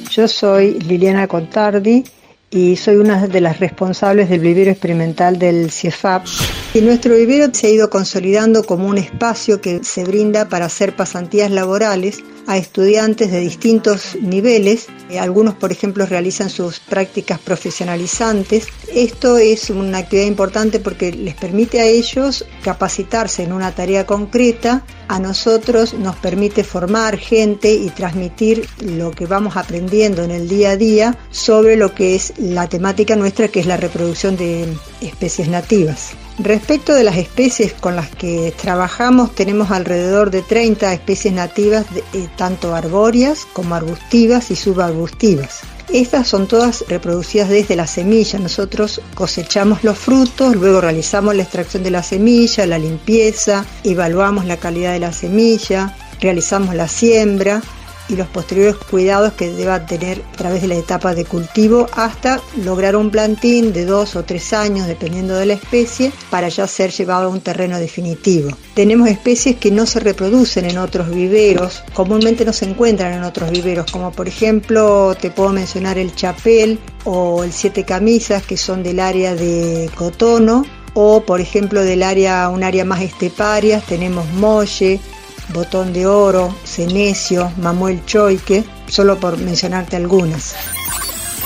Yo 0.09 0.27
soy 0.27 0.79
Liliana 0.79 1.27
Contardi 1.27 2.03
y 2.49 2.77
soy 2.77 2.95
una 2.95 3.27
de 3.27 3.41
las 3.41 3.59
responsables 3.59 4.29
del 4.29 4.39
vivero 4.39 4.71
experimental 4.71 5.37
del 5.37 5.69
CIEFAP. 5.71 6.25
Y 6.73 6.81
nuestro 6.81 7.15
vivero 7.15 7.47
se 7.53 7.67
ha 7.67 7.69
ido 7.69 7.89
consolidando 7.89 8.63
como 8.63 8.87
un 8.87 8.97
espacio 8.97 9.59
que 9.61 9.83
se 9.83 10.03
brinda 10.03 10.47
para 10.47 10.65
hacer 10.65 10.95
pasantías 10.95 11.51
laborales 11.51 12.23
a 12.45 12.57
estudiantes 12.57 13.31
de 13.31 13.41
distintos 13.41 14.15
niveles. 14.21 14.87
Algunos, 15.19 15.55
por 15.55 15.71
ejemplo, 15.71 16.05
realizan 16.05 16.49
sus 16.49 16.79
prácticas 16.79 17.39
profesionalizantes. 17.39 18.67
Esto 18.93 19.37
es 19.37 19.69
una 19.69 19.99
actividad 19.99 20.27
importante 20.27 20.79
porque 20.79 21.11
les 21.11 21.35
permite 21.35 21.81
a 21.81 21.85
ellos 21.85 22.45
capacitarse 22.63 23.43
en 23.43 23.51
una 23.51 23.73
tarea 23.73 24.05
concreta. 24.05 24.85
A 25.09 25.19
nosotros 25.19 25.93
nos 25.93 26.15
permite 26.17 26.63
formar 26.63 27.17
gente 27.17 27.73
y 27.73 27.89
transmitir 27.89 28.67
lo 28.81 29.11
que 29.11 29.25
vamos 29.25 29.55
aprendiendo 29.55 30.23
en 30.23 30.31
el 30.31 30.49
día 30.49 30.71
a 30.71 30.77
día 30.77 31.17
sobre 31.31 31.77
lo 31.77 31.95
que 31.95 32.15
es 32.15 32.33
la 32.37 32.67
temática 32.67 33.15
nuestra, 33.15 33.47
que 33.47 33.61
es 33.61 33.65
la 33.65 33.77
reproducción 33.77 34.35
de 34.35 34.67
especies 35.01 35.47
nativas. 35.47 36.11
Respecto 36.39 36.93
de 36.93 37.03
las 37.03 37.17
especies 37.17 37.73
con 37.73 37.95
las 37.95 38.09
que 38.09 38.53
trabajamos, 38.61 39.33
tenemos 39.33 39.71
alrededor 39.71 40.29
de 40.29 40.41
30 40.41 40.93
especies 40.93 41.33
nativas, 41.33 41.85
eh, 42.13 42.27
tanto 42.35 42.75
arbóreas 42.75 43.47
como 43.53 43.75
arbustivas 43.75 44.51
y 44.51 44.55
subarbustivas. 44.55 45.61
Estas 45.93 46.27
son 46.27 46.47
todas 46.47 46.83
reproducidas 46.89 47.49
desde 47.49 47.75
la 47.75 47.87
semilla. 47.87 48.39
Nosotros 48.39 49.01
cosechamos 49.15 49.83
los 49.83 49.97
frutos, 49.97 50.55
luego 50.55 50.81
realizamos 50.81 51.35
la 51.35 51.43
extracción 51.43 51.83
de 51.83 51.91
la 51.91 52.03
semilla, 52.03 52.65
la 52.65 52.77
limpieza, 52.77 53.65
evaluamos 53.83 54.45
la 54.45 54.57
calidad 54.57 54.91
de 54.91 54.99
la 54.99 55.13
semilla, 55.13 55.95
realizamos 56.19 56.75
la 56.75 56.87
siembra 56.87 57.61
y 58.09 58.15
los 58.15 58.27
posteriores 58.27 58.75
cuidados 58.75 59.33
que 59.33 59.49
deba 59.51 59.85
tener 59.85 60.21
a 60.33 60.37
través 60.37 60.61
de 60.61 60.67
la 60.67 60.75
etapa 60.75 61.13
de 61.13 61.25
cultivo 61.25 61.87
hasta 61.93 62.41
lograr 62.63 62.95
un 62.95 63.09
plantín 63.09 63.73
de 63.73 63.85
dos 63.85 64.15
o 64.15 64.23
tres 64.23 64.53
años 64.53 64.87
dependiendo 64.87 65.35
de 65.35 65.45
la 65.45 65.53
especie 65.53 66.11
para 66.29 66.49
ya 66.49 66.67
ser 66.67 66.91
llevado 66.91 67.27
a 67.27 67.29
un 67.29 67.41
terreno 67.41 67.79
definitivo. 67.79 68.49
Tenemos 68.73 69.09
especies 69.09 69.57
que 69.57 69.71
no 69.71 69.85
se 69.85 69.99
reproducen 69.99 70.65
en 70.65 70.77
otros 70.77 71.09
viveros, 71.09 71.83
comúnmente 71.93 72.45
no 72.45 72.53
se 72.53 72.65
encuentran 72.65 73.13
en 73.13 73.23
otros 73.23 73.51
viveros, 73.51 73.91
como 73.91 74.11
por 74.11 74.27
ejemplo 74.27 75.15
te 75.19 75.31
puedo 75.31 75.51
mencionar 75.51 75.97
el 75.97 76.15
chapel 76.15 76.79
o 77.03 77.43
el 77.43 77.51
siete 77.51 77.83
camisas 77.83 78.43
que 78.43 78.57
son 78.57 78.83
del 78.83 78.99
área 78.99 79.35
de 79.35 79.89
cotono 79.95 80.65
o 80.93 81.21
por 81.21 81.41
ejemplo 81.41 81.83
del 81.83 82.03
área 82.03 82.49
un 82.49 82.63
área 82.63 82.83
más 82.83 83.01
esteparia 83.01 83.81
tenemos 83.87 84.25
molle, 84.33 84.99
Botón 85.53 85.93
de 85.93 86.05
Oro, 86.05 86.53
Cenecio, 86.63 87.51
Mamuel 87.57 88.05
Choique, 88.05 88.63
solo 88.87 89.19
por 89.19 89.37
mencionarte 89.37 89.95
algunas. 89.95 90.55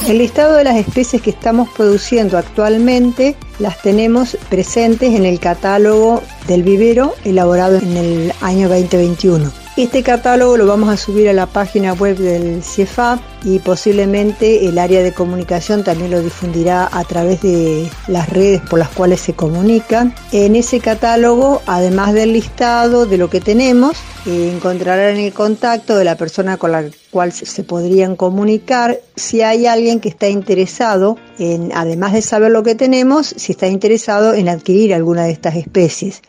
El 0.07 0.17
listado 0.17 0.55
de 0.55 0.63
las 0.63 0.77
especies 0.77 1.21
que 1.21 1.29
estamos 1.29 1.69
produciendo 1.69 2.37
actualmente 2.37 3.35
las 3.59 3.79
tenemos 3.81 4.35
presentes 4.49 5.13
en 5.13 5.25
el 5.25 5.39
catálogo 5.39 6.23
del 6.47 6.63
vivero 6.63 7.13
elaborado 7.23 7.77
en 7.77 7.95
el 7.97 8.33
año 8.41 8.67
2021. 8.67 9.51
Este 9.81 10.03
catálogo 10.03 10.57
lo 10.57 10.67
vamos 10.67 10.89
a 10.89 10.95
subir 10.97 11.27
a 11.27 11.33
la 11.33 11.47
página 11.47 11.93
web 11.93 12.15
del 12.15 12.61
CIEFAP 12.61 13.19
y 13.43 13.57
posiblemente 13.57 14.67
el 14.67 14.77
área 14.77 15.01
de 15.01 15.11
comunicación 15.11 15.83
también 15.83 16.11
lo 16.11 16.21
difundirá 16.21 16.87
a 16.91 17.03
través 17.03 17.41
de 17.41 17.89
las 18.07 18.29
redes 18.29 18.61
por 18.69 18.77
las 18.77 18.89
cuales 18.89 19.21
se 19.21 19.33
comunican. 19.33 20.13
En 20.31 20.55
ese 20.55 20.81
catálogo, 20.81 21.63
además 21.65 22.13
del 22.13 22.33
listado 22.33 23.07
de 23.07 23.17
lo 23.17 23.31
que 23.31 23.41
tenemos, 23.41 23.97
eh, 24.27 24.51
encontrarán 24.55 25.17
el 25.17 25.33
contacto 25.33 25.97
de 25.97 26.03
la 26.05 26.15
persona 26.15 26.57
con 26.57 26.73
la 26.73 26.83
cual 27.09 27.31
se- 27.31 27.63
podrían 27.63 28.15
comunicar 28.15 28.99
si 29.15 29.41
hay 29.41 29.65
alguien 29.65 29.99
que 29.99 30.09
está 30.09 30.29
interesado 30.29 31.17
en, 31.39 31.71
además 31.73 32.13
de 32.13 32.21
saber 32.21 32.51
lo 32.51 32.61
que 32.61 32.75
tenemos, 32.75 33.33
si 33.35 33.53
está 33.53 33.65
interesado 33.67 34.35
en 34.35 34.47
adquirir 34.47 34.93
alguna 34.93 35.23
de 35.23 35.31
estas 35.31 35.55
especies. 35.55 36.21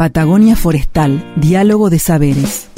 Patagonia 0.00 0.56
Forestal, 0.56 1.22
diálogo 1.36 1.90
de 1.90 1.98
saberes. 1.98 2.70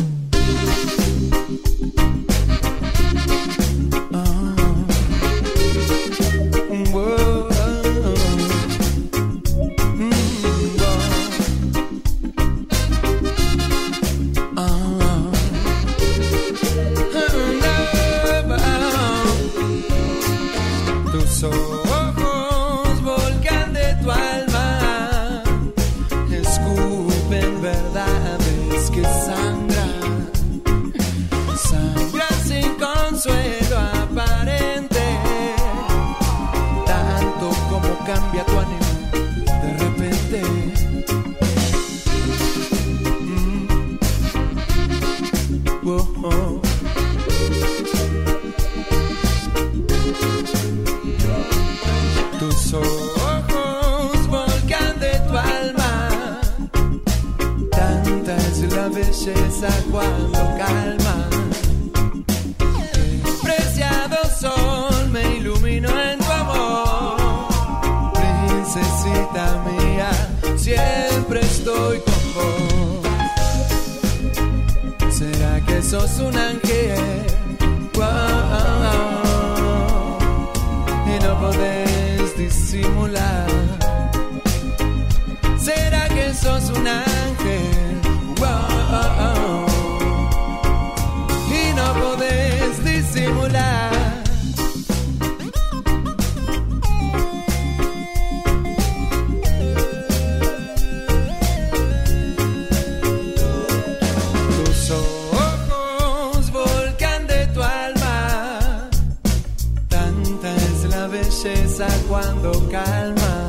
Cuando 112.09 112.53
calma. 112.71 113.49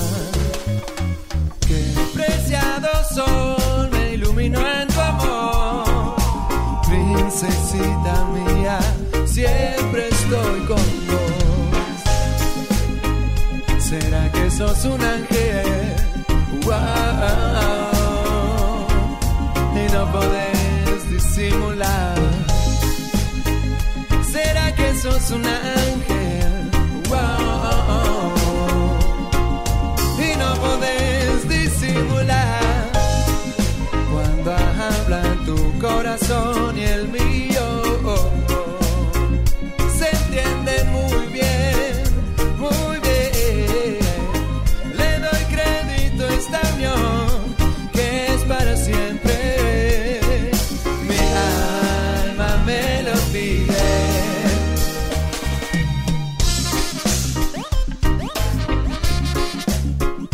Qué 1.68 1.94
preciado 2.14 2.88
sol 3.14 3.90
me 3.92 4.14
iluminó 4.14 4.60
en 4.60 4.88
tu 4.88 5.00
amor. 5.00 6.16
Princesita 6.88 8.26
mía, 8.34 8.80
siempre 9.26 10.10
estoy 10.10 10.60
con 10.68 10.86
vos. 11.10 12.02
¿Será 13.80 14.32
que 14.32 14.50
sos 14.52 14.86
un 14.86 15.02
ángel? 15.02 15.96
Wow. 16.64 16.74
Y 19.76 19.92
no 19.92 20.12
podés 20.12 21.10
disimular. 21.10 22.18
¿Será 24.32 24.74
que 24.76 24.96
sos 24.96 25.32
un 25.32 25.46
ángel? 25.46 26.23
Corazón 36.14 36.78
y 36.78 36.84
el 36.84 37.08
mío. 37.08 37.90
Se 39.98 40.10
entienden 40.10 40.92
muy 40.92 41.28
bien, 41.34 42.04
muy 42.60 43.00
bien. 43.00 44.00
Le 44.96 45.20
doy 45.20 45.44
crédito 45.50 46.26
a 46.26 46.34
esta 46.34 46.62
unión 46.76 47.56
que 47.94 48.34
es 48.34 48.42
para 48.44 48.76
siempre. 48.78 50.20
Mi 51.08 51.18
alma 51.18 52.64
me 52.66 53.04
lo 53.04 53.14
pide. 53.32 53.74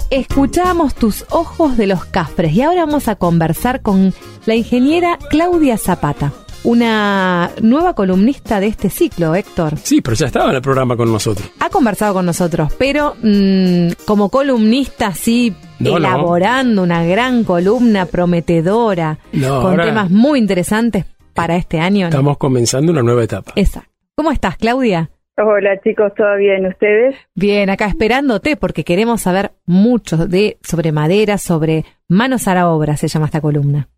Escuchamos 0.09 0.95
tus 0.95 1.25
ojos 1.29 1.77
de 1.77 1.87
los 1.87 2.03
cafres 2.03 2.53
y 2.53 2.63
ahora 2.63 2.85
vamos 2.85 3.07
a 3.07 3.15
conversar 3.15 3.81
con 3.81 4.13
la 4.49 4.55
ingeniera 4.55 5.19
Claudia 5.29 5.77
Zapata, 5.77 6.33
una 6.63 7.51
nueva 7.61 7.93
columnista 7.93 8.59
de 8.59 8.65
este 8.65 8.89
ciclo, 8.89 9.35
Héctor. 9.35 9.77
Sí, 9.77 10.01
pero 10.01 10.15
ya 10.15 10.25
estaba 10.25 10.49
en 10.49 10.55
el 10.55 10.61
programa 10.63 10.97
con 10.97 11.11
nosotros. 11.11 11.51
Ha 11.59 11.69
conversado 11.69 12.15
con 12.15 12.25
nosotros, 12.25 12.73
pero 12.79 13.13
mm, 13.21 13.89
como 14.07 14.29
columnista, 14.29 15.13
sí, 15.13 15.53
No, 15.77 15.91
no. 15.91 15.97
elaborando 15.97 16.81
una 16.81 17.03
gran 17.05 17.43
columna 17.43 18.07
prometedora, 18.07 19.19
No, 19.33 19.61
con 19.61 19.77
temas 19.77 20.09
muy 20.09 20.39
interesantes 20.39 21.05
para 21.35 21.55
este 21.55 21.79
año. 21.79 22.05
¿no? 22.05 22.09
Estamos 22.09 22.39
comenzando 22.39 22.91
una 22.91 23.03
nueva 23.03 23.23
etapa. 23.23 23.51
Exacto. 23.55 23.91
¿Cómo 24.15 24.31
estás, 24.31 24.57
Claudia? 24.57 25.11
Hola 25.37 25.79
chicos, 25.83 26.11
¿todo 26.17 26.35
bien? 26.37 26.65
¿Ustedes? 26.65 27.15
Bien, 27.35 27.69
acá 27.69 27.85
esperándote 27.85 28.55
porque 28.55 28.83
queremos 28.83 29.21
saber 29.21 29.51
mucho 29.67 30.25
de 30.25 30.57
sobre 30.63 30.91
madera, 30.91 31.37
sobre 31.37 31.85
manos 32.07 32.47
a 32.47 32.55
la 32.55 32.67
obra, 32.67 32.97
se 32.97 33.07
llama 33.07 33.27
esta 33.27 33.41
columna. 33.41 33.89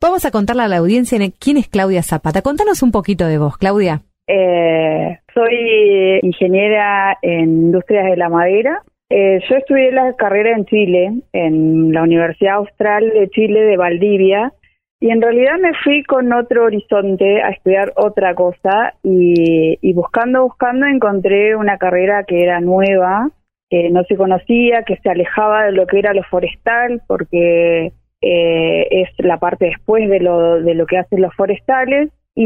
Vamos 0.00 0.24
a 0.24 0.30
contarle 0.30 0.62
a 0.62 0.68
la 0.68 0.76
audiencia 0.76 1.18
quién 1.40 1.56
es 1.56 1.68
Claudia 1.68 2.02
Zapata. 2.02 2.42
Contanos 2.42 2.82
un 2.82 2.92
poquito 2.92 3.26
de 3.26 3.38
vos, 3.38 3.58
Claudia. 3.58 4.02
Eh, 4.28 5.18
soy 5.34 6.20
ingeniera 6.22 7.16
en 7.22 7.64
industrias 7.64 8.04
de 8.10 8.16
la 8.16 8.28
madera. 8.28 8.82
Eh, 9.10 9.40
yo 9.48 9.56
estudié 9.56 9.90
la 9.90 10.14
carrera 10.16 10.56
en 10.56 10.66
Chile, 10.66 11.12
en 11.32 11.92
la 11.92 12.02
Universidad 12.02 12.56
Austral 12.56 13.08
de 13.08 13.28
Chile 13.30 13.60
de 13.60 13.76
Valdivia, 13.76 14.52
y 15.00 15.10
en 15.10 15.22
realidad 15.22 15.58
me 15.60 15.72
fui 15.82 16.02
con 16.02 16.32
otro 16.32 16.64
horizonte 16.64 17.40
a 17.40 17.50
estudiar 17.50 17.92
otra 17.96 18.34
cosa 18.34 18.94
y, 19.02 19.78
y 19.80 19.92
buscando, 19.94 20.42
buscando 20.42 20.86
encontré 20.86 21.56
una 21.56 21.78
carrera 21.78 22.24
que 22.24 22.42
era 22.42 22.60
nueva, 22.60 23.30
que 23.70 23.90
no 23.90 24.02
se 24.04 24.16
conocía, 24.16 24.82
que 24.82 24.96
se 24.96 25.08
alejaba 25.08 25.66
de 25.66 25.72
lo 25.72 25.86
que 25.86 26.00
era 26.00 26.12
lo 26.12 26.24
forestal, 26.24 27.00
porque 27.06 27.92
eh, 28.20 28.86
es 28.90 29.08
la 29.18 29.38
parte 29.38 29.66
después 29.66 30.08
de 30.08 30.20
lo, 30.20 30.60
de 30.62 30.74
lo 30.74 30.86
que 30.86 30.98
hacen 30.98 31.22
los 31.22 31.34
forestales. 31.34 32.10
Y, 32.34 32.44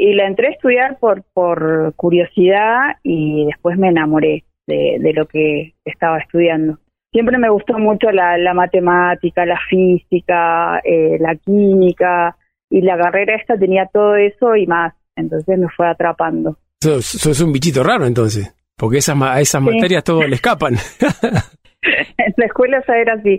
y 0.00 0.14
la 0.14 0.26
entré 0.26 0.46
a 0.48 0.50
estudiar 0.52 0.98
por, 0.98 1.22
por 1.34 1.92
curiosidad 1.96 2.96
y 3.02 3.44
después 3.44 3.76
me 3.76 3.88
enamoré 3.88 4.44
de, 4.66 4.96
de 4.98 5.12
lo 5.12 5.26
que 5.26 5.74
estaba 5.84 6.18
estudiando. 6.18 6.78
Siempre 7.12 7.36
me 7.36 7.50
gustó 7.50 7.78
mucho 7.78 8.10
la, 8.12 8.38
la 8.38 8.54
matemática, 8.54 9.44
la 9.44 9.58
física, 9.68 10.80
eh, 10.84 11.18
la 11.20 11.34
química 11.36 12.34
y 12.70 12.80
la 12.80 12.96
carrera 12.96 13.36
esta 13.36 13.58
tenía 13.58 13.86
todo 13.92 14.16
eso 14.16 14.56
y 14.56 14.66
más. 14.66 14.94
Entonces 15.16 15.58
me 15.58 15.68
fue 15.68 15.86
atrapando. 15.86 16.56
Sos, 16.82 17.04
sos 17.04 17.40
un 17.42 17.52
bichito 17.52 17.82
raro 17.82 18.06
entonces, 18.06 18.54
porque 18.76 18.98
esas, 18.98 19.16
ma- 19.16 19.34
a 19.34 19.40
esas 19.42 19.62
Sí. 19.62 19.70
materias 19.70 20.02
todos 20.04 20.26
le 20.28 20.36
escapan. 20.36 20.74
en 21.82 22.34
la 22.38 22.46
escuela 22.46 22.82
ya 22.88 22.94
era 22.96 23.14
así. 23.14 23.38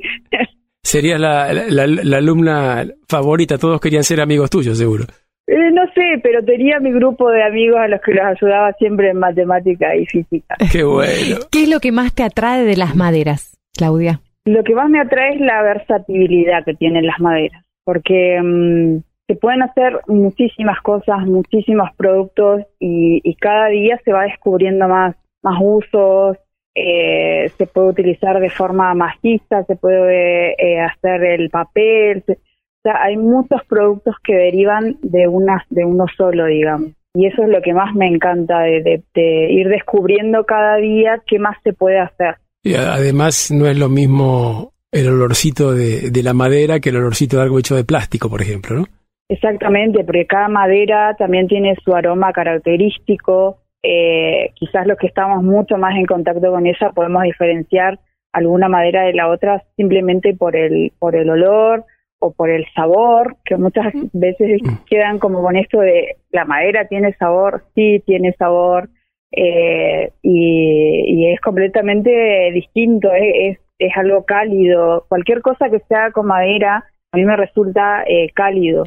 Serías 0.88 1.20
la, 1.20 1.52
la- 1.54 1.68
la- 1.68 1.86
la 2.04 2.18
alumna 2.18 2.86
favorita, 3.10 3.58
todos 3.58 3.82
querían 3.82 4.04
ser 4.04 4.22
amigos 4.22 4.50
tuyos, 4.50 4.78
seguro. 4.78 5.04
Eh, 5.48 5.72
no 5.74 5.84
sé, 5.94 6.20
pero 6.24 6.44
tenía 6.44 6.80
mi 6.80 6.92
grupo 6.92 7.30
de 7.30 7.44
amigos 7.44 7.78
a 7.80 7.88
los 7.88 8.00
que 8.02 8.14
los 8.14 8.24
ayudaba 8.26 8.72
siempre 8.74 9.10
en 9.10 9.18
matemática 9.20 9.96
y 9.96 10.06
física. 10.06 10.56
Qué 10.72 10.84
bueno. 10.84 11.38
¿Qué 11.52 11.64
es 11.64 11.70
lo 11.70 11.80
que 11.80 11.92
más 11.92 12.14
te 12.14 12.24
atrae 12.24 12.64
de 12.64 12.78
las 12.78 12.96
maderas, 12.96 13.58
Claudia? 13.78 14.22
Lo 14.46 14.64
que 14.64 14.74
más 14.76 14.90
me 14.90 15.02
atrae 15.02 15.36
es 15.36 15.42
la 15.42 15.62
versatilidad 15.62 16.64
que 16.66 16.74
tienen 16.74 17.06
las 17.06 17.20
maderas, 17.20 17.64
porque 17.86 18.40
mm, 18.42 18.98
se 19.28 19.36
pueden 19.36 19.62
hacer 19.64 20.00
muchísimas 20.08 20.80
cosas, 20.82 21.20
muchísimos 21.26 21.90
productos 21.98 22.62
y, 22.80 23.20
y 23.24 23.36
cada 23.36 23.68
día 23.68 24.00
se 24.06 24.14
va 24.14 24.24
descubriendo 24.24 24.88
más, 24.88 25.16
más 25.44 25.58
usos, 25.62 26.38
eh, 26.78 27.50
se 27.58 27.66
puede 27.68 27.90
utilizar 27.90 28.40
de 28.40 28.50
forma 28.50 28.94
maciza, 28.94 29.64
se 29.66 29.76
puede 29.76 30.52
eh, 30.54 30.80
hacer 30.80 31.24
el 31.24 31.50
papel, 31.50 32.24
se- 32.26 32.34
o 32.34 32.82
sea, 32.84 33.02
hay 33.04 33.18
muchos 33.18 33.62
productos 33.68 34.16
que 34.24 34.36
derivan 34.36 34.98
de, 35.02 35.28
una, 35.28 35.66
de 35.70 35.84
uno 35.84 36.06
solo, 36.16 36.46
digamos. 36.46 36.92
Y 37.16 37.26
eso 37.26 37.42
es 37.44 37.50
lo 37.50 37.62
que 37.62 37.74
más 37.74 37.96
me 37.96 38.08
encanta, 38.08 38.60
de, 38.60 38.82
de- 38.84 39.04
de 39.16 39.52
ir 39.52 39.68
descubriendo 39.70 40.46
cada 40.46 40.78
día 40.78 41.22
qué 41.26 41.40
más 41.40 41.58
se 41.64 41.74
puede 41.74 42.00
hacer. 42.00 42.36
Y 42.64 42.76
además 42.76 43.52
no 43.52 43.66
es 43.68 43.78
lo 43.78 43.90
mismo 43.90 44.72
el 44.92 45.10
olorcito 45.10 45.74
de, 45.74 46.12
de 46.12 46.24
la 46.24 46.34
madera 46.34 46.80
que 46.80 46.90
el 46.90 46.98
olorcito 46.98 47.38
de 47.38 47.44
algo 47.44 47.60
hecho 47.60 47.76
de 47.76 47.84
plástico, 47.84 48.30
por 48.30 48.42
ejemplo, 48.42 48.76
¿no? 48.78 48.86
Exactamente, 49.30 50.04
porque 50.06 50.26
cada 50.26 50.48
madera 50.48 51.14
también 51.18 51.48
tiene 51.48 51.76
su 51.84 51.94
aroma 51.94 52.32
característico. 52.32 53.58
Eh, 53.90 54.52
quizás 54.56 54.86
los 54.86 54.98
que 54.98 55.08
estamos 55.08 55.42
mucho 55.42 55.78
más 55.78 55.96
en 55.96 56.06
contacto 56.06 56.52
con 56.52 56.68
ella 56.68 56.92
podemos 56.94 57.24
diferenciar 57.24 58.00
alguna 58.34 58.68
madera 58.68 59.04
de 59.04 59.14
la 59.14 59.30
otra 59.30 59.64
simplemente 59.78 60.36
por 60.36 60.58
el 60.58 60.92
por 61.00 61.16
el 61.16 61.30
olor 61.30 61.86
o 62.20 62.34
por 62.34 62.50
el 62.50 62.66
sabor, 62.76 63.38
que 63.46 63.56
muchas 63.56 63.94
veces 64.12 64.62
quedan 64.90 65.20
como 65.20 65.42
con 65.42 65.56
esto 65.56 65.80
de 65.80 66.18
la 66.32 66.44
madera 66.44 66.88
tiene 66.90 67.14
sabor, 67.14 67.64
sí 67.76 68.04
tiene 68.06 68.34
sabor, 68.34 68.90
eh, 69.32 70.12
y, 70.22 71.04
y 71.08 71.32
es 71.32 71.40
completamente 71.40 72.52
distinto, 72.54 73.14
eh, 73.14 73.52
es, 73.52 73.60
es 73.80 73.96
algo 73.96 74.26
cálido. 74.26 75.06
Cualquier 75.08 75.42
cosa 75.42 75.70
que 75.70 75.80
sea 75.88 76.12
con 76.12 76.28
madera 76.28 76.84
a 77.14 77.18
mí 77.18 77.24
me 77.24 77.38
resulta 77.38 78.04
eh, 78.04 78.32
cálido. 78.34 78.84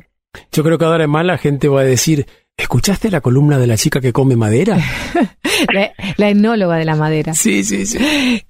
Yo 0.52 0.62
creo 0.62 0.76
que 0.76 0.84
ahora 0.84 1.06
más 1.06 1.24
la 1.24 1.38
gente 1.38 1.68
va 1.68 1.80
a 1.80 1.84
decir 1.84 2.26
¿Escuchaste 2.60 3.10
la 3.10 3.22
columna 3.22 3.58
de 3.58 3.66
la 3.66 3.76
chica 3.76 4.00
que 4.00 4.12
come 4.12 4.36
madera? 4.36 4.78
La, 5.74 5.92
la 6.16 6.30
etnóloga 6.30 6.76
de 6.76 6.86
la 6.86 6.96
madera. 6.96 7.34
Sí, 7.34 7.64
sí, 7.64 7.84
sí. 7.84 7.98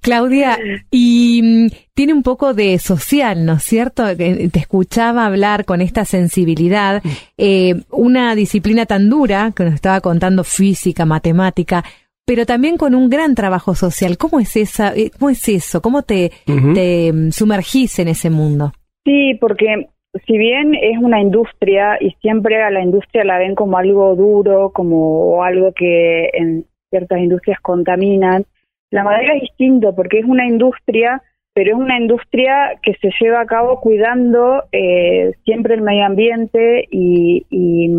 Claudia, 0.00 0.56
y 0.92 1.40
mm, 1.42 1.66
tiene 1.92 2.12
un 2.12 2.22
poco 2.22 2.54
de 2.54 2.78
social, 2.78 3.44
¿no 3.44 3.54
es 3.54 3.64
cierto? 3.64 4.04
Que 4.16 4.48
Te 4.52 4.60
escuchaba 4.60 5.26
hablar 5.26 5.64
con 5.64 5.80
esta 5.80 6.04
sensibilidad, 6.04 7.02
eh, 7.36 7.82
una 7.90 8.36
disciplina 8.36 8.86
tan 8.86 9.10
dura 9.10 9.52
que 9.56 9.64
nos 9.64 9.74
estaba 9.74 10.00
contando 10.00 10.44
física, 10.44 11.04
matemática, 11.04 11.84
pero 12.24 12.46
también 12.46 12.76
con 12.76 12.94
un 12.94 13.10
gran 13.10 13.34
trabajo 13.34 13.74
social. 13.74 14.16
¿Cómo 14.16 14.38
es 14.38 14.56
esa, 14.56 14.94
eh, 14.94 15.10
cómo 15.18 15.30
es 15.30 15.48
eso? 15.48 15.82
¿Cómo 15.82 16.02
te, 16.02 16.30
te 16.46 17.12
mm, 17.12 17.32
sumergís 17.32 17.98
en 17.98 18.06
ese 18.06 18.30
mundo? 18.30 18.72
Sí, 19.04 19.36
porque 19.40 19.88
si 20.26 20.38
bien 20.38 20.74
es 20.74 20.98
una 20.98 21.20
industria 21.20 21.96
y 22.00 22.10
siempre 22.20 22.62
a 22.62 22.70
la 22.70 22.82
industria 22.82 23.24
la 23.24 23.38
ven 23.38 23.54
como 23.54 23.78
algo 23.78 24.16
duro, 24.16 24.70
como 24.70 25.44
algo 25.44 25.72
que 25.72 26.30
en 26.32 26.64
ciertas 26.90 27.20
industrias 27.20 27.60
contaminan, 27.60 28.44
la 28.90 29.04
madera 29.04 29.34
es 29.34 29.42
distinto 29.42 29.94
porque 29.94 30.18
es 30.18 30.24
una 30.24 30.46
industria, 30.46 31.22
pero 31.54 31.76
es 31.76 31.80
una 31.80 31.98
industria 31.98 32.78
que 32.82 32.94
se 32.94 33.10
lleva 33.20 33.40
a 33.40 33.46
cabo 33.46 33.80
cuidando 33.80 34.64
eh, 34.72 35.32
siempre 35.44 35.74
el 35.74 35.82
medio 35.82 36.04
ambiente 36.04 36.88
y, 36.90 37.46
y, 37.50 37.90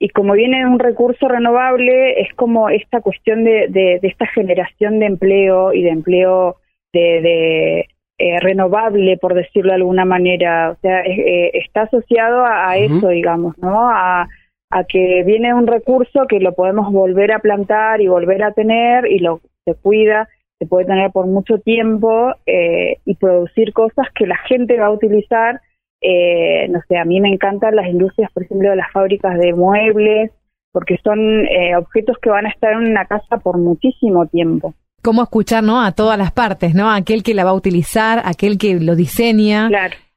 y 0.00 0.08
como 0.08 0.32
viene 0.32 0.58
de 0.58 0.66
un 0.66 0.80
recurso 0.80 1.28
renovable, 1.28 2.20
es 2.20 2.34
como 2.34 2.68
esta 2.68 3.00
cuestión 3.00 3.44
de, 3.44 3.68
de, 3.68 4.00
de 4.02 4.08
esta 4.08 4.26
generación 4.26 4.98
de 4.98 5.06
empleo 5.06 5.72
y 5.72 5.82
de 5.82 5.90
empleo 5.90 6.56
de, 6.92 7.20
de 7.20 7.88
eh, 8.18 8.38
renovable, 8.40 9.16
por 9.18 9.34
decirlo 9.34 9.70
de 9.70 9.76
alguna 9.76 10.04
manera. 10.04 10.70
O 10.70 10.76
sea, 10.80 11.00
eh, 11.02 11.50
está 11.54 11.82
asociado 11.82 12.44
a, 12.44 12.76
eso, 12.76 13.08
digamos, 13.08 13.56
¿no? 13.58 13.88
A, 13.88 14.28
a 14.70 14.84
que 14.84 15.22
viene 15.24 15.54
un 15.54 15.66
recurso 15.66 16.26
que 16.28 16.40
lo 16.40 16.52
podemos 16.54 16.92
volver 16.92 17.32
a 17.32 17.38
plantar 17.38 18.00
y 18.00 18.08
volver 18.08 18.42
a 18.42 18.52
tener 18.52 19.06
y 19.06 19.18
lo 19.20 19.40
se 19.64 19.74
cuida, 19.74 20.28
se 20.58 20.66
puede 20.66 20.86
tener 20.86 21.10
por 21.10 21.26
mucho 21.26 21.58
tiempo 21.58 22.32
eh, 22.46 22.98
y 23.04 23.14
producir 23.16 23.72
cosas 23.72 24.06
que 24.14 24.26
la 24.26 24.36
gente 24.48 24.78
va 24.78 24.86
a 24.86 24.92
utilizar. 24.92 25.60
Eh, 26.00 26.68
no 26.68 26.80
sé, 26.88 26.98
a 26.98 27.04
mí 27.04 27.20
me 27.20 27.30
encantan 27.30 27.76
las 27.76 27.86
industrias, 27.86 28.30
por 28.32 28.42
ejemplo, 28.42 28.70
de 28.70 28.76
las 28.76 28.90
fábricas 28.92 29.38
de 29.38 29.54
muebles, 29.54 30.30
porque 30.72 30.98
son 31.02 31.46
eh, 31.46 31.76
objetos 31.76 32.18
que 32.20 32.30
van 32.30 32.46
a 32.46 32.50
estar 32.50 32.72
en 32.72 32.90
una 32.90 33.06
casa 33.06 33.38
por 33.38 33.58
muchísimo 33.58 34.26
tiempo. 34.26 34.74
¿Cómo 35.04 35.22
escuchar, 35.22 35.62
no? 35.62 35.82
A 35.84 35.92
todas 35.92 36.16
las 36.18 36.32
partes, 36.32 36.74
¿no? 36.74 36.90
Aquel 36.90 37.22
que 37.22 37.34
la 37.34 37.44
va 37.44 37.50
a 37.50 37.54
utilizar, 37.54 38.22
aquel 38.24 38.56
que 38.58 38.80
lo 38.80 38.96
diseña, 38.96 39.68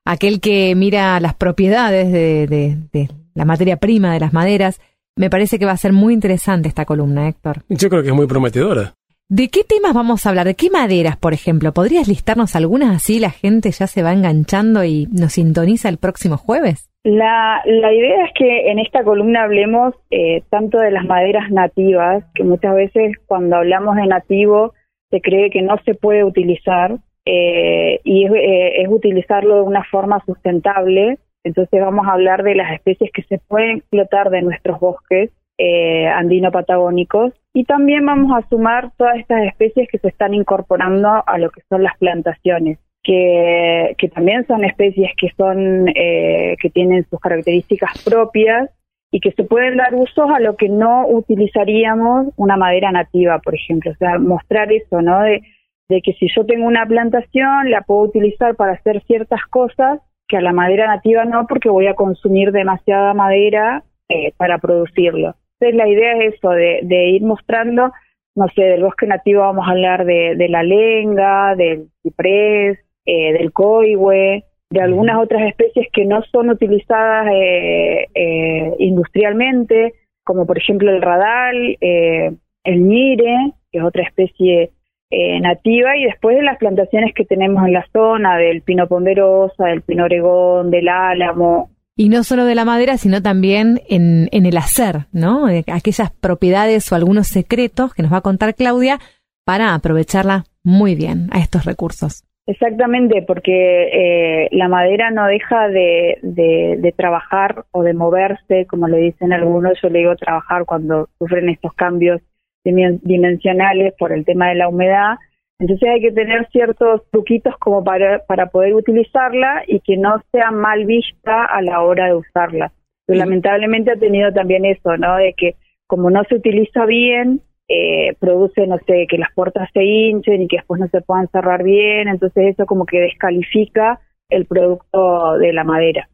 aquel 0.06 0.40
que 0.40 0.74
mira 0.76 1.20
las 1.20 1.34
propiedades 1.36 2.12
de, 2.12 2.48
de- 2.48 2.78
de 2.94 3.10
la 3.36 3.44
materia 3.46 3.78
prima 3.78 4.14
de 4.14 4.20
las 4.22 4.32
maderas. 4.34 4.80
Me 5.18 5.30
parece 5.30 5.60
que 5.60 5.66
va 5.66 5.74
a 5.74 5.78
ser 5.78 5.92
muy 5.94 6.14
interesante 6.14 6.68
esta 6.70 6.86
columna, 6.86 7.28
Héctor. 7.28 7.64
Yo 7.70 7.90
creo 7.90 8.02
que 8.02 8.10
es 8.10 8.16
muy 8.16 8.28
prometedora. 8.28 8.94
¿De 9.30 9.50
qué 9.50 9.66
temas 9.66 9.94
vamos 9.94 10.26
a 10.26 10.30
hablar? 10.30 10.46
¿De 10.48 10.56
qué 10.56 10.70
maderas, 10.70 11.18
por 11.18 11.34
ejemplo? 11.34 11.74
¿Podrías 11.74 12.08
listarnos 12.08 12.56
algunas 12.56 12.96
así 12.96 13.20
la 13.20 13.32
gente 13.32 13.72
ya 13.72 13.86
se 13.88 14.02
va 14.04 14.14
enganchando 14.14 14.86
y 14.86 15.08
nos 15.12 15.34
sintoniza 15.34 15.90
el 15.90 15.98
próximo 15.98 16.38
jueves? 16.38 16.90
La, 17.04 17.62
la 17.66 17.94
idea 17.94 18.24
es 18.26 18.32
que 18.38 18.72
en 18.72 18.80
esta 18.80 19.04
columna 19.04 19.44
hablemos 19.44 19.94
eh, 20.12 20.44
tanto 20.50 20.78
de 20.80 20.92
las 20.92 21.04
maderas 21.06 21.52
nativas, 21.52 22.24
que 22.36 22.44
muchas 22.46 22.74
veces 22.76 23.18
cuando 23.26 23.58
hablamos 23.58 23.96
de 23.98 24.08
nativo 24.08 24.74
se 25.10 25.22
cree 25.22 25.50
que 25.50 25.62
no 25.62 25.78
se 25.86 25.94
puede 25.94 26.24
utilizar 26.24 26.98
eh, 27.26 28.00
y 28.04 28.26
es, 28.26 28.32
eh, 28.32 28.82
es 28.82 28.88
utilizarlo 28.90 29.56
de 29.56 29.62
una 29.62 29.84
forma 29.84 30.24
sustentable. 30.26 31.18
Entonces 31.44 31.82
vamos 31.82 32.08
a 32.08 32.14
hablar 32.14 32.44
de 32.44 32.56
las 32.56 32.74
especies 32.74 33.12
que 33.14 33.24
se 33.24 33.40
pueden 33.40 33.78
explotar 33.78 34.30
de 34.30 34.42
nuestros 34.42 34.80
bosques 34.80 35.32
eh, 35.58 36.06
andino-patagónicos 36.08 37.34
y 37.52 37.64
también 37.64 38.06
vamos 38.06 38.32
a 38.32 38.48
sumar 38.48 38.92
todas 38.96 39.18
estas 39.18 39.42
especies 39.48 39.88
que 39.92 39.98
se 39.98 40.10
están 40.10 40.36
incorporando 40.36 41.24
a 41.26 41.38
lo 41.40 41.50
que 41.50 41.62
son 41.68 41.82
las 41.82 41.98
plantaciones 41.98 42.78
que, 43.02 43.96
que 43.98 44.10
también 44.10 44.46
son 44.46 44.64
especies 44.66 45.10
que 45.20 45.30
son 45.36 45.88
eh, 45.96 46.56
que 46.62 46.70
tienen 46.70 47.08
sus 47.10 47.20
características 47.20 48.04
propias 48.04 48.70
y 49.12 49.20
que 49.20 49.32
se 49.32 49.44
pueden 49.44 49.78
dar 49.78 49.96
usos 49.96 50.30
a 50.30 50.40
lo 50.40 50.56
que 50.56 50.70
no 50.70 51.08
utilizaríamos 51.08 52.34
una 52.36 52.58
madera 52.58 52.92
nativa, 52.92 53.40
por 53.40 53.56
ejemplo. 53.56 53.92
O 53.92 53.96
sea, 53.96 54.20
mostrar 54.20 54.72
eso, 54.72 55.02
¿no? 55.02 55.22
De, 55.22 55.42
de 55.90 56.02
que 56.02 56.14
si 56.14 56.28
yo 56.36 56.46
tengo 56.46 56.66
una 56.66 56.86
plantación, 56.86 57.72
la 57.72 57.82
puedo 57.82 58.02
utilizar 58.02 58.56
para 58.56 58.74
hacer 58.74 59.02
ciertas 59.06 59.42
cosas 59.50 60.00
que 60.28 60.38
a 60.38 60.42
la 60.42 60.52
madera 60.52 60.88
nativa 60.88 61.24
no, 61.24 61.48
porque 61.48 61.70
voy 61.70 61.88
a 61.88 61.96
consumir 61.96 62.52
demasiada 62.52 63.14
madera 63.14 63.84
eh, 64.10 64.34
para 64.36 64.58
producirlo. 64.58 65.36
Entonces, 65.60 65.76
la 65.78 65.88
idea 65.88 66.18
es 66.18 66.36
eso, 66.36 66.50
de, 66.50 66.82
de 66.84 67.10
ir 67.10 67.24
mostrando, 67.24 67.92
no 68.36 68.48
sé, 68.50 68.64
del 68.64 68.84
bosque 68.84 69.08
nativo 69.08 69.42
vamos 69.42 69.68
a 69.68 69.72
hablar 69.72 70.06
de, 70.06 70.36
de 70.36 70.50
la 70.50 70.64
lenga, 70.64 71.56
del 71.56 71.88
ciprés, 72.04 72.78
eh, 73.06 73.34
del 73.34 73.54
coihue, 73.54 74.44
de 74.70 74.82
algunas 74.82 75.18
otras 75.18 75.48
especies 75.48 75.88
que 75.94 76.06
no 76.06 76.22
son 76.32 76.50
utilizadas 76.50 77.28
eh, 77.34 78.08
eh, 78.14 78.74
industrialmente, 78.80 79.94
como 80.24 80.46
por 80.46 80.58
ejemplo 80.58 80.92
el 80.92 81.02
radal, 81.02 81.78
eh, 81.80 82.36
el 82.64 82.88
ñire, 82.88 83.54
que 83.72 83.80
es 83.80 83.84
otra 83.84 84.04
especie 84.04 84.72
eh, 85.10 85.40
nativa, 85.40 85.96
y 85.96 86.04
después 86.04 86.36
de 86.36 86.44
las 86.44 86.58
plantaciones 86.58 87.14
que 87.16 87.24
tenemos 87.24 87.66
en 87.66 87.74
la 87.74 87.86
zona, 87.94 88.38
del 88.38 88.62
pino 88.62 88.88
ponderosa, 88.88 89.68
del 89.68 89.82
pino 89.82 90.04
oregón, 90.04 90.70
del 90.70 90.90
álamo, 90.90 91.70
Y 91.96 92.10
no 92.10 92.24
solo 92.26 92.44
de 92.44 92.56
la 92.56 92.66
madera, 92.66 92.98
sino 92.98 93.22
también 93.22 93.80
en, 93.88 94.28
en 94.34 94.46
el 94.46 94.58
hacer, 94.58 95.08
¿no? 95.14 95.48
De 95.48 95.64
aquellas 95.72 96.12
propiedades 96.12 96.92
o 96.92 96.96
algunos 96.96 97.28
secretos 97.28 97.94
que 97.94 98.04
nos 98.04 98.12
va 98.12 98.18
a 98.18 98.22
contar 98.22 98.54
Claudia 98.54 99.00
para 99.46 99.74
aprovecharla 99.74 100.44
muy 100.62 100.96
bien 100.96 101.30
a 101.32 101.40
estos 101.40 101.64
recursos. 101.64 102.27
Exactamente, 102.48 103.24
porque 103.24 103.90
eh, 103.92 104.48
la 104.52 104.70
madera 104.70 105.12
no 105.12 105.28
deja 105.28 105.68
de, 105.68 106.18
de, 106.22 106.78
de 106.80 106.92
trabajar 106.94 107.66
o 107.72 107.84
de 107.84 107.94
moverse, 107.94 108.66
como 108.68 108.88
le 108.88 109.00
dicen 109.00 109.34
algunos, 109.34 109.74
yo 109.82 109.90
le 109.90 110.00
digo 110.00 110.16
trabajar 110.16 110.64
cuando 110.66 111.10
sufren 111.20 111.50
estos 111.50 111.74
cambios 111.74 112.22
dimen- 112.66 113.02
dimensionales 113.04 113.94
por 114.00 114.14
el 114.14 114.24
tema 114.24 114.48
de 114.48 114.56
la 114.56 114.70
humedad. 114.70 115.16
Entonces 115.60 115.90
hay 115.90 116.00
que 116.00 116.14
tener 116.14 116.48
ciertos 116.52 117.02
truquitos 117.12 117.54
como 117.58 117.84
para, 117.84 118.20
para 118.20 118.46
poder 118.46 118.76
utilizarla 118.76 119.64
y 119.68 119.82
que 119.82 119.98
no 119.98 120.22
sea 120.32 120.52
mal 120.52 120.86
vista 120.86 121.44
a 121.44 121.62
la 121.62 121.82
hora 121.82 122.06
de 122.06 122.16
usarla. 122.16 122.72
Pero 123.06 123.20
lamentablemente 123.20 123.92
ha 123.92 123.98
tenido 123.98 124.32
también 124.32 124.64
eso, 124.64 124.96
¿no? 124.96 125.18
De 125.18 125.34
que 125.34 125.56
como 125.86 126.10
no 126.10 126.24
se 126.26 126.36
utiliza 126.36 126.86
bien, 126.86 127.42
eh, 127.68 128.16
produce, 128.20 128.66
no 128.68 128.78
sé, 128.86 129.08
que 129.10 129.18
las 129.18 129.32
puertas 129.34 129.70
se 129.74 129.84
hinchen 129.84 130.42
y 130.44 130.48
que 130.48 130.58
después 130.58 130.80
no 130.80 130.88
se 130.88 131.02
puedan 131.02 131.28
cerrar 131.30 131.64
bien, 131.64 132.08
entonces 132.08 132.54
eso 132.54 132.66
como 132.66 132.86
que 132.86 133.00
descalifica 133.00 134.00
el 134.30 134.46
producto 134.46 135.38
de 135.38 135.54
la 135.54 135.64
madera. 135.64 136.10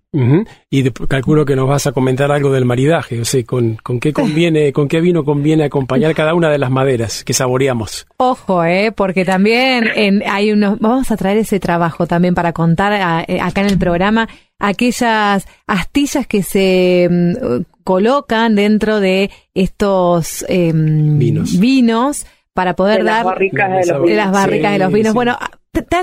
Y 0.69 0.83
de- 0.83 0.91
calculo 1.07 1.43
que 1.43 1.55
nos 1.55 1.67
vas 1.67 1.87
a 1.87 1.91
comentar 1.91 2.31
algo 2.31 2.51
del 2.51 2.65
maridaje, 2.65 3.19
o 3.19 3.25
sea, 3.25 3.43
con, 3.43 3.77
con 3.81 3.99
qué 3.99 4.13
conviene, 4.13 4.71
con 4.73 4.87
qué 4.87 5.01
vino 5.01 5.23
conviene 5.23 5.63
acompañar 5.63 6.13
cada 6.13 6.35
una 6.35 6.51
de 6.51 6.59
las 6.59 6.69
maderas 6.69 7.23
que 7.23 7.33
saboreamos. 7.33 8.05
Ojo, 8.17 8.63
eh, 8.63 8.91
porque 8.95 9.25
también 9.25 9.85
en, 9.95 10.21
hay 10.29 10.51
unos, 10.51 10.77
vamos 10.79 11.09
a 11.11 11.17
traer 11.17 11.37
ese 11.39 11.59
trabajo 11.59 12.05
también 12.05 12.35
para 12.35 12.53
contar 12.53 12.93
a- 12.93 13.23
eh, 13.27 13.39
acá 13.41 13.61
en 13.61 13.67
el 13.71 13.79
programa 13.79 14.27
aquellas 14.59 15.47
astillas 15.67 16.27
que 16.27 16.43
se 16.43 17.07
mm, 17.09 17.63
colocan 17.83 18.55
dentro 18.55 18.99
de 18.99 19.29
estos 19.53 20.45
em, 20.49 21.17
vinos. 21.19 22.25
para 22.53 22.75
poder 22.75 22.99
De 22.99 23.03
las 23.03 23.15
dar 23.17 23.25
barricas 23.25 23.69
de 23.69 23.75
los 23.75 23.85
de 23.85 24.15
las 24.15 24.27
vinos. 24.27 24.31
barricas 24.31 24.71
de 24.73 24.79
los 24.79 24.93
vinos. 24.93 25.11
sí. 25.11 25.15
Bueno, 25.15 25.37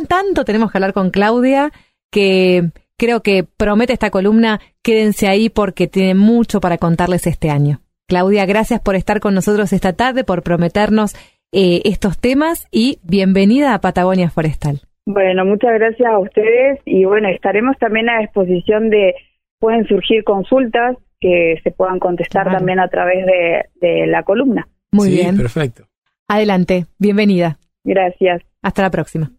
tanto 0.06 0.44
tenemos 0.44 0.70
que 0.70 0.78
hablar 0.78 0.92
con 0.92 1.10
Claudia 1.10 1.70
que 2.10 2.70
creo 2.96 3.22
que 3.22 3.44
promete 3.44 3.92
esta 3.92 4.10
columna. 4.10 4.60
Quédense 4.82 5.28
ahí 5.28 5.48
porque 5.48 5.86
tiene 5.86 6.14
mucho 6.14 6.60
para 6.60 6.78
contarles 6.78 7.26
este 7.26 7.50
año. 7.50 7.80
Claudia, 8.08 8.44
gracias 8.46 8.80
por 8.80 8.96
estar 8.96 9.20
con 9.20 9.34
nosotros 9.34 9.72
esta 9.72 9.92
tarde, 9.92 10.24
por 10.24 10.42
prometernos 10.42 11.14
eh, 11.52 11.82
estos 11.84 12.18
temas 12.18 12.66
y 12.72 12.98
bienvenida 13.04 13.74
a 13.74 13.80
Patagonia 13.80 14.30
Forestal. 14.30 14.80
Bueno, 15.06 15.44
muchas 15.44 15.72
gracias 15.74 16.08
a 16.08 16.18
ustedes 16.18 16.80
y 16.84 17.04
bueno, 17.04 17.28
estaremos 17.28 17.76
también 17.78 18.08
a 18.08 18.20
disposición 18.20 18.90
de, 18.90 19.14
pueden 19.58 19.86
surgir 19.86 20.24
consultas 20.24 20.96
que 21.20 21.60
se 21.62 21.70
puedan 21.70 21.98
contestar 21.98 22.50
también 22.50 22.80
a 22.80 22.88
través 22.88 23.26
de, 23.26 23.66
de 23.80 24.06
la 24.06 24.22
columna. 24.22 24.66
Muy 24.90 25.10
bien. 25.10 25.36
Perfecto. 25.36 25.86
Adelante, 26.28 26.86
bienvenida. 26.98 27.58
Gracias. 27.84 28.42
Hasta 28.62 28.82
la 28.82 28.90
próxima. 28.90 29.30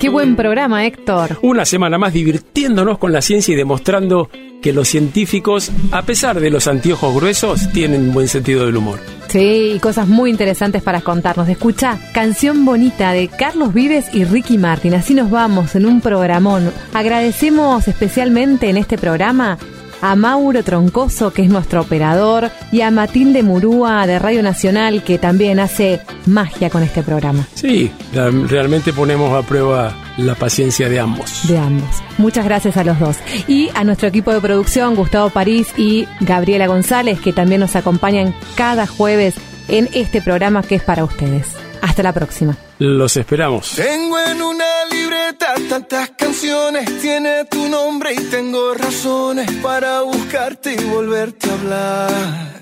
Qué 0.00 0.08
buen 0.10 0.36
programa, 0.36 0.84
Héctor. 0.84 1.38
Una 1.42 1.64
semana 1.64 1.96
más 1.96 2.12
divirtiéndonos 2.12 2.98
con 2.98 3.12
la 3.12 3.22
ciencia 3.22 3.54
y 3.54 3.56
demostrando 3.56 4.28
que 4.60 4.72
los 4.72 4.88
científicos, 4.88 5.72
a 5.92 6.02
pesar 6.02 6.40
de 6.40 6.50
los 6.50 6.68
anteojos 6.68 7.14
gruesos, 7.14 7.72
tienen 7.72 8.12
buen 8.12 8.28
sentido 8.28 8.66
del 8.66 8.76
humor. 8.76 8.98
Sí, 9.34 9.80
cosas 9.82 10.06
muy 10.06 10.30
interesantes 10.30 10.80
para 10.80 11.00
contarnos. 11.00 11.48
Escucha, 11.48 11.98
canción 12.12 12.64
bonita 12.64 13.10
de 13.10 13.26
Carlos 13.26 13.74
Vives 13.74 14.14
y 14.14 14.22
Ricky 14.22 14.58
Martin. 14.58 14.94
Así 14.94 15.12
nos 15.12 15.28
vamos 15.28 15.74
en 15.74 15.86
un 15.86 16.00
programón. 16.00 16.70
Agradecemos 16.92 17.88
especialmente 17.88 18.70
en 18.70 18.76
este 18.76 18.96
programa 18.96 19.58
a 20.04 20.16
Mauro 20.16 20.62
Troncoso, 20.62 21.32
que 21.32 21.40
es 21.40 21.48
nuestro 21.48 21.80
operador, 21.80 22.50
y 22.70 22.82
a 22.82 22.90
Matilde 22.90 23.42
Murúa 23.42 24.06
de 24.06 24.18
Radio 24.18 24.42
Nacional, 24.42 25.02
que 25.02 25.16
también 25.16 25.58
hace 25.58 26.02
magia 26.26 26.68
con 26.68 26.82
este 26.82 27.02
programa. 27.02 27.48
Sí, 27.54 27.90
realmente 28.12 28.92
ponemos 28.92 29.32
a 29.32 29.46
prueba 29.46 29.96
la 30.18 30.34
paciencia 30.34 30.90
de 30.90 31.00
ambos. 31.00 31.48
De 31.48 31.56
ambos. 31.56 31.88
Muchas 32.18 32.44
gracias 32.44 32.76
a 32.76 32.84
los 32.84 33.00
dos. 33.00 33.16
Y 33.48 33.70
a 33.74 33.82
nuestro 33.82 34.06
equipo 34.06 34.30
de 34.30 34.42
producción, 34.42 34.94
Gustavo 34.94 35.30
París 35.30 35.68
y 35.78 36.06
Gabriela 36.20 36.66
González, 36.66 37.18
que 37.18 37.32
también 37.32 37.62
nos 37.62 37.74
acompañan 37.74 38.34
cada 38.56 38.86
jueves 38.86 39.36
en 39.68 39.88
este 39.94 40.20
programa 40.20 40.62
que 40.62 40.74
es 40.74 40.82
para 40.82 41.04
ustedes. 41.04 41.46
Hasta 41.80 42.02
la 42.02 42.12
próxima. 42.12 42.58
Los 42.78 43.16
esperamos. 43.16 43.72
Tengo 43.76 44.18
en 44.18 44.42
una 44.42 44.84
libreta 44.90 45.54
tantas 45.68 46.10
canciones, 46.10 47.00
tiene 47.00 47.44
tu 47.44 47.68
nombre 47.68 48.12
y 48.14 48.20
tengo 48.30 48.74
razones 48.74 49.50
para 49.62 50.02
buscarte 50.02 50.74
y 50.74 50.84
volverte 50.84 51.50
a 51.50 51.52
hablar. 51.52 52.54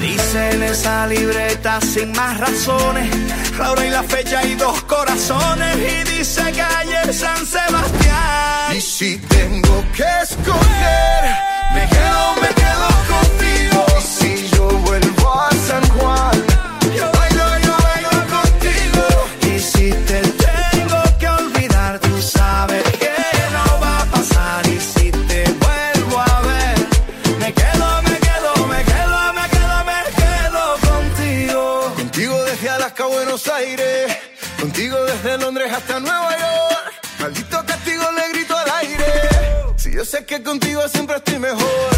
Dice 0.00 0.50
en 0.52 0.62
esa 0.62 1.06
libreta 1.06 1.80
sin 1.80 2.12
más 2.12 2.38
razones, 2.38 3.10
la 3.58 3.72
hora 3.72 3.86
y 3.86 3.90
la 3.90 4.02
fecha 4.02 4.44
y 4.44 4.54
dos 4.54 4.82
corazones. 4.84 5.76
Y 5.76 6.16
dice 6.16 6.42
calle 6.52 7.12
San 7.12 7.44
Sebastián. 7.44 8.76
Y 8.76 8.80
si 8.80 9.18
tengo 9.18 9.84
que 9.94 10.04
escoger, 10.22 11.22
me 11.74 11.88
quedo, 11.88 12.34
me 12.40 12.48
quedo 12.54 12.88
contigo. 13.12 13.86
Y 13.98 14.02
si 14.02 14.48
yo 14.56 14.68
vuelvo 14.68 15.40
a 15.40 15.50
San 15.50 15.88
Juan, 15.98 16.45
Buenos 33.36 33.54
Aires, 33.54 34.16
contigo 34.58 34.96
desde 35.04 35.36
Londres 35.36 35.70
hasta 35.70 36.00
Nueva 36.00 36.30
York. 36.30 36.92
Maldito 37.20 37.66
castigo 37.66 38.04
le 38.12 38.28
grito 38.30 38.56
al 38.56 38.70
aire. 38.80 39.04
Si 39.76 39.92
yo 39.92 40.06
sé 40.06 40.24
que 40.24 40.42
contigo 40.42 40.80
siempre 40.88 41.16
estoy 41.16 41.38
mejor. 41.38 41.90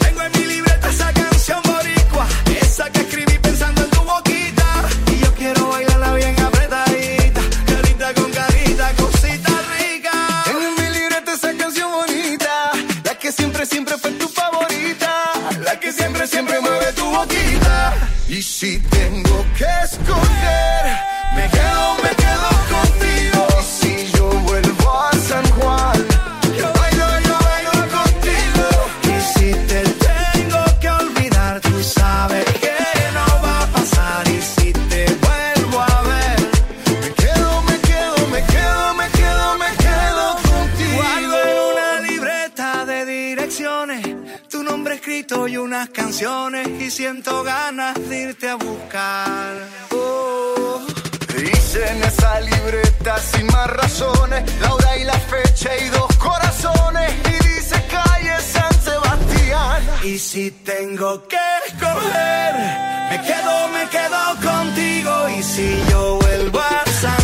Tengo 0.00 0.22
en 0.22 0.32
mi 0.32 0.46
libreta 0.46 0.88
esa 0.88 1.12
canción 1.12 1.60
boricua, 1.64 2.26
esa 2.62 2.88
que 2.88 3.00
escribí 3.00 3.38
pensando 3.40 3.82
en 3.82 3.90
tu 3.90 4.00
boquita. 4.02 4.64
Y 5.08 5.18
yo 5.22 5.34
quiero 5.34 5.68
bailarla 5.68 6.14
bien 6.14 6.40
apretadita, 6.40 7.42
carita 7.66 8.14
con 8.14 8.32
carita, 8.32 8.92
cosita 8.96 9.52
rica. 9.76 10.12
Tengo 10.46 10.60
en 10.60 10.74
mi 10.76 10.98
libreta 10.98 11.32
esa 11.34 11.54
canción 11.58 11.90
bonita, 11.90 12.70
la 13.04 13.14
que 13.18 13.30
siempre, 13.30 13.66
siempre 13.66 13.98
fue 13.98 14.12
tu 14.12 14.26
favorita, 14.30 15.24
la 15.62 15.78
que 15.78 15.92
siempre, 15.92 16.26
siempre 16.26 16.58
mueve 16.58 16.90
tu 16.94 17.04
boquita. 17.04 17.59
Y 18.32 18.42
si 18.42 18.78
tengo 18.78 19.44
que 19.58 19.66
escoger, 19.82 20.84
me 21.34 21.48
quedo, 21.50 21.96
me 22.00 22.10
quedo 22.14 22.48
contigo. 22.70 23.46
Y 23.58 23.64
si 23.64 24.12
yo 24.12 24.30
vuelvo 24.46 25.00
a 25.00 25.12
San 25.14 25.44
Juan, 25.56 26.06
yo 26.56 26.72
bailo, 26.72 27.20
yo 27.26 27.36
bailo 27.48 27.72
contigo. 27.98 28.66
Y 29.02 29.20
si 29.32 29.52
te 29.66 29.82
tengo 29.82 30.64
que 30.80 30.88
olvidar, 30.88 31.60
tú 31.60 31.82
sabes 31.82 32.44
que 32.62 32.76
no 33.14 33.42
va 33.42 33.62
a 33.62 33.66
pasar. 33.66 34.28
Y 34.28 34.40
si 34.40 34.72
te 34.74 35.06
vuelvo 35.26 35.80
a 35.80 36.02
ver, 36.02 36.40
Me 37.02 37.10
quedo, 37.14 37.62
me 37.62 37.78
quedo, 37.80 38.26
me 38.28 38.42
quedo, 38.44 38.94
me 38.94 39.08
quedo, 39.10 39.58
me 39.58 39.70
quedo 39.76 40.36
contigo. 40.36 41.02
guardo 41.02 41.36
en 41.50 41.58
una 41.72 42.00
libreta 42.08 42.86
de 42.86 43.04
direcciones 43.06 44.06
tu 44.48 44.62
nombre 44.62 44.94
escrito 44.96 45.48
y 45.48 45.56
unas 45.56 45.88
canciones. 45.90 46.59
Y 46.90 46.92
siento 46.92 47.44
ganas 47.44 47.94
de 48.08 48.22
irte 48.22 48.48
a 48.48 48.56
buscar. 48.56 49.54
Oh, 49.92 50.82
Dice 51.36 51.86
en 51.88 52.02
esa 52.02 52.40
libreta 52.40 53.16
sin 53.18 53.46
más 53.46 53.68
razones, 53.68 54.42
la 54.60 54.74
hora 54.74 54.96
y 54.96 55.04
la 55.04 55.12
fecha 55.12 55.70
y 55.76 55.88
dos 55.88 56.16
corazones. 56.16 57.12
Y 57.28 57.48
dice 57.48 57.76
calle 57.88 58.34
San 58.40 58.74
Sebastián. 58.82 59.82
Y 60.02 60.18
si 60.18 60.50
tengo 60.50 61.28
que 61.28 61.38
escoger, 61.68 62.54
me 63.10 63.20
quedo, 63.22 63.68
me 63.68 63.88
quedo 63.88 64.50
contigo. 64.50 65.28
Y 65.38 65.42
si 65.44 65.80
yo 65.90 66.18
vuelvo 66.18 66.58
a 66.58 66.84
San 67.00 67.19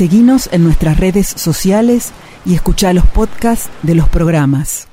Seguinos 0.00 0.48
en 0.50 0.64
nuestras 0.64 0.98
redes 0.98 1.26
sociales 1.26 2.12
y 2.46 2.54
escucha 2.54 2.94
los 2.94 3.04
podcasts 3.04 3.68
de 3.82 3.94
los 3.94 4.08
programas. 4.08 4.89